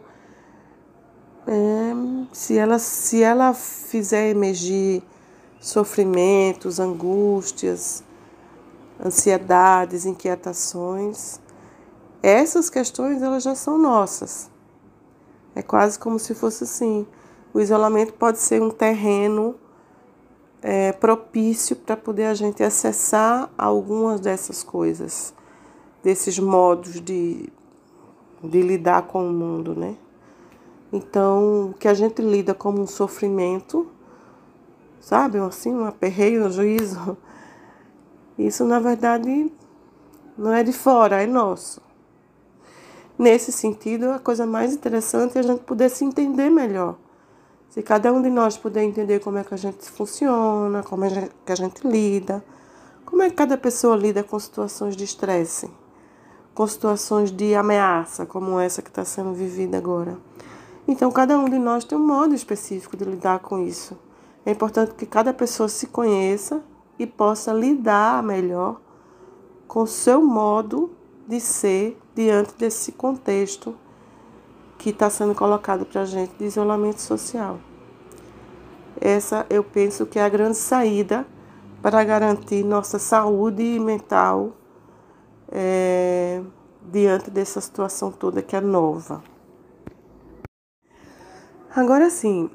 é, 1.47 1.93
se, 2.31 2.59
ela, 2.59 2.77
se 2.77 3.23
ela 3.23 3.55
fizer 3.55 4.29
emergir 4.29 5.01
sofrimentos, 5.59 6.79
angústias, 6.79 8.03
ansiedades, 9.03 10.05
inquietações, 10.05 11.39
essas 12.21 12.69
questões 12.69 13.19
elas 13.23 13.41
já 13.41 13.55
são 13.55 13.79
nossas. 13.79 14.52
É 15.55 15.61
quase 15.61 15.99
como 15.99 16.17
se 16.17 16.33
fosse 16.33 16.63
assim. 16.63 17.05
O 17.53 17.59
isolamento 17.59 18.13
pode 18.13 18.39
ser 18.39 18.61
um 18.61 18.69
terreno 18.69 19.55
é, 20.61 20.91
propício 20.93 21.75
para 21.75 21.97
poder 21.97 22.25
a 22.25 22.33
gente 22.33 22.63
acessar 22.63 23.51
algumas 23.57 24.19
dessas 24.19 24.63
coisas, 24.63 25.33
desses 26.01 26.39
modos 26.39 27.01
de, 27.01 27.49
de 28.41 28.61
lidar 28.61 29.03
com 29.03 29.27
o 29.27 29.33
mundo, 29.33 29.75
né? 29.75 29.97
Então, 30.91 31.71
o 31.71 31.73
que 31.73 31.87
a 31.87 31.93
gente 31.93 32.21
lida 32.21 32.53
como 32.53 32.79
um 32.79 32.87
sofrimento, 32.87 33.87
sabe, 34.99 35.37
assim, 35.39 35.73
um 35.73 35.85
aperreio, 35.85 36.45
um 36.45 36.49
juízo, 36.49 37.17
isso 38.37 38.63
na 38.63 38.79
verdade 38.79 39.51
não 40.37 40.53
é 40.53 40.63
de 40.63 40.71
fora, 40.71 41.21
é 41.21 41.27
nosso. 41.27 41.81
Nesse 43.23 43.53
sentido, 43.53 44.11
a 44.11 44.19
coisa 44.19 44.45
mais 44.45 44.73
interessante 44.73 45.37
é 45.37 45.39
a 45.39 45.43
gente 45.43 45.61
poder 45.61 45.89
se 45.89 46.03
entender 46.03 46.49
melhor. 46.49 46.97
Se 47.69 47.81
cada 47.81 48.11
um 48.11 48.21
de 48.21 48.29
nós 48.29 48.57
puder 48.57 48.83
entender 48.83 49.21
como 49.21 49.37
é 49.37 49.45
que 49.45 49.53
a 49.53 49.57
gente 49.57 49.89
funciona, 49.89 50.83
como 50.83 51.05
é 51.05 51.29
que 51.45 51.51
a 51.53 51.55
gente 51.55 51.87
lida, 51.87 52.43
como 53.05 53.21
é 53.21 53.29
que 53.29 53.35
cada 53.37 53.57
pessoa 53.57 53.95
lida 53.95 54.25
com 54.25 54.37
situações 54.37 54.97
de 54.97 55.05
estresse, 55.05 55.71
com 56.53 56.67
situações 56.67 57.31
de 57.31 57.55
ameaça, 57.55 58.25
como 58.25 58.59
essa 58.59 58.81
que 58.81 58.89
está 58.89 59.05
sendo 59.05 59.33
vivida 59.33 59.77
agora. 59.77 60.17
Então, 60.85 61.09
cada 61.09 61.39
um 61.39 61.45
de 61.45 61.57
nós 61.57 61.85
tem 61.85 61.97
um 61.97 62.05
modo 62.05 62.35
específico 62.35 62.97
de 62.97 63.05
lidar 63.05 63.39
com 63.39 63.57
isso. 63.57 63.97
É 64.45 64.51
importante 64.51 64.95
que 64.95 65.05
cada 65.05 65.33
pessoa 65.33 65.69
se 65.69 65.87
conheça 65.87 66.61
e 66.99 67.07
possa 67.07 67.53
lidar 67.53 68.21
melhor 68.21 68.81
com 69.65 69.83
o 69.83 69.87
seu 69.87 70.21
modo 70.21 70.91
de 71.25 71.39
ser 71.39 72.02
diante 72.15 72.53
desse 72.55 72.91
contexto 72.91 73.75
que 74.77 74.89
está 74.89 75.09
sendo 75.09 75.33
colocado 75.33 75.85
para 75.85 76.01
a 76.01 76.05
gente 76.05 76.33
de 76.37 76.45
isolamento 76.45 77.01
social. 77.01 77.59
Essa 78.99 79.45
eu 79.49 79.63
penso 79.63 80.05
que 80.05 80.19
é 80.19 80.23
a 80.23 80.29
grande 80.29 80.57
saída 80.57 81.25
para 81.81 82.03
garantir 82.03 82.63
nossa 82.63 82.99
saúde 82.99 83.79
mental 83.79 84.53
é, 85.51 86.41
diante 86.91 87.29
dessa 87.29 87.59
situação 87.59 88.11
toda 88.11 88.41
que 88.41 88.55
é 88.55 88.61
nova. 88.61 89.23
Agora 91.75 92.09
sim, 92.09 92.49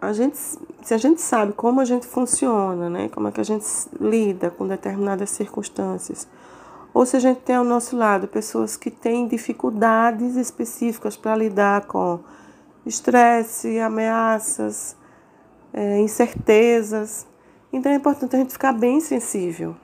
a 0.00 0.12
gente, 0.12 0.36
se 0.36 0.92
a 0.92 0.98
gente 0.98 1.20
sabe 1.20 1.52
como 1.52 1.80
a 1.80 1.84
gente 1.84 2.06
funciona, 2.06 2.90
né, 2.90 3.08
como 3.08 3.28
é 3.28 3.32
que 3.32 3.40
a 3.40 3.44
gente 3.44 3.64
lida 4.00 4.50
com 4.50 4.66
determinadas 4.66 5.30
circunstâncias, 5.30 6.26
ou 6.94 7.06
se 7.06 7.16
a 7.16 7.20
gente 7.20 7.40
tem 7.40 7.56
ao 7.56 7.64
nosso 7.64 7.96
lado 7.96 8.28
pessoas 8.28 8.76
que 8.76 8.90
têm 8.90 9.26
dificuldades 9.26 10.36
específicas 10.36 11.16
para 11.16 11.34
lidar 11.36 11.86
com 11.86 12.20
estresse, 12.84 13.78
ameaças, 13.78 14.96
é, 15.72 15.98
incertezas. 16.00 17.26
Então 17.72 17.90
é 17.90 17.94
importante 17.94 18.36
a 18.36 18.38
gente 18.38 18.52
ficar 18.52 18.72
bem 18.72 19.00
sensível 19.00 19.74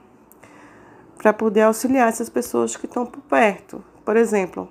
para 1.17 1.33
poder 1.33 1.63
auxiliar 1.63 2.07
essas 2.07 2.29
pessoas 2.29 2.75
que 2.75 2.85
estão 2.85 3.05
por 3.05 3.21
perto. 3.21 3.83
Por 4.05 4.15
exemplo, 4.15 4.69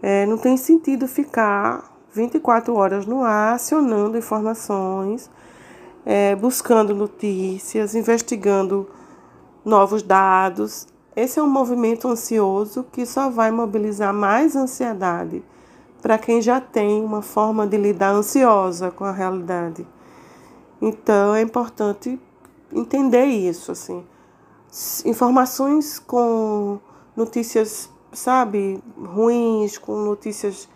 é, 0.00 0.24
não 0.26 0.38
tem 0.38 0.56
sentido 0.56 1.08
ficar 1.08 1.92
24 2.12 2.72
horas 2.74 3.04
no 3.04 3.24
ar 3.24 3.54
acionando 3.54 4.16
informações, 4.16 5.28
é, 6.04 6.36
buscando 6.36 6.94
notícias, 6.94 7.96
investigando 7.96 8.88
novos 9.64 10.04
dados 10.04 10.86
esse 11.16 11.38
é 11.38 11.42
um 11.42 11.48
movimento 11.48 12.06
ansioso 12.06 12.84
que 12.92 13.06
só 13.06 13.30
vai 13.30 13.50
mobilizar 13.50 14.12
mais 14.12 14.54
ansiedade 14.54 15.42
para 16.02 16.18
quem 16.18 16.42
já 16.42 16.60
tem 16.60 17.02
uma 17.02 17.22
forma 17.22 17.66
de 17.66 17.78
lidar 17.78 18.12
ansiosa 18.12 18.90
com 18.90 19.02
a 19.02 19.10
realidade. 19.10 19.86
Então 20.80 21.34
é 21.34 21.40
importante 21.40 22.20
entender 22.70 23.24
isso, 23.24 23.72
assim. 23.72 24.04
Informações 25.06 25.98
com 25.98 26.78
notícias, 27.16 27.90
sabe, 28.12 28.78
ruins, 28.96 29.78
com 29.78 29.96
notícias 29.96 30.68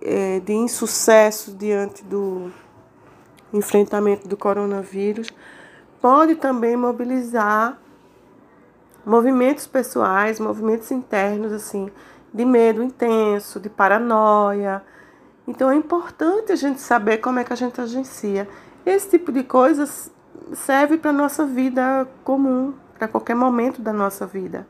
é, 0.00 0.38
de 0.40 0.52
insucesso 0.52 1.52
diante 1.52 2.04
do 2.04 2.52
enfrentamento 3.52 4.28
do 4.28 4.36
coronavírus, 4.36 5.28
pode 6.00 6.36
também 6.36 6.76
mobilizar 6.76 7.80
movimentos 9.06 9.68
pessoais, 9.68 10.40
movimentos 10.40 10.90
internos, 10.90 11.52
assim, 11.52 11.88
de 12.34 12.44
medo 12.44 12.82
intenso, 12.82 13.60
de 13.60 13.70
paranoia. 13.70 14.82
Então 15.46 15.70
é 15.70 15.76
importante 15.76 16.50
a 16.50 16.56
gente 16.56 16.80
saber 16.80 17.18
como 17.18 17.38
é 17.38 17.44
que 17.44 17.52
a 17.52 17.56
gente 17.56 17.80
agencia. 17.80 18.48
Esse 18.84 19.10
tipo 19.10 19.30
de 19.30 19.44
coisas 19.44 20.10
serve 20.52 20.98
para 20.98 21.10
a 21.10 21.14
nossa 21.14 21.46
vida 21.46 22.06
comum, 22.24 22.74
para 22.98 23.06
qualquer 23.06 23.36
momento 23.36 23.80
da 23.80 23.92
nossa 23.92 24.26
vida. 24.26 24.66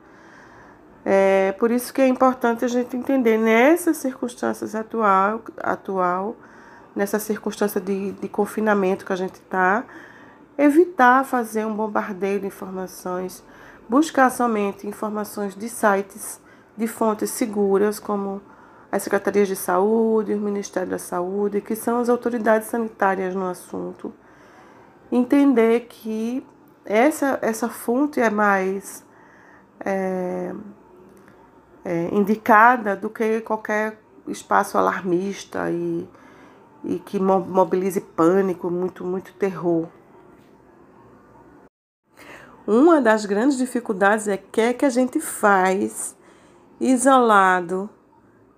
É 1.02 1.52
por 1.52 1.70
isso 1.70 1.94
que 1.94 2.02
é 2.02 2.06
importante 2.06 2.64
a 2.64 2.68
gente 2.68 2.96
entender 2.96 3.38
nessas 3.38 3.96
circunstâncias 3.96 4.74
atual, 4.74 5.40
atual 5.56 6.36
nessa 6.94 7.18
circunstância 7.18 7.80
de, 7.80 8.12
de 8.12 8.28
confinamento 8.28 9.04
que 9.04 9.12
a 9.12 9.16
gente 9.16 9.34
está, 9.36 9.84
evitar 10.58 11.24
fazer 11.24 11.64
um 11.64 11.74
bombardeio 11.74 12.40
de 12.40 12.46
informações, 12.46 13.44
buscar 13.88 14.30
somente 14.30 14.86
informações 14.86 15.54
de 15.54 15.68
sites, 15.68 16.40
de 16.76 16.86
fontes 16.86 17.30
seguras, 17.30 17.98
como 17.98 18.40
as 18.90 19.02
secretarias 19.02 19.48
de 19.48 19.56
saúde, 19.56 20.34
o 20.34 20.40
Ministério 20.40 20.90
da 20.90 20.98
Saúde, 20.98 21.60
que 21.60 21.74
são 21.74 21.98
as 21.98 22.08
autoridades 22.08 22.68
sanitárias 22.68 23.34
no 23.34 23.46
assunto. 23.46 24.12
Entender 25.10 25.86
que 25.88 26.46
essa, 26.84 27.38
essa 27.42 27.68
fonte 27.68 28.20
é 28.20 28.30
mais 28.30 29.04
é, 29.80 30.52
é, 31.84 32.08
indicada 32.12 32.96
do 32.96 33.10
que 33.10 33.40
qualquer 33.40 33.98
espaço 34.26 34.76
alarmista 34.78 35.70
e, 35.70 36.08
e 36.84 36.98
que 36.98 37.18
mobilize 37.18 38.00
pânico, 38.00 38.70
muito, 38.70 39.04
muito 39.04 39.32
terror. 39.34 39.86
Uma 42.66 43.00
das 43.00 43.24
grandes 43.24 43.56
dificuldades 43.56 44.26
é 44.26 44.36
que 44.36 44.60
é 44.60 44.72
que 44.72 44.84
a 44.84 44.90
gente 44.90 45.20
faz 45.20 46.16
isolado, 46.80 47.88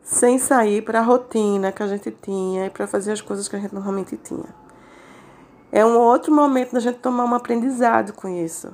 sem 0.02 0.38
sair 0.38 0.82
para 0.82 1.00
a 1.00 1.02
rotina 1.02 1.70
que 1.70 1.82
a 1.82 1.86
gente 1.86 2.10
tinha 2.10 2.66
e 2.66 2.70
para 2.70 2.86
fazer 2.86 3.12
as 3.12 3.20
coisas 3.20 3.46
que 3.46 3.54
a 3.54 3.58
gente 3.58 3.74
normalmente 3.74 4.16
tinha. 4.16 4.46
É 5.70 5.84
um 5.84 5.98
outro 5.98 6.34
momento 6.34 6.72
da 6.72 6.80
gente 6.80 7.00
tomar 7.00 7.26
um 7.26 7.34
aprendizado 7.34 8.14
com 8.14 8.28
isso. 8.28 8.68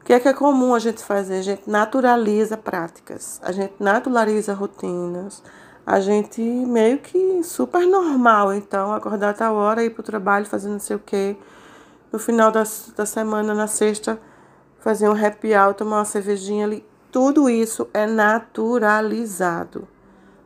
O 0.00 0.04
que 0.04 0.12
é 0.12 0.20
que 0.20 0.28
é 0.28 0.32
comum 0.32 0.72
a 0.72 0.78
gente 0.78 1.02
fazer? 1.02 1.38
A 1.38 1.42
gente 1.42 1.68
naturaliza 1.68 2.56
práticas, 2.56 3.40
a 3.42 3.50
gente 3.50 3.74
naturaliza 3.80 4.54
rotinas, 4.54 5.42
a 5.84 5.98
gente 5.98 6.40
meio 6.40 6.98
que 6.98 7.42
super 7.42 7.84
normal, 7.84 8.54
então, 8.54 8.92
acordar 8.92 9.30
a 9.30 9.34
tal 9.34 9.56
hora, 9.56 9.82
ir 9.82 9.90
para 9.90 10.00
o 10.00 10.04
trabalho, 10.04 10.46
fazer 10.46 10.68
não 10.68 10.78
sei 10.78 10.94
o 10.94 11.00
quê 11.00 11.36
no 12.12 12.18
final 12.18 12.50
da, 12.50 12.64
da 12.96 13.06
semana, 13.06 13.54
na 13.54 13.66
sexta, 13.66 14.20
fazer 14.78 15.08
um 15.08 15.26
happy 15.26 15.54
hour, 15.54 15.74
tomar 15.74 15.98
uma 15.98 16.04
cervejinha 16.04 16.64
ali. 16.64 16.84
Tudo 17.12 17.48
isso 17.48 17.88
é 17.92 18.06
naturalizado. 18.06 19.86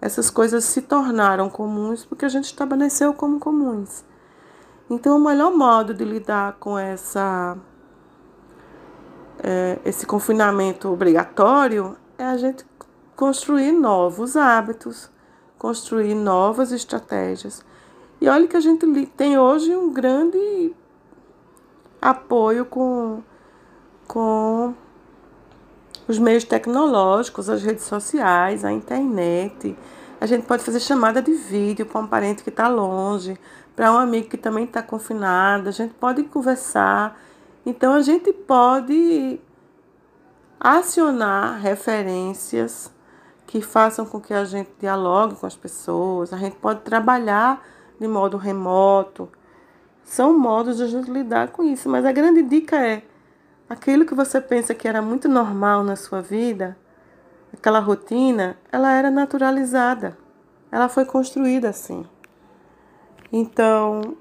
Essas 0.00 0.28
coisas 0.28 0.64
se 0.64 0.82
tornaram 0.82 1.48
comuns 1.48 2.04
porque 2.04 2.24
a 2.24 2.28
gente 2.28 2.44
estabeleceu 2.44 3.14
como 3.14 3.38
comuns. 3.38 4.04
Então, 4.90 5.16
o 5.16 5.24
melhor 5.24 5.52
modo 5.54 5.94
de 5.94 6.04
lidar 6.04 6.56
com 6.60 6.78
essa 6.78 7.56
é, 9.42 9.78
esse 9.84 10.06
confinamento 10.06 10.92
obrigatório 10.92 11.96
é 12.18 12.24
a 12.24 12.36
gente 12.36 12.64
construir 13.16 13.72
novos 13.72 14.36
hábitos, 14.36 15.10
construir 15.58 16.14
novas 16.14 16.72
estratégias. 16.72 17.64
E 18.20 18.28
olha 18.28 18.46
que 18.46 18.56
a 18.56 18.60
gente 18.60 19.06
tem 19.16 19.38
hoje 19.38 19.74
um 19.74 19.92
grande 19.92 20.74
apoio 22.04 22.66
com, 22.66 23.22
com 24.06 24.74
os 26.06 26.18
meios 26.18 26.44
tecnológicos, 26.44 27.48
as 27.48 27.62
redes 27.62 27.84
sociais, 27.84 28.62
a 28.62 28.70
internet. 28.70 29.74
A 30.20 30.26
gente 30.26 30.46
pode 30.46 30.62
fazer 30.62 30.80
chamada 30.80 31.22
de 31.22 31.32
vídeo 31.32 31.86
para 31.86 32.02
um 32.02 32.06
parente 32.06 32.42
que 32.42 32.50
está 32.50 32.68
longe, 32.68 33.38
para 33.74 33.90
um 33.90 33.96
amigo 33.96 34.28
que 34.28 34.36
também 34.36 34.64
está 34.64 34.82
confinado. 34.82 35.70
A 35.70 35.72
gente 35.72 35.94
pode 35.94 36.22
conversar. 36.24 37.18
Então, 37.64 37.94
a 37.94 38.02
gente 38.02 38.34
pode 38.34 39.40
acionar 40.60 41.58
referências 41.58 42.92
que 43.46 43.62
façam 43.62 44.04
com 44.04 44.20
que 44.20 44.34
a 44.34 44.44
gente 44.44 44.70
dialogue 44.78 45.36
com 45.36 45.46
as 45.46 45.56
pessoas. 45.56 46.34
A 46.34 46.36
gente 46.36 46.56
pode 46.56 46.82
trabalhar 46.82 47.66
de 47.98 48.06
modo 48.06 48.36
remoto. 48.36 49.30
São 50.04 50.38
modos 50.38 50.76
de 50.76 50.84
a 50.84 50.86
gente 50.86 51.10
lidar 51.10 51.48
com 51.48 51.62
isso, 51.62 51.88
mas 51.88 52.04
a 52.04 52.12
grande 52.12 52.42
dica 52.42 52.76
é 52.76 53.02
aquilo 53.68 54.04
que 54.04 54.14
você 54.14 54.40
pensa 54.40 54.74
que 54.74 54.86
era 54.86 55.00
muito 55.00 55.28
normal 55.28 55.82
na 55.82 55.96
sua 55.96 56.20
vida, 56.20 56.76
aquela 57.52 57.80
rotina, 57.80 58.56
ela 58.70 58.92
era 58.92 59.10
naturalizada. 59.10 60.16
Ela 60.70 60.88
foi 60.88 61.04
construída 61.04 61.70
assim. 61.70 62.04
Então, 63.32 64.16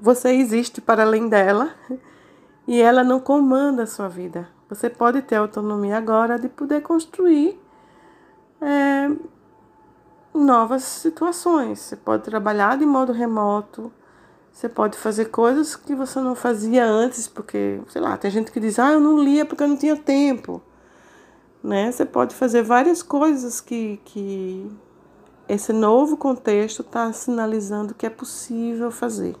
você 0.00 0.30
existe 0.30 0.80
para 0.80 1.02
além 1.02 1.28
dela 1.28 1.70
e 2.66 2.80
ela 2.80 3.04
não 3.04 3.20
comanda 3.20 3.84
a 3.84 3.86
sua 3.86 4.08
vida. 4.08 4.48
Você 4.68 4.90
pode 4.90 5.22
ter 5.22 5.36
autonomia 5.36 5.96
agora 5.96 6.38
de 6.38 6.48
poder 6.48 6.82
construir 6.82 7.60
é, 8.60 9.10
novas 10.34 10.82
situações. 10.82 11.78
Você 11.78 11.96
pode 11.96 12.24
trabalhar 12.24 12.76
de 12.76 12.84
modo 12.84 13.12
remoto 13.12 13.92
você 14.54 14.68
pode 14.68 14.96
fazer 14.96 15.26
coisas 15.26 15.74
que 15.74 15.96
você 15.96 16.20
não 16.20 16.36
fazia 16.36 16.86
antes, 16.86 17.26
porque, 17.26 17.80
sei 17.88 18.00
lá, 18.00 18.16
tem 18.16 18.30
gente 18.30 18.52
que 18.52 18.60
diz, 18.60 18.78
ah, 18.78 18.92
eu 18.92 19.00
não 19.00 19.20
lia 19.20 19.44
porque 19.44 19.64
eu 19.64 19.68
não 19.68 19.76
tinha 19.76 19.96
tempo. 19.96 20.62
Né? 21.62 21.90
Você 21.90 22.04
pode 22.04 22.36
fazer 22.36 22.62
várias 22.62 23.02
coisas 23.02 23.60
que, 23.60 24.00
que 24.04 24.70
esse 25.48 25.72
novo 25.72 26.16
contexto 26.16 26.82
está 26.82 27.12
sinalizando 27.12 27.94
que 27.94 28.06
é 28.06 28.10
possível 28.10 28.92
fazer. 28.92 29.34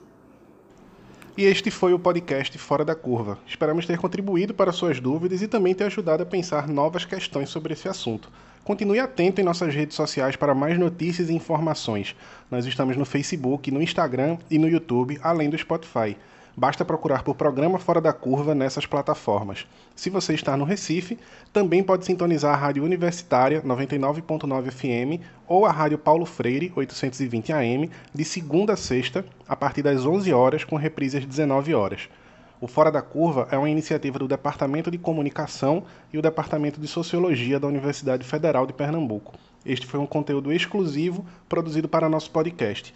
E 1.38 1.44
este 1.44 1.70
foi 1.70 1.94
o 1.94 1.98
podcast 1.98 2.58
Fora 2.58 2.84
da 2.84 2.96
Curva. 2.96 3.38
Esperamos 3.46 3.86
ter 3.86 3.96
contribuído 3.98 4.52
para 4.52 4.72
suas 4.72 4.98
dúvidas 4.98 5.40
e 5.42 5.46
também 5.46 5.76
ter 5.76 5.84
ajudado 5.84 6.24
a 6.24 6.26
pensar 6.26 6.66
novas 6.66 7.04
questões 7.04 7.50
sobre 7.50 7.72
esse 7.72 7.88
assunto. 7.88 8.28
Continue 8.64 8.98
atento 8.98 9.42
em 9.42 9.44
nossas 9.44 9.74
redes 9.74 9.94
sociais 9.94 10.36
para 10.36 10.54
mais 10.54 10.78
notícias 10.78 11.28
e 11.28 11.34
informações. 11.34 12.16
Nós 12.50 12.64
estamos 12.64 12.96
no 12.96 13.04
Facebook, 13.04 13.70
no 13.70 13.82
Instagram 13.82 14.38
e 14.50 14.58
no 14.58 14.66
YouTube, 14.66 15.18
além 15.22 15.50
do 15.50 15.58
Spotify. 15.58 16.16
Basta 16.56 16.82
procurar 16.82 17.22
por 17.22 17.34
Programa 17.34 17.78
Fora 17.78 18.00
da 18.00 18.10
Curva 18.10 18.54
nessas 18.54 18.86
plataformas. 18.86 19.66
Se 19.94 20.08
você 20.08 20.32
está 20.32 20.56
no 20.56 20.64
Recife, 20.64 21.18
também 21.52 21.82
pode 21.82 22.06
sintonizar 22.06 22.54
a 22.54 22.56
Rádio 22.56 22.84
Universitária 22.84 23.60
99.9 23.60 24.70
FM 24.70 25.22
ou 25.46 25.66
a 25.66 25.70
Rádio 25.70 25.98
Paulo 25.98 26.24
Freire 26.24 26.72
820 26.74 27.52
AM 27.52 27.90
de 28.14 28.24
segunda 28.24 28.72
a 28.72 28.76
sexta, 28.76 29.26
a 29.46 29.54
partir 29.54 29.82
das 29.82 30.06
11 30.06 30.32
horas, 30.32 30.64
com 30.64 30.76
reprise 30.76 31.18
às 31.18 31.26
19 31.26 31.74
horas. 31.74 32.08
O 32.64 32.66
Fora 32.66 32.90
da 32.90 33.02
Curva 33.02 33.46
é 33.50 33.58
uma 33.58 33.68
iniciativa 33.68 34.18
do 34.18 34.26
Departamento 34.26 34.90
de 34.90 34.96
Comunicação 34.96 35.84
e 36.10 36.16
o 36.16 36.22
Departamento 36.22 36.80
de 36.80 36.88
Sociologia 36.88 37.60
da 37.60 37.66
Universidade 37.66 38.24
Federal 38.24 38.66
de 38.66 38.72
Pernambuco. 38.72 39.34
Este 39.66 39.86
foi 39.86 40.00
um 40.00 40.06
conteúdo 40.06 40.50
exclusivo 40.50 41.26
produzido 41.46 41.90
para 41.90 42.08
nosso 42.08 42.30
podcast. 42.30 42.94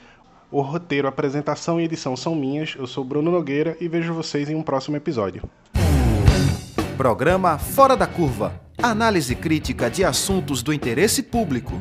O 0.50 0.62
roteiro, 0.62 1.06
apresentação 1.06 1.78
e 1.78 1.84
edição 1.84 2.16
são 2.16 2.34
minhas. 2.34 2.76
Eu 2.78 2.86
sou 2.86 3.04
Bruno 3.04 3.30
Nogueira 3.30 3.76
e 3.78 3.88
vejo 3.88 4.14
vocês 4.14 4.48
em 4.48 4.54
um 4.54 4.62
próximo 4.62 4.96
episódio. 4.96 5.42
Programa 6.96 7.58
Fora 7.58 7.94
da 7.94 8.06
Curva. 8.06 8.58
Análise 8.82 9.34
crítica 9.34 9.90
de 9.90 10.02
assuntos 10.02 10.62
do 10.62 10.72
interesse 10.72 11.22
público. 11.22 11.78